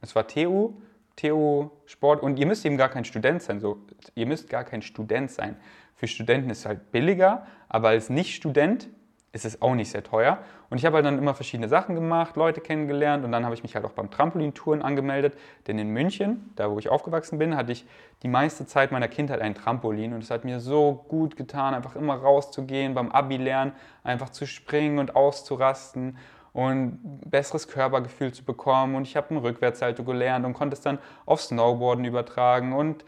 es 0.00 0.14
war 0.14 0.26
TU, 0.26 0.74
TU 1.16 1.70
Sport 1.86 2.22
und 2.22 2.38
ihr 2.38 2.46
müsst 2.46 2.64
eben 2.64 2.76
gar 2.76 2.88
kein 2.88 3.04
Student 3.04 3.42
sein, 3.42 3.60
so, 3.60 3.78
ihr 4.14 4.26
müsst 4.26 4.48
gar 4.48 4.64
kein 4.64 4.82
Student 4.82 5.30
sein. 5.30 5.56
Für 5.96 6.06
Studenten 6.06 6.50
ist 6.50 6.60
es 6.60 6.66
halt 6.66 6.92
billiger, 6.92 7.46
aber 7.68 7.88
als 7.88 8.10
Nicht-Student 8.10 8.88
ist 9.34 9.44
es 9.44 9.60
auch 9.60 9.74
nicht 9.74 9.90
sehr 9.90 10.04
teuer. 10.04 10.38
Und 10.70 10.78
ich 10.78 10.86
habe 10.86 10.96
halt 10.96 11.06
dann 11.06 11.18
immer 11.18 11.34
verschiedene 11.34 11.68
Sachen 11.68 11.96
gemacht, 11.96 12.36
Leute 12.36 12.60
kennengelernt 12.60 13.24
und 13.24 13.32
dann 13.32 13.44
habe 13.44 13.54
ich 13.54 13.64
mich 13.64 13.74
halt 13.74 13.84
auch 13.84 13.90
beim 13.90 14.10
Trampolintouren 14.10 14.80
angemeldet. 14.80 15.36
Denn 15.66 15.78
in 15.78 15.88
München, 15.88 16.52
da 16.54 16.70
wo 16.70 16.78
ich 16.78 16.88
aufgewachsen 16.88 17.38
bin, 17.38 17.56
hatte 17.56 17.72
ich 17.72 17.84
die 18.22 18.28
meiste 18.28 18.64
Zeit 18.66 18.92
meiner 18.92 19.08
Kindheit 19.08 19.40
ein 19.40 19.54
Trampolin 19.54 20.14
und 20.14 20.22
es 20.22 20.30
hat 20.30 20.44
mir 20.44 20.60
so 20.60 21.04
gut 21.08 21.36
getan, 21.36 21.74
einfach 21.74 21.96
immer 21.96 22.14
rauszugehen, 22.14 22.94
beim 22.94 23.10
Abi 23.10 23.36
lernen, 23.36 23.72
einfach 24.04 24.30
zu 24.30 24.46
springen 24.46 25.00
und 25.00 25.16
auszurasten 25.16 26.16
und 26.54 27.00
besseres 27.28 27.68
Körpergefühl 27.68 28.32
zu 28.32 28.44
bekommen. 28.44 28.94
Und 28.94 29.02
ich 29.02 29.16
habe 29.16 29.34
ein 29.34 29.38
Rückwärtssalto 29.38 30.04
gelernt 30.04 30.46
und 30.46 30.54
konnte 30.54 30.74
es 30.74 30.80
dann 30.80 30.98
auf 31.26 31.42
Snowboarden 31.42 32.06
übertragen 32.06 32.72
und 32.72 33.04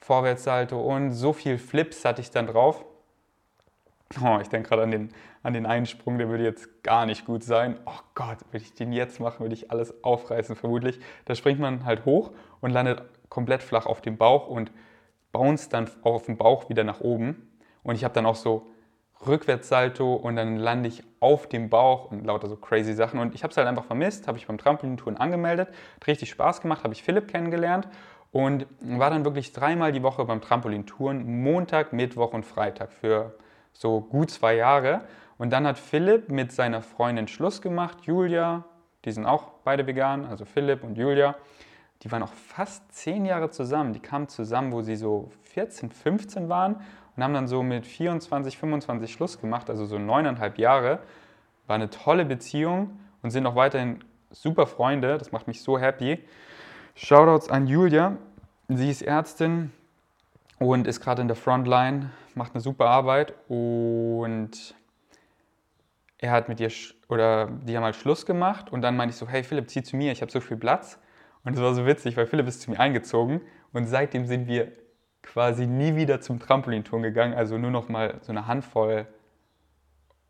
Vorwärtssalto 0.00 0.80
und 0.80 1.12
so 1.12 1.32
viel 1.32 1.58
Flips 1.58 2.04
hatte 2.04 2.22
ich 2.22 2.30
dann 2.30 2.46
drauf. 2.46 2.84
Oh, 4.22 4.38
ich 4.40 4.48
denke 4.48 4.68
gerade 4.68 4.82
an 4.82 4.90
den, 4.92 5.12
an 5.42 5.54
den 5.54 5.66
einen 5.66 5.86
Sprung, 5.86 6.18
der 6.18 6.28
würde 6.28 6.44
jetzt 6.44 6.84
gar 6.84 7.04
nicht 7.04 7.24
gut 7.24 7.42
sein. 7.42 7.78
Oh 7.84 7.98
Gott, 8.14 8.38
würde 8.52 8.64
ich 8.64 8.74
den 8.74 8.92
jetzt 8.92 9.18
machen, 9.18 9.40
würde 9.40 9.54
ich 9.54 9.72
alles 9.72 10.04
aufreißen 10.04 10.54
vermutlich. 10.54 11.00
Da 11.24 11.34
springt 11.34 11.58
man 11.58 11.84
halt 11.84 12.04
hoch 12.04 12.30
und 12.60 12.70
landet 12.70 13.02
komplett 13.28 13.62
flach 13.62 13.86
auf 13.86 14.02
dem 14.02 14.16
Bauch 14.18 14.46
und 14.46 14.70
bounce 15.32 15.68
dann 15.68 15.90
auf 16.02 16.26
dem 16.26 16.36
Bauch 16.36 16.68
wieder 16.68 16.84
nach 16.84 17.00
oben. 17.00 17.50
Und 17.82 17.96
ich 17.96 18.04
habe 18.04 18.14
dann 18.14 18.26
auch 18.26 18.36
so 18.36 18.68
Rückwärtssalto 19.26 20.14
und 20.14 20.36
dann 20.36 20.56
lande 20.56 20.88
ich 20.88 21.02
auf 21.20 21.48
dem 21.48 21.70
Bauch 21.70 22.10
und 22.10 22.24
lauter 22.24 22.48
so 22.48 22.56
crazy 22.56 22.94
Sachen. 22.94 23.20
Und 23.20 23.34
ich 23.34 23.42
habe 23.42 23.50
es 23.50 23.56
halt 23.56 23.66
einfach 23.66 23.84
vermisst, 23.84 24.28
habe 24.28 24.38
ich 24.38 24.46
beim 24.46 24.58
Trampolintouren 24.58 25.16
angemeldet, 25.16 25.68
hat 25.96 26.06
richtig 26.06 26.30
Spaß 26.30 26.60
gemacht, 26.60 26.84
habe 26.84 26.94
ich 26.94 27.02
Philipp 27.02 27.28
kennengelernt 27.28 27.88
und 28.32 28.66
war 28.80 29.10
dann 29.10 29.24
wirklich 29.24 29.52
dreimal 29.52 29.92
die 29.92 30.02
Woche 30.02 30.24
beim 30.24 30.40
Trampolintouren, 30.40 31.42
Montag, 31.42 31.92
Mittwoch 31.92 32.32
und 32.32 32.44
Freitag 32.44 32.92
für 32.92 33.34
so 33.72 34.00
gut 34.00 34.30
zwei 34.30 34.56
Jahre. 34.56 35.02
Und 35.38 35.52
dann 35.52 35.66
hat 35.66 35.78
Philipp 35.78 36.30
mit 36.30 36.52
seiner 36.52 36.82
Freundin 36.82 37.28
Schluss 37.28 37.62
gemacht, 37.62 37.98
Julia, 38.02 38.64
die 39.04 39.12
sind 39.12 39.26
auch 39.26 39.50
beide 39.64 39.86
vegan, 39.86 40.24
also 40.26 40.44
Philipp 40.44 40.82
und 40.82 40.96
Julia. 40.96 41.36
Die 42.02 42.10
waren 42.12 42.22
auch 42.22 42.32
fast 42.32 42.92
zehn 42.92 43.24
Jahre 43.24 43.50
zusammen. 43.50 43.92
Die 43.92 44.00
kamen 44.00 44.28
zusammen, 44.28 44.72
wo 44.72 44.82
sie 44.82 44.96
so 44.96 45.30
14, 45.42 45.90
15 45.90 46.48
waren 46.48 46.76
und 47.16 47.22
haben 47.22 47.34
dann 47.34 47.48
so 47.48 47.62
mit 47.62 47.86
24, 47.86 48.58
25 48.58 49.12
Schluss 49.12 49.40
gemacht, 49.40 49.70
also 49.70 49.86
so 49.86 49.98
neuneinhalb 49.98 50.58
Jahre. 50.58 51.00
War 51.66 51.76
eine 51.76 51.90
tolle 51.90 52.24
Beziehung 52.24 52.98
und 53.22 53.30
sind 53.30 53.46
auch 53.46 53.54
weiterhin 53.54 54.00
super 54.30 54.66
Freunde. 54.66 55.18
Das 55.18 55.32
macht 55.32 55.46
mich 55.46 55.62
so 55.62 55.78
happy. 55.78 56.18
Shoutouts 56.94 57.48
an 57.48 57.66
Julia. 57.66 58.16
Sie 58.68 58.90
ist 58.90 59.02
Ärztin 59.02 59.72
und 60.58 60.86
ist 60.86 61.00
gerade 61.00 61.22
in 61.22 61.28
der 61.28 61.36
Frontline, 61.36 62.10
macht 62.34 62.54
eine 62.54 62.60
super 62.60 62.86
Arbeit 62.86 63.34
und 63.48 64.74
er 66.18 66.30
hat 66.30 66.48
mit 66.48 66.60
ihr 66.60 66.70
oder 67.08 67.46
die 67.46 67.76
haben 67.76 67.84
halt 67.84 67.96
Schluss 67.96 68.24
gemacht 68.24 68.72
und 68.72 68.80
dann 68.80 68.96
meinte 68.96 69.12
ich 69.12 69.18
so, 69.18 69.28
hey 69.28 69.44
Philipp, 69.44 69.68
zieh 69.68 69.82
zu 69.82 69.96
mir, 69.96 70.12
ich 70.12 70.22
habe 70.22 70.32
so 70.32 70.40
viel 70.40 70.56
Platz. 70.56 70.98
Und 71.44 71.54
es 71.54 71.60
war 71.60 71.74
so 71.74 71.84
witzig, 71.84 72.16
weil 72.16 72.26
Philipp 72.26 72.48
ist 72.48 72.62
zu 72.62 72.70
mir 72.70 72.80
eingezogen 72.80 73.42
und 73.74 73.86
seitdem 73.86 74.24
sind 74.24 74.46
wir 74.46 74.72
quasi 75.24 75.66
nie 75.66 75.96
wieder 75.96 76.20
zum 76.20 76.38
Trampolintouren 76.38 77.02
gegangen, 77.02 77.34
also 77.34 77.58
nur 77.58 77.70
noch 77.70 77.88
mal 77.88 78.18
so 78.20 78.32
eine 78.32 78.46
Handvoll. 78.46 79.06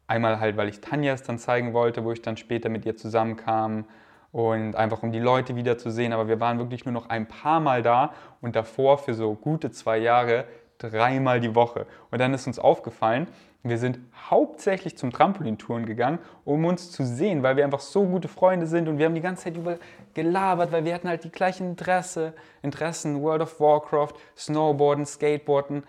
Einmal 0.06 0.40
halt, 0.40 0.56
weil 0.56 0.68
ich 0.68 0.80
Tanja 0.80 1.12
es 1.12 1.22
dann 1.22 1.38
zeigen 1.38 1.72
wollte, 1.72 2.04
wo 2.04 2.12
ich 2.12 2.22
dann 2.22 2.36
später 2.36 2.68
mit 2.68 2.86
ihr 2.86 2.96
zusammenkam 2.96 3.86
und 4.32 4.76
einfach 4.76 5.02
um 5.02 5.12
die 5.12 5.18
Leute 5.18 5.56
wiederzusehen. 5.56 6.12
Aber 6.12 6.28
wir 6.28 6.40
waren 6.40 6.58
wirklich 6.58 6.84
nur 6.84 6.92
noch 6.92 7.08
ein 7.08 7.26
paar 7.26 7.60
Mal 7.60 7.82
da 7.82 8.12
und 8.40 8.56
davor 8.56 8.98
für 8.98 9.14
so 9.14 9.34
gute 9.34 9.70
zwei 9.70 9.98
Jahre 9.98 10.44
dreimal 10.78 11.40
die 11.40 11.54
Woche. 11.54 11.86
Und 12.10 12.20
dann 12.20 12.34
ist 12.34 12.46
uns 12.46 12.58
aufgefallen, 12.58 13.28
wir 13.64 13.78
sind 13.78 13.98
hauptsächlich 14.30 14.98
zum 14.98 15.10
Trampolintouren 15.10 15.86
gegangen, 15.86 16.18
um 16.44 16.66
uns 16.66 16.92
zu 16.92 17.04
sehen, 17.04 17.42
weil 17.42 17.56
wir 17.56 17.64
einfach 17.64 17.80
so 17.80 18.04
gute 18.04 18.28
Freunde 18.28 18.66
sind 18.66 18.88
und 18.88 18.98
wir 18.98 19.06
haben 19.06 19.14
die 19.14 19.22
ganze 19.22 19.44
Zeit 19.44 19.56
über 19.56 19.78
gelabert, 20.12 20.70
weil 20.70 20.84
wir 20.84 20.94
hatten 20.94 21.08
halt 21.08 21.24
die 21.24 21.30
gleichen 21.30 21.70
Interesse, 21.70 22.34
Interessen, 22.62 23.22
World 23.22 23.40
of 23.40 23.58
Warcraft, 23.58 24.12
Snowboarden, 24.36 25.06
Skateboarden, 25.06 25.82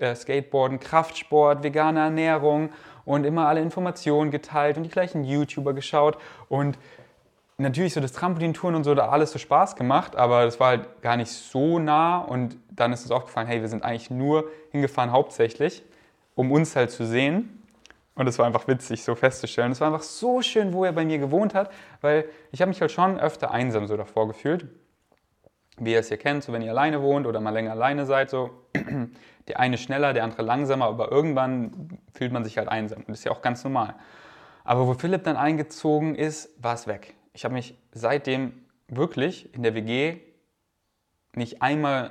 äh, 0.00 0.16
Skateboarden, 0.16 0.80
Kraftsport, 0.80 1.62
vegane 1.62 2.00
Ernährung 2.00 2.70
und 3.04 3.24
immer 3.24 3.46
alle 3.46 3.60
Informationen 3.60 4.32
geteilt 4.32 4.76
und 4.76 4.82
die 4.82 4.90
gleichen 4.90 5.22
YouTuber 5.22 5.74
geschaut 5.74 6.18
und 6.48 6.76
natürlich 7.56 7.94
so 7.94 8.00
das 8.00 8.12
Trampolintouren 8.12 8.74
und 8.74 8.82
so, 8.82 8.96
da 8.96 9.10
alles 9.10 9.30
so 9.30 9.38
Spaß 9.38 9.76
gemacht, 9.76 10.16
aber 10.16 10.44
das 10.44 10.58
war 10.58 10.70
halt 10.70 11.02
gar 11.02 11.16
nicht 11.16 11.30
so 11.30 11.78
nah 11.78 12.18
und 12.18 12.56
dann 12.68 12.92
ist 12.92 13.02
uns 13.02 13.12
aufgefallen, 13.12 13.46
hey, 13.46 13.60
wir 13.60 13.68
sind 13.68 13.84
eigentlich 13.84 14.10
nur 14.10 14.50
hingefahren 14.72 15.12
hauptsächlich 15.12 15.84
um 16.34 16.52
uns 16.52 16.76
halt 16.76 16.90
zu 16.90 17.04
sehen. 17.04 17.62
Und 18.14 18.26
es 18.26 18.38
war 18.38 18.46
einfach 18.46 18.68
witzig, 18.68 19.02
so 19.04 19.14
festzustellen. 19.14 19.72
Es 19.72 19.80
war 19.80 19.88
einfach 19.88 20.02
so 20.02 20.42
schön, 20.42 20.72
wo 20.72 20.84
er 20.84 20.92
bei 20.92 21.04
mir 21.04 21.18
gewohnt 21.18 21.54
hat, 21.54 21.70
weil 22.02 22.26
ich 22.50 22.60
habe 22.60 22.68
mich 22.68 22.80
halt 22.80 22.90
schon 22.90 23.18
öfter 23.18 23.50
einsam 23.50 23.86
so 23.86 23.96
davor 23.96 24.28
gefühlt. 24.28 24.66
Wie 25.78 25.92
ihr 25.92 25.98
es 25.98 26.10
ja 26.10 26.18
kennt, 26.18 26.44
so 26.44 26.52
wenn 26.52 26.60
ihr 26.60 26.70
alleine 26.70 27.00
wohnt 27.00 27.26
oder 27.26 27.40
mal 27.40 27.50
länger 27.50 27.70
alleine 27.70 28.04
seid, 28.04 28.28
so 28.28 28.50
der 29.48 29.58
eine 29.58 29.78
schneller, 29.78 30.12
der 30.12 30.24
andere 30.24 30.42
langsamer, 30.42 30.86
aber 30.86 31.10
irgendwann 31.10 31.98
fühlt 32.12 32.32
man 32.32 32.44
sich 32.44 32.58
halt 32.58 32.68
einsam. 32.68 32.98
Und 32.98 33.08
das 33.08 33.20
ist 33.20 33.24
ja 33.24 33.32
auch 33.32 33.40
ganz 33.40 33.64
normal. 33.64 33.94
Aber 34.64 34.86
wo 34.86 34.94
Philipp 34.94 35.24
dann 35.24 35.36
eingezogen 35.36 36.14
ist, 36.14 36.50
war 36.62 36.74
es 36.74 36.86
weg. 36.86 37.14
Ich 37.32 37.44
habe 37.44 37.54
mich 37.54 37.78
seitdem 37.92 38.52
wirklich 38.88 39.54
in 39.54 39.62
der 39.62 39.74
WG 39.74 40.18
nicht 41.34 41.62
einmal 41.62 42.10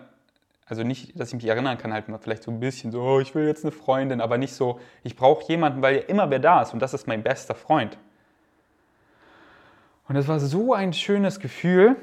also 0.66 0.84
nicht, 0.84 1.20
dass 1.20 1.30
ich 1.30 1.36
mich 1.36 1.48
erinnern 1.48 1.78
kann, 1.78 1.92
halt 1.94 2.08
mal 2.08 2.18
vielleicht 2.18 2.44
so 2.44 2.52
ein 2.52 2.60
bisschen 2.60 2.92
so, 2.92 3.02
oh, 3.02 3.20
ich 3.20 3.36
will 3.36 3.46
jetzt 3.46 3.66
eine 3.66 3.72
Freundin, 3.72 4.22
aber 4.22 4.38
nicht 4.38 4.54
so, 4.54 4.80
ich 5.04 5.16
brauche 5.16 5.46
jemanden, 5.48 5.82
weil 5.82 5.96
ja 5.96 6.02
immer 6.04 6.30
wer 6.30 6.40
da 6.40 6.62
ist 6.62 6.74
und 6.74 6.82
das 6.82 6.94
ist 6.94 7.08
mein 7.08 7.24
bester 7.24 7.56
Freund. 7.56 7.98
Und 10.08 10.16
das 10.16 10.28
war 10.28 10.40
so 10.40 10.74
ein 10.74 10.94
schönes 10.94 11.40
Gefühl. 11.40 11.96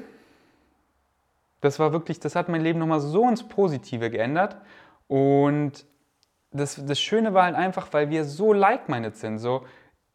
Das 1.61 1.79
war 1.79 1.91
wirklich, 1.91 2.19
das 2.19 2.35
hat 2.35 2.49
mein 2.49 2.61
Leben 2.61 2.79
nochmal 2.79 3.01
so 3.01 3.27
ins 3.27 3.47
Positive 3.47 4.09
geändert. 4.09 4.57
Und 5.07 5.85
das, 6.51 6.83
das 6.83 6.99
Schöne 6.99 7.33
war 7.33 7.43
halt 7.43 7.55
einfach, 7.55 7.91
weil 7.91 8.09
wir 8.09 8.23
so 8.23 8.53
like-minded 8.53 9.15
sind. 9.15 9.39
So, 9.39 9.65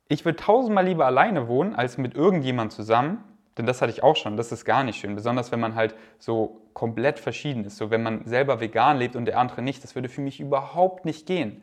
ich 0.08 0.24
würde 0.24 0.36
tausendmal 0.36 0.86
lieber 0.86 1.06
alleine 1.06 1.48
wohnen, 1.48 1.74
als 1.74 1.98
mit 1.98 2.14
irgendjemand 2.14 2.72
zusammen. 2.72 3.22
Denn 3.56 3.66
das 3.66 3.80
hatte 3.80 3.92
ich 3.92 4.02
auch 4.02 4.16
schon, 4.16 4.36
das 4.36 4.50
ist 4.50 4.64
gar 4.64 4.82
nicht 4.82 4.98
schön. 4.98 5.14
Besonders 5.14 5.52
wenn 5.52 5.60
man 5.60 5.74
halt 5.74 5.94
so 6.18 6.62
komplett 6.72 7.18
verschieden 7.18 7.64
ist. 7.64 7.76
So 7.76 7.90
wenn 7.90 8.02
man 8.02 8.24
selber 8.26 8.60
vegan 8.60 8.98
lebt 8.98 9.14
und 9.16 9.26
der 9.26 9.38
andere 9.38 9.62
nicht, 9.62 9.84
das 9.84 9.94
würde 9.94 10.08
für 10.08 10.20
mich 10.20 10.40
überhaupt 10.40 11.04
nicht 11.04 11.26
gehen. 11.26 11.62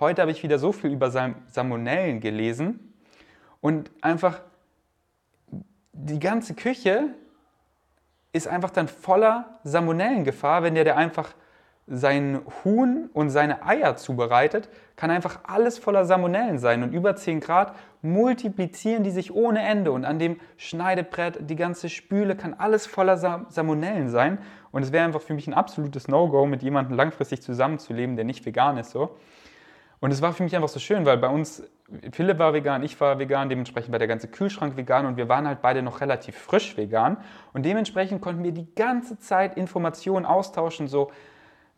Heute 0.00 0.22
habe 0.22 0.30
ich 0.30 0.42
wieder 0.42 0.58
so 0.58 0.72
viel 0.72 0.90
über 0.90 1.10
Salmonellen 1.10 2.20
gelesen 2.20 2.92
und 3.60 3.90
einfach 4.00 4.40
die 5.92 6.20
ganze 6.20 6.54
Küche 6.54 7.14
ist 8.32 8.46
einfach 8.46 8.70
dann 8.70 8.88
voller 8.88 9.58
Salmonellengefahr, 9.64 10.62
wenn 10.62 10.74
der, 10.74 10.84
der 10.84 10.96
einfach 10.96 11.34
sein 11.90 12.40
Huhn 12.64 13.08
und 13.12 13.30
seine 13.30 13.64
Eier 13.66 13.96
zubereitet, 13.96 14.68
kann 14.96 15.10
einfach 15.10 15.40
alles 15.44 15.78
voller 15.78 16.04
Salmonellen 16.04 16.58
sein. 16.58 16.82
Und 16.82 16.92
über 16.92 17.16
10 17.16 17.40
Grad 17.40 17.74
multiplizieren 18.02 19.04
die 19.04 19.10
sich 19.10 19.34
ohne 19.34 19.60
Ende. 19.60 19.92
Und 19.92 20.04
an 20.04 20.18
dem 20.18 20.38
Schneidebrett, 20.56 21.38
die 21.48 21.56
ganze 21.56 21.88
Spüle, 21.88 22.36
kann 22.36 22.54
alles 22.54 22.86
voller 22.86 23.16
Salmonellen 23.16 24.08
sein. 24.08 24.38
Und 24.70 24.82
es 24.82 24.92
wäre 24.92 25.04
einfach 25.04 25.22
für 25.22 25.34
mich 25.34 25.46
ein 25.46 25.54
absolutes 25.54 26.08
No-Go, 26.08 26.46
mit 26.46 26.62
jemandem 26.62 26.96
langfristig 26.96 27.42
zusammenzuleben, 27.42 28.16
der 28.16 28.24
nicht 28.24 28.44
vegan 28.44 28.76
ist. 28.76 28.90
So. 28.90 29.16
Und 30.00 30.12
es 30.12 30.22
war 30.22 30.32
für 30.32 30.42
mich 30.42 30.54
einfach 30.54 30.68
so 30.68 30.78
schön, 30.78 31.06
weil 31.06 31.16
bei 31.16 31.28
uns, 31.28 31.62
Philipp 32.12 32.38
war 32.38 32.52
vegan, 32.52 32.82
ich 32.82 33.00
war 33.00 33.18
vegan, 33.18 33.48
dementsprechend 33.48 33.90
war 33.92 33.98
der 33.98 34.08
ganze 34.08 34.28
Kühlschrank 34.28 34.76
vegan 34.76 35.06
und 35.06 35.16
wir 35.16 35.28
waren 35.28 35.48
halt 35.48 35.60
beide 35.62 35.82
noch 35.82 36.00
relativ 36.00 36.36
frisch 36.36 36.76
vegan. 36.76 37.16
Und 37.52 37.64
dementsprechend 37.64 38.20
konnten 38.20 38.44
wir 38.44 38.52
die 38.52 38.72
ganze 38.74 39.18
Zeit 39.18 39.56
Informationen 39.56 40.26
austauschen, 40.26 40.86
so 40.86 41.10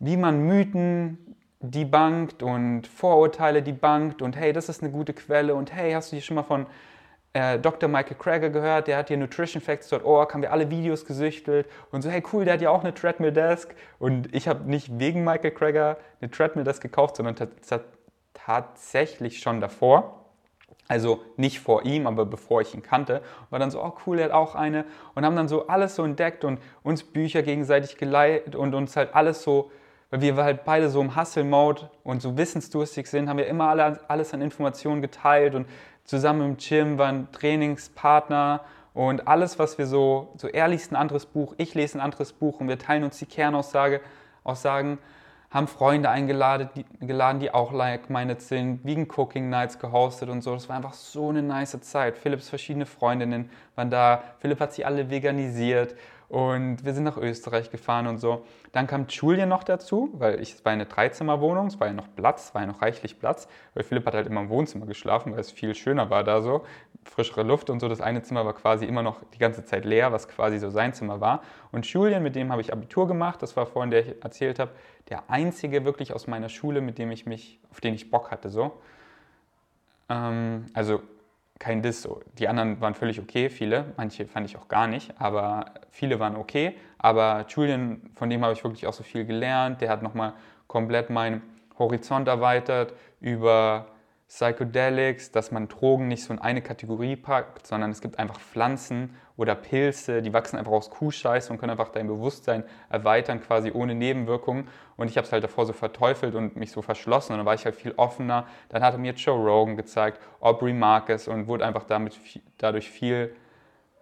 wie 0.01 0.17
man 0.17 0.47
Mythen 0.47 1.37
debunked 1.61 2.43
und 2.43 2.87
Vorurteile 2.87 3.63
debunked 3.63 4.23
und 4.23 4.37
hey, 4.37 4.53
das 4.53 4.69
ist 4.69 4.83
eine 4.83 4.91
gute 4.91 5.13
Quelle 5.13 5.55
und 5.55 5.73
hey, 5.73 5.93
hast 5.93 6.11
du 6.11 6.17
hier 6.17 6.23
schon 6.23 6.37
mal 6.37 6.43
von 6.43 6.67
äh, 7.35 7.59
Dr. 7.59 7.89
Michael 7.89 8.17
Krager 8.17 8.51
gehört, 8.51 8.89
der 8.89 8.97
hat 8.97 9.09
hier 9.09 9.19
nutritionfacts.org, 9.19 10.35
haben 10.35 10.43
wir 10.43 10.53
alle 10.53 10.71
Videos 10.71 11.05
gesüchtelt 11.05 11.69
und 11.93 12.03
so, 12.03 12.11
hey 12.11 12.23
cool, 12.33 12.45
der 12.45 12.55
hat 12.55 12.63
ja 12.63 12.71
auch 12.71 12.83
eine 12.83 12.95
Treadmill 12.95 13.31
Desk 13.31 13.75
und 13.99 14.35
ich 14.35 14.49
habe 14.49 14.69
nicht 14.69 14.99
wegen 14.99 15.23
Michael 15.23 15.53
Krager 15.53 15.99
eine 16.21 16.31
Treadmill 16.31 16.65
Desk 16.65 16.83
gekauft, 16.83 17.17
sondern 17.17 17.37
tatsächlich 18.33 19.41
schon 19.41 19.61
davor. 19.61 20.17
Also 20.89 21.23
nicht 21.37 21.61
vor 21.61 21.85
ihm, 21.85 22.09
aber 22.09 22.27
bevor 22.27 22.63
ich 22.63 22.75
ihn 22.75 22.83
kannte. 22.83 23.23
War 23.51 23.61
dann 23.61 23.71
so, 23.71 23.81
oh 23.81 23.93
cool, 24.07 24.19
er 24.19 24.25
hat 24.25 24.33
auch 24.33 24.57
eine. 24.57 24.85
Und 25.15 25.25
haben 25.25 25.37
dann 25.37 25.47
so 25.47 25.69
alles 25.69 25.95
so 25.95 26.03
entdeckt 26.03 26.45
und 26.45 26.59
uns 26.83 27.05
Bücher 27.05 27.43
gegenseitig 27.43 27.97
geleitet 27.97 28.57
und 28.57 28.75
uns 28.75 28.97
halt 28.97 29.15
alles 29.15 29.45
so 29.45 29.71
weil 30.11 30.21
wir 30.21 30.37
halt 30.37 30.65
beide 30.65 30.91
so 30.91 31.01
im 31.01 31.17
Hustle-Mode 31.17 31.91
und 32.03 32.21
so 32.21 32.37
wissensdurstig 32.37 33.07
sind, 33.07 33.29
haben 33.29 33.39
wir 33.39 33.47
immer 33.47 33.69
alle, 33.69 34.01
alles 34.09 34.35
an 34.35 34.43
Informationen 34.43 35.01
geteilt 35.03 35.55
und 35.55 35.67
zusammen 36.05 36.43
im 36.43 36.57
Gym 36.57 36.99
waren 36.99 37.31
Trainingspartner 37.33 38.63
und 38.93 39.29
alles, 39.29 39.59
was 39.59 39.79
wir 39.79 39.87
so, 39.87 40.33
so 40.37 40.49
er 40.49 40.69
liest 40.69 40.93
ein 40.93 40.97
anderes 40.97 41.27
Buch, 41.27 41.55
ich 41.59 41.75
lese 41.75 41.99
ein 41.99 42.01
anderes 42.01 42.33
Buch 42.33 42.61
und 42.61 42.69
wir 42.69 42.79
teilen 42.79 43.05
uns 43.05 43.19
die 43.19 43.27
Kernaussage, 43.27 44.01
Aussagen, 44.43 44.99
haben 45.51 45.67
Freunde 45.67 46.09
eingeladen, 46.11 46.71
die, 46.77 46.85
die 47.01 47.55
auch 47.55 47.73
like-minded 47.73 48.41
sind, 48.41 48.85
Vegan 48.85 49.09
Cooking 49.17 49.51
Nights 49.51 49.81
gehostet 49.81 50.29
und 50.29 50.43
so. 50.43 50.55
Das 50.55 50.69
war 50.69 50.77
einfach 50.77 50.93
so 50.93 51.29
eine 51.29 51.43
nice 51.43 51.79
Zeit. 51.81 52.17
Philipps 52.17 52.49
verschiedene 52.49 52.87
Freundinnen 52.87 53.51
waren 53.75 53.91
da. 53.91 54.23
Philipp 54.39 54.61
hat 54.61 54.73
sie 54.73 54.85
alle 54.85 55.11
veganisiert 55.11 55.97
und 56.31 56.85
wir 56.85 56.95
sind 56.95 57.03
nach 57.03 57.17
Österreich 57.17 57.73
gefahren 57.73 58.07
und 58.07 58.19
so. 58.19 58.45
Dann 58.71 58.87
kam 58.87 59.07
Julian 59.09 59.49
noch 59.49 59.65
dazu, 59.65 60.11
weil 60.13 60.41
ich, 60.41 60.55
es 60.55 60.65
war 60.65 60.71
eine 60.71 60.87
Dreizimmerwohnung, 60.87 61.67
es 61.67 61.81
war 61.81 61.89
ja 61.89 61.93
noch 61.93 62.07
Platz, 62.15 62.45
es 62.47 62.55
war 62.55 62.63
ja 62.63 62.69
noch 62.69 62.81
reichlich 62.81 63.19
Platz, 63.19 63.49
weil 63.75 63.83
Philipp 63.83 64.07
hat 64.07 64.15
halt 64.15 64.29
immer 64.29 64.43
im 64.43 64.49
Wohnzimmer 64.49 64.87
geschlafen, 64.87 65.33
weil 65.33 65.41
es 65.41 65.51
viel 65.51 65.75
schöner 65.75 66.09
war 66.09 66.23
da 66.23 66.41
so, 66.41 66.65
frischere 67.03 67.43
Luft 67.43 67.69
und 67.69 67.81
so. 67.81 67.89
Das 67.89 68.01
eine 68.01 68.23
Zimmer 68.23 68.47
war 68.47 68.55
quasi 68.55 68.87
immer 68.87 69.03
noch 69.03 69.25
die 69.35 69.39
ganze 69.39 69.65
Zeit 69.65 69.85
leer, 69.85 70.13
was 70.13 70.29
quasi 70.29 70.61
so 70.61 70.71
sein 70.71 70.93
Zimmer 70.93 71.21
war. 71.21 71.43
Und 71.73 71.85
Julian, 71.87 72.23
mit 72.23 72.37
dem 72.37 72.53
habe 72.53 72.63
ich 72.63 72.73
Abitur 72.73 73.09
gemacht, 73.09 73.43
das 73.43 73.57
war 73.57 73.67
vorhin, 73.67 73.91
der 73.91 74.07
ich 74.07 74.23
erzählt 74.23 74.61
habe, 74.61 74.71
der 75.09 75.29
einzige 75.29 75.85
wirklich 75.85 76.15
aus 76.15 76.29
meiner 76.29 76.49
Schule, 76.49 76.81
mit 76.81 76.99
dem 76.99 77.11
ich 77.11 77.27
mich, 77.27 77.59
auf 77.73 77.81
den 77.81 77.95
ich 77.95 78.09
Bock 78.09 78.31
hatte 78.31 78.51
so. 78.51 78.81
Ähm, 80.09 80.67
also 80.75 81.03
kein 81.61 81.83
Diss. 81.83 82.09
Die 82.39 82.49
anderen 82.49 82.81
waren 82.81 82.95
völlig 82.95 83.21
okay, 83.21 83.51
viele. 83.51 83.93
Manche 83.97 84.27
fand 84.27 84.47
ich 84.49 84.57
auch 84.57 84.67
gar 84.67 84.89
nicht, 84.89 85.13
aber 85.21 85.67
viele 85.91 86.19
waren 86.19 86.35
okay. 86.35 86.75
Aber 86.99 87.45
Julian, 87.49 88.01
von 88.15 88.29
dem 88.29 88.43
habe 88.43 88.55
ich 88.55 88.65
wirklich 88.65 88.87
auch 88.87 88.95
so 88.95 89.05
viel 89.05 89.25
gelernt. 89.25 89.81
Der 89.81 89.91
hat 89.91 90.03
nochmal 90.03 90.33
komplett 90.67 91.11
meinen 91.11 91.43
Horizont 91.79 92.27
erweitert 92.27 92.95
über 93.21 93.87
Psychedelics, 94.31 95.33
dass 95.33 95.51
man 95.51 95.67
Drogen 95.67 96.07
nicht 96.07 96.23
so 96.23 96.33
in 96.33 96.39
eine 96.39 96.63
Kategorie 96.63 97.17
packt, 97.17 97.67
sondern 97.67 97.91
es 97.91 98.01
gibt 98.01 98.21
einfach 98.21 98.39
Pflanzen 98.39 99.17
oder 99.37 99.57
Pilze, 99.57 100.23
die 100.23 100.33
wachsen 100.33 100.57
einfach 100.57 100.71
aus 100.71 100.89
Kuhscheiße 100.89 101.53
und 101.53 101.59
können 101.59 101.71
einfach 101.71 101.89
dein 101.89 102.07
Bewusstsein 102.07 102.63
erweitern, 102.91 103.41
quasi 103.41 103.73
ohne 103.73 103.97
Nebenwirkungen. 103.97 104.69
Und 104.97 105.11
ich 105.11 105.17
habe 105.17 105.27
es 105.27 105.33
halt 105.33 105.43
davor 105.43 105.67
so 105.67 105.73
verteufelt 105.73 106.37
und 106.37 106.55
mich 106.55 106.71
so 106.71 106.81
verschlossen 106.81 107.33
und 107.33 107.39
dann 107.39 107.47
war 107.47 107.55
ich 107.55 107.65
halt 107.65 107.75
viel 107.75 107.93
offener. 107.97 108.47
Dann 108.69 108.85
hat 108.85 108.95
er 108.95 108.99
mir 108.99 109.15
Joe 109.15 109.37
Rogan 109.37 109.77
gezeigt, 109.77 110.21
Aubrey 110.39 110.75
Marcus 110.75 111.27
und 111.27 111.49
wurde 111.49 111.67
einfach 111.67 111.83
damit, 111.83 112.21
dadurch 112.57 112.89
viel 112.89 113.35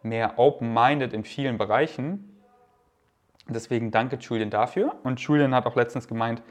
mehr 0.02 0.38
open-minded 0.38 1.14
in 1.14 1.24
vielen 1.24 1.56
Bereichen. 1.56 2.38
Deswegen 3.48 3.90
danke 3.90 4.16
Julian 4.16 4.50
dafür. 4.50 4.96
Und 5.04 5.20
Julian 5.20 5.54
hat 5.54 5.64
auch 5.64 5.74
letztens 5.74 6.06
gemeint, 6.06 6.42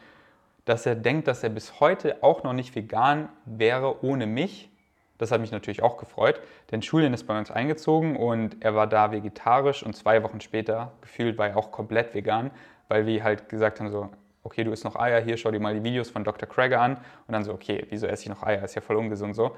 dass 0.67 0.85
er 0.85 0.95
denkt, 0.95 1.27
dass 1.27 1.43
er 1.43 1.49
bis 1.49 1.79
heute 1.79 2.21
auch 2.21 2.43
noch 2.43 2.53
nicht 2.53 2.75
vegan 2.75 3.29
wäre 3.45 4.03
ohne 4.03 4.27
mich. 4.27 4.69
Das 5.17 5.31
hat 5.31 5.41
mich 5.41 5.51
natürlich 5.51 5.81
auch 5.81 5.97
gefreut, 5.97 6.41
denn 6.69 6.81
Julian 6.81 7.13
ist 7.13 7.23
bei 7.23 7.37
uns 7.39 7.49
eingezogen 7.49 8.17
und 8.17 8.63
er 8.63 8.75
war 8.75 8.85
da 8.85 9.11
vegetarisch 9.11 9.81
und 9.81 9.95
zwei 9.95 10.21
Wochen 10.21 10.41
später 10.41 10.91
gefühlt 11.01 11.37
war 11.37 11.47
er 11.47 11.57
auch 11.57 11.71
komplett 11.71 12.13
vegan, 12.13 12.51
weil 12.87 13.07
wir 13.07 13.23
halt 13.23 13.49
gesagt 13.49 13.79
haben 13.79 13.89
so, 13.89 14.09
okay, 14.43 14.63
du 14.63 14.71
isst 14.71 14.83
noch 14.83 14.95
Eier, 14.95 15.21
hier 15.21 15.37
schau 15.37 15.51
dir 15.51 15.59
mal 15.59 15.73
die 15.73 15.83
Videos 15.83 16.09
von 16.09 16.23
Dr. 16.23 16.47
Craig 16.47 16.73
an. 16.73 16.97
Und 17.27 17.33
dann 17.33 17.43
so, 17.43 17.53
okay, 17.53 17.85
wieso 17.89 18.07
esse 18.07 18.23
ich 18.23 18.29
noch 18.29 18.43
Eier? 18.43 18.63
Ist 18.63 18.75
ja 18.75 18.81
voll 18.81 18.95
ungesund 18.97 19.35
so. 19.35 19.55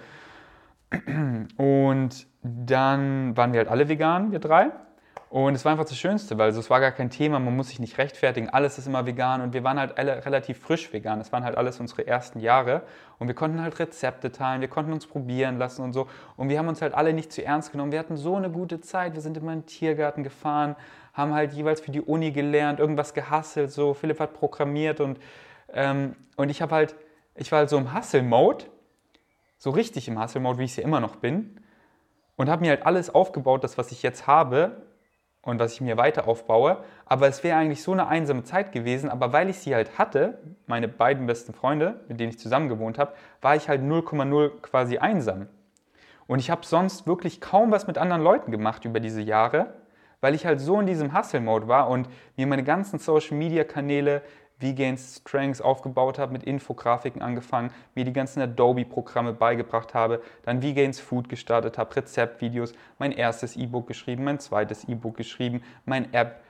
Und 1.58 2.28
dann 2.42 3.38
waren 3.38 3.54
wir 3.54 3.60
halt 3.60 3.70
alle 3.70 3.90
vegan, 3.90 4.32
wir 4.32 4.40
drei. 4.40 4.72
Und 5.30 5.54
es 5.54 5.64
war 5.64 5.72
einfach 5.72 5.86
das 5.86 5.96
Schönste, 5.96 6.40
weil 6.40 6.50
es 6.50 6.70
war 6.72 6.80
gar 6.80 6.92
kein 6.92 7.12
Thema, 7.12 7.38
man 7.38 7.56
muss 7.56 7.68
sich 7.68 7.80
nicht 7.80 8.00
rechtfertigen, 8.00 8.50
alles 8.50 8.80
ist 8.80 8.88
immer 8.88 9.06
vegan 9.06 9.42
und 9.42 9.54
wir 9.54 9.64
waren 9.64 9.80
halt 9.80 9.96
alle 10.00 10.26
relativ 10.26 10.58
frisch 10.58 10.92
vegan. 10.92 11.20
Das 11.20 11.32
waren 11.32 11.44
halt 11.44 11.56
alles 11.56 11.80
unsere 11.80 12.08
ersten 12.08 12.40
Jahre 12.40 12.82
und 13.20 13.28
wir 13.28 13.36
konnten 13.36 13.62
halt 13.62 13.78
Rezepte 13.78 14.32
teilen, 14.32 14.62
wir 14.62 14.70
konnten 14.70 14.92
uns 14.92 15.06
probieren 15.06 15.60
lassen 15.60 15.84
und 15.84 15.94
so. 15.94 16.08
Und 16.36 16.50
wir 16.50 16.58
haben 16.58 16.68
uns 16.68 16.82
halt 16.82 16.96
alle 16.96 17.14
nicht 17.14 17.32
zu 17.32 17.46
ernst 17.46 17.72
genommen. 17.72 17.92
Wir 17.92 18.00
hatten 18.00 18.18
so 18.18 18.36
eine 18.36 18.50
gute 18.50 18.82
Zeit, 18.82 19.14
wir 19.14 19.22
sind 19.22 19.38
immer 19.38 19.54
in 19.54 19.60
den 19.60 19.66
Tiergarten 19.68 20.24
gefahren, 20.24 20.76
haben 21.14 21.36
halt 21.36 21.54
jeweils 21.54 21.80
für 21.80 21.92
die 21.92 22.02
Uni 22.02 22.32
gelernt, 22.32 22.80
irgendwas 22.80 23.14
gehasselt, 23.14 23.72
so. 23.72 23.94
Philipp 23.94 24.20
hat 24.20 24.34
programmiert 24.34 25.00
und, 25.00 25.20
ähm, 25.74 26.16
und 26.38 26.50
ich 26.50 26.64
halt, 26.64 26.96
ich 27.36 27.52
war 27.52 27.60
halt 27.60 27.70
so 27.70 27.78
im 27.78 27.94
Hustle-Mode, 27.94 28.66
so 29.60 29.70
richtig 29.70 30.08
im 30.08 30.20
Hustle-Mode, 30.20 30.58
wie 30.58 30.64
ich 30.64 30.72
es 30.72 30.78
ja 30.78 30.84
immer 30.84 31.00
noch 31.00 31.18
bin 31.18 31.60
und 32.36 32.50
habe 32.50 32.62
mir 32.62 32.70
halt 32.70 32.84
alles 32.84 33.14
aufgebaut, 33.14 33.64
das, 33.64 33.78
was 33.78 33.92
ich 33.92 34.02
jetzt 34.02 34.26
habe, 34.26 34.89
und 35.42 35.60
was 35.60 35.74
ich 35.74 35.82
mir 35.82 35.98
weiter 35.98 36.28
aufbaue. 36.28 36.84
Aber 37.06 37.28
es 37.28 37.44
wäre 37.44 37.58
eigentlich 37.58 37.84
so 37.84 37.92
eine 37.92 38.08
einsame 38.08 38.44
Zeit 38.44 38.72
gewesen. 38.72 39.10
Aber 39.10 39.34
weil 39.34 39.50
ich 39.50 39.60
sie 39.60 39.74
halt 39.74 39.98
hatte, 39.98 40.40
meine 40.68 40.88
beiden 40.88 41.26
besten 41.28 41.54
Freunde, 41.54 42.02
mit 42.08 42.20
denen 42.20 42.30
ich 42.30 42.40
zusammen 42.40 42.70
gewohnt 42.70 43.00
habe, 43.00 43.14
war 43.42 43.56
ich 43.56 43.70
halt 43.70 43.82
0,0 43.82 44.62
quasi 44.62 44.98
einsam. 44.98 45.48
Und 46.28 46.40
ich 46.40 46.52
habe 46.52 46.66
sonst 46.66 47.08
wirklich 47.08 47.42
kaum 47.42 47.72
was 47.72 47.88
mit 47.88 47.98
anderen 47.98 48.22
Leuten 48.22 48.52
gemacht 48.52 48.86
über 48.86 49.00
diese 49.00 49.22
Jahre, 49.22 49.74
weil 50.22 50.36
ich 50.36 50.46
halt 50.46 50.60
so 50.60 50.80
in 50.80 50.86
diesem 50.86 51.18
Hustle-Mode 51.18 51.68
war 51.68 51.90
und 51.90 52.08
mir 52.36 52.46
meine 52.46 52.64
ganzen 52.64 53.00
Social-Media-Kanäle 53.00 54.22
V-Gains 54.60 55.22
Strengths 55.22 55.62
aufgebaut 55.62 56.20
habe, 56.20 56.34
mit 56.34 56.44
Infografiken 56.44 57.22
angefangen, 57.22 57.72
mir 57.96 58.06
die 58.06 58.14
ganzen 58.14 58.42
Adobe-Programme 58.42 59.34
beigebracht 59.34 59.94
habe, 59.94 60.22
dann 60.44 60.62
V-Gains 60.62 61.00
Food 61.00 61.30
gestartet 61.30 61.78
habe, 61.78 61.96
Rezeptvideos, 61.96 62.74
mein 62.98 63.12
erstes 63.12 63.56
E-Book 63.56 63.88
geschrieben, 63.88 64.24
mein 64.24 64.40
zweites 64.40 64.84
E-Book 64.86 65.16
geschrieben, 65.18 65.64
mein 65.86 66.14
App 66.14 66.42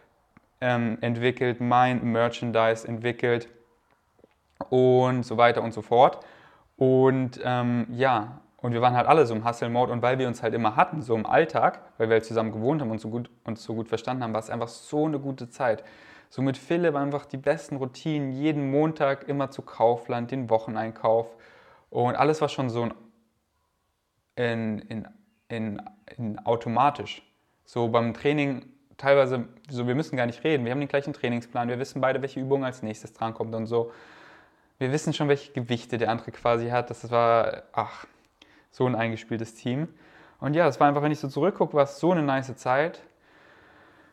ähm, 0.62 0.98
entwickelt, 1.02 1.62
mein 1.62 2.04
Merchandise 2.04 2.88
entwickelt 2.88 3.48
und 4.70 5.24
so 5.24 5.38
weiter 5.38 5.62
und 5.62 5.74
so 5.74 5.82
fort. 5.82 6.26
Und 6.78 7.40
ähm, 7.44 7.88
ja, 7.92 8.42
und 8.62 8.74
wir 8.74 8.82
waren 8.82 8.96
halt 8.96 9.08
alle 9.08 9.26
so 9.26 9.34
im 9.34 9.48
Hustle-Mode 9.48 9.92
und 9.92 10.02
weil 10.02 10.20
wir 10.20 10.28
uns 10.28 10.44
halt 10.44 10.54
immer 10.54 10.76
hatten, 10.76 11.02
so 11.02 11.16
im 11.16 11.26
Alltag, 11.26 11.80
weil 11.98 12.10
wir 12.10 12.16
halt 12.16 12.26
zusammen 12.26 12.52
gewohnt 12.52 12.82
haben 12.82 12.92
und 12.92 13.00
so 13.00 13.10
gut, 13.10 13.30
uns 13.46 13.64
so 13.64 13.74
gut 13.74 13.88
verstanden 13.88 14.24
haben, 14.24 14.34
war 14.34 14.42
es 14.42 14.50
einfach 14.50 14.68
so 14.68 15.06
eine 15.06 15.20
gute 15.20 15.50
Zeit. 15.50 15.84
So 16.30 16.42
mit 16.42 16.58
Philipp 16.58 16.96
einfach 16.96 17.26
die 17.26 17.38
besten 17.38 17.78
Routinen, 17.78 18.32
jeden 18.32 18.72
Montag 18.72 19.28
immer 19.28 19.50
zu 19.50 19.62
Kaufland, 19.62 20.32
den 20.32 20.50
Wocheneinkauf 20.50 21.28
und 21.90 22.16
alles 22.16 22.40
war 22.42 22.50
schon 22.50 22.70
so 22.70 22.90
in, 24.36 24.80
in, 24.80 25.08
in, 25.48 25.82
in 26.18 26.40
automatisch. 26.40 27.24
So 27.66 27.88
beim 27.88 28.14
Training 28.14 28.66
teilweise, 28.98 29.48
so 29.70 29.88
wir 29.88 29.96
müssen 29.96 30.18
gar 30.18 30.26
nicht 30.26 30.44
reden, 30.44 30.66
wir 30.66 30.72
haben 30.72 30.80
den 30.80 30.88
gleichen 30.88 31.14
Trainingsplan, 31.14 31.68
wir 31.68 31.80
wissen 31.80 32.02
beide, 32.02 32.22
welche 32.22 32.40
Übung 32.40 32.64
als 32.64 32.84
nächstes 32.84 33.14
drankommt 33.14 33.56
und 33.56 33.66
so. 33.66 33.92
Wir 34.78 34.92
wissen 34.92 35.14
schon, 35.14 35.28
welche 35.28 35.52
Gewichte 35.52 35.98
der 35.98 36.10
andere 36.10 36.32
quasi 36.32 36.70
hat. 36.70 36.90
Das 36.90 37.10
war, 37.12 37.64
ach, 37.74 38.06
so 38.72 38.86
ein 38.86 38.96
eingespieltes 38.96 39.56
Team. 39.56 39.90
Und 40.40 40.54
ja, 40.54 40.66
das 40.66 40.80
war 40.80 40.88
einfach, 40.88 41.02
wenn 41.02 41.12
ich 41.12 41.20
so 41.20 41.28
zurückgucke, 41.28 41.74
war 41.74 41.84
es 41.84 42.00
so 42.00 42.12
eine 42.12 42.22
nice 42.22 42.56
Zeit. 42.56 43.02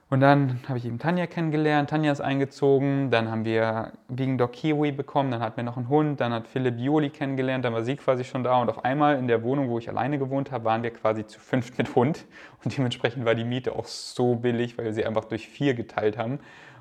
Und 0.09 0.20
dann 0.20 0.61
habe 0.68 0.78
ich 0.78 0.84
eben 0.84 1.00
Tanja 1.00 1.26
kennengelernt, 1.26 1.90
Tanja 1.90 2.12
ist 2.12 2.20
eingezogen, 2.20 3.11
dann 3.11 3.28
haben 3.28 3.44
wir 3.44 3.92
Vegan 4.07 4.38
Dog 4.38 4.52
Kiwi 4.52 4.92
bekommen, 4.92 5.32
dann 5.32 5.40
hatten 5.40 5.57
wir 5.57 5.64
noch 5.64 5.76
einen 5.76 5.88
Hund, 5.88 6.20
dann 6.20 6.32
hat 6.32 6.46
Philipp 6.46 6.78
Joli 6.78 7.11
kennengelernt, 7.11 7.64
dann 7.64 7.72
war 7.72 7.82
sie 7.82 7.96
quasi 7.96 8.22
schon 8.22 8.44
da. 8.44 8.61
Und 8.61 8.68
auf 8.68 8.84
einmal 8.84 9.18
in 9.18 9.26
der 9.26 9.42
Wohnung, 9.42 9.68
wo 9.68 9.78
ich 9.78 9.88
alleine 9.88 10.18
gewohnt 10.18 10.52
habe, 10.52 10.64
waren 10.64 10.84
wir 10.84 10.92
quasi 10.92 11.26
zu 11.26 11.40
fünft 11.40 11.76
mit 11.76 11.96
Hund. 11.96 12.24
Und 12.62 12.76
dementsprechend 12.76 13.24
war 13.24 13.34
die 13.34 13.42
Miete 13.42 13.74
auch 13.74 13.86
so 13.86 14.36
billig, 14.36 14.78
weil 14.78 14.84
wir 14.84 14.92
sie 14.92 15.04
einfach 15.04 15.24
durch 15.24 15.48
vier 15.48 15.74
geteilt 15.74 16.16
haben. 16.18 16.38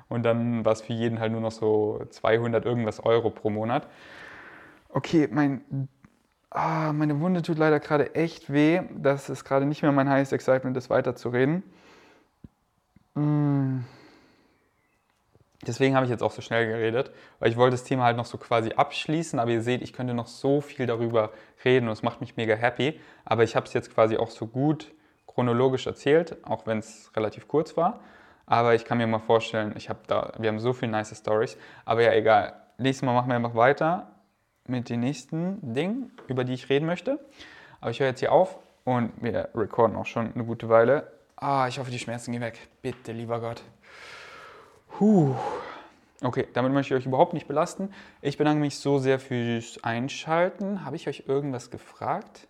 Und 0.08 0.24
dann 0.24 0.64
war 0.64 0.72
es 0.72 0.82
für 0.82 0.92
jeden 0.92 1.18
halt 1.18 1.32
nur 1.32 1.40
noch 1.40 1.50
so 1.50 2.00
200 2.08 2.64
irgendwas 2.64 3.00
Euro 3.00 3.30
pro 3.30 3.50
Monat. 3.50 3.88
Okay, 4.88 5.28
mein 5.32 5.88
ah, 6.50 6.92
meine 6.92 7.20
Wunde 7.20 7.42
tut 7.42 7.58
leider 7.58 7.80
gerade 7.80 8.14
echt 8.14 8.52
weh. 8.52 8.82
Das 8.96 9.28
ist 9.28 9.44
gerade 9.44 9.66
nicht 9.66 9.82
mehr 9.82 9.90
mein 9.90 10.08
highest 10.08 10.32
excitement, 10.32 10.76
das 10.76 10.90
weiterzureden. 10.90 11.64
Deswegen 15.66 15.96
habe 15.96 16.04
ich 16.04 16.10
jetzt 16.10 16.22
auch 16.22 16.30
so 16.30 16.42
schnell 16.42 16.66
geredet, 16.66 17.10
weil 17.38 17.50
ich 17.50 17.56
wollte 17.56 17.72
das 17.72 17.84
Thema 17.84 18.04
halt 18.04 18.16
noch 18.16 18.26
so 18.26 18.38
quasi 18.38 18.72
abschließen, 18.72 19.38
aber 19.38 19.50
ihr 19.50 19.62
seht, 19.62 19.82
ich 19.82 19.92
könnte 19.92 20.14
noch 20.14 20.26
so 20.26 20.60
viel 20.60 20.86
darüber 20.86 21.32
reden 21.64 21.88
und 21.88 21.92
es 21.92 22.02
macht 22.02 22.20
mich 22.20 22.36
mega 22.36 22.54
happy. 22.54 23.00
Aber 23.24 23.42
ich 23.42 23.56
habe 23.56 23.66
es 23.66 23.72
jetzt 23.72 23.92
quasi 23.92 24.16
auch 24.16 24.30
so 24.30 24.46
gut 24.46 24.92
chronologisch 25.26 25.86
erzählt, 25.86 26.36
auch 26.44 26.66
wenn 26.66 26.78
es 26.78 27.10
relativ 27.16 27.48
kurz 27.48 27.76
war. 27.76 28.00
Aber 28.46 28.74
ich 28.74 28.84
kann 28.84 28.98
mir 28.98 29.06
mal 29.06 29.18
vorstellen, 29.18 29.74
ich 29.76 29.88
habe 29.88 30.00
da, 30.06 30.32
wir 30.38 30.48
haben 30.48 30.60
so 30.60 30.72
viele 30.72 30.92
nice 30.92 31.16
Stories. 31.16 31.58
Aber 31.84 32.02
ja, 32.02 32.12
egal. 32.12 32.54
Nächstes 32.78 33.04
Mal 33.04 33.14
machen 33.14 33.28
wir 33.28 33.36
einfach 33.36 33.54
weiter 33.54 34.10
mit 34.66 34.88
den 34.88 35.00
nächsten 35.00 35.74
Dingen, 35.74 36.12
über 36.28 36.44
die 36.44 36.54
ich 36.54 36.68
reden 36.68 36.86
möchte. 36.86 37.18
Aber 37.80 37.90
ich 37.90 38.00
höre 38.00 38.08
jetzt 38.08 38.20
hier 38.20 38.32
auf 38.32 38.58
und 38.84 39.12
wir 39.20 39.48
recorden 39.54 39.96
auch 39.96 40.06
schon 40.06 40.32
eine 40.32 40.44
gute 40.44 40.68
Weile. 40.68 41.15
Ah, 41.38 41.68
ich 41.68 41.78
hoffe, 41.78 41.90
die 41.90 41.98
Schmerzen 41.98 42.32
gehen 42.32 42.40
weg. 42.40 42.58
Bitte, 42.80 43.12
lieber 43.12 43.40
Gott. 43.40 43.62
Puh. 44.88 45.34
Okay, 46.22 46.48
damit 46.54 46.72
möchte 46.72 46.94
ich 46.94 47.00
euch 47.00 47.06
überhaupt 47.06 47.34
nicht 47.34 47.46
belasten. 47.46 47.90
Ich 48.22 48.38
bedanke 48.38 48.60
mich 48.60 48.78
so 48.78 48.98
sehr 48.98 49.20
fürs 49.20 49.84
Einschalten. 49.84 50.86
Habe 50.86 50.96
ich 50.96 51.08
euch 51.08 51.24
irgendwas 51.26 51.70
gefragt? 51.70 52.48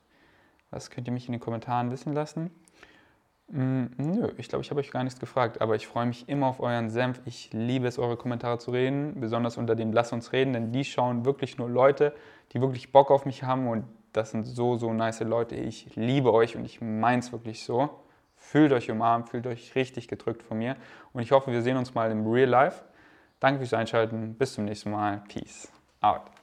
Was 0.71 0.91
könnt 0.91 1.09
ihr 1.09 1.13
mich 1.13 1.27
in 1.27 1.33
den 1.33 1.41
Kommentaren 1.41 1.91
wissen 1.91 2.13
lassen? 2.13 2.53
Mm, 3.49 3.87
nö, 3.97 4.33
ich 4.37 4.49
glaube, 4.49 4.63
ich 4.63 4.71
habe 4.71 4.79
euch 4.79 4.93
gar 4.93 5.03
nichts 5.03 5.19
gefragt, 5.19 5.61
aber 5.61 5.75
ich 5.75 5.89
freue 5.89 6.07
mich 6.07 6.29
immer 6.29 6.47
auf 6.47 6.61
euren 6.61 6.89
Senf. 6.89 7.21
Ich 7.25 7.51
liebe 7.53 7.89
es, 7.89 7.99
eure 7.99 8.17
Kommentare 8.17 8.59
zu 8.59 8.71
reden, 8.71 9.21
besonders 9.21 9.57
unter 9.57 9.75
dem 9.75 9.93
Lass 9.93 10.13
uns 10.13 10.33
reden, 10.33 10.53
denn 10.53 10.71
die 10.71 10.85
schauen 10.85 11.25
wirklich 11.25 11.59
nur 11.59 11.69
Leute, 11.69 12.15
die 12.53 12.61
wirklich 12.61 12.93
Bock 12.93 13.11
auf 13.11 13.27
mich 13.27 13.43
haben 13.43 13.67
und 13.67 13.85
das 14.13 14.31
sind 14.31 14.45
so, 14.45 14.77
so 14.77 14.93
nice 14.93 15.21
Leute. 15.21 15.57
Ich 15.57 15.97
liebe 15.97 16.33
euch 16.33 16.55
und 16.57 16.65
ich 16.65 16.81
meine 16.81 17.19
es 17.19 17.33
wirklich 17.33 17.65
so. 17.65 17.91
Fühlt 18.47 18.73
euch 18.73 18.89
umarmt, 18.91 19.31
fühlt 19.31 19.47
euch 19.49 19.75
richtig 19.75 20.07
gedrückt 20.07 20.45
von 20.45 20.59
mir. 20.59 20.77
Und 21.13 21.21
ich 21.21 21.33
hoffe, 21.33 21.51
wir 21.51 21.63
sehen 21.63 21.77
uns 21.77 21.95
mal 21.95 22.13
im 22.13 22.25
Real 22.27 22.49
Life. 22.49 22.85
Danke 23.41 23.59
fürs 23.59 23.75
Einschalten. 23.75 24.35
Bis 24.35 24.55
zum 24.55 24.67
nächsten 24.67 24.93
Mal. 24.93 25.23
Peace 25.29 25.69
out. 26.01 26.36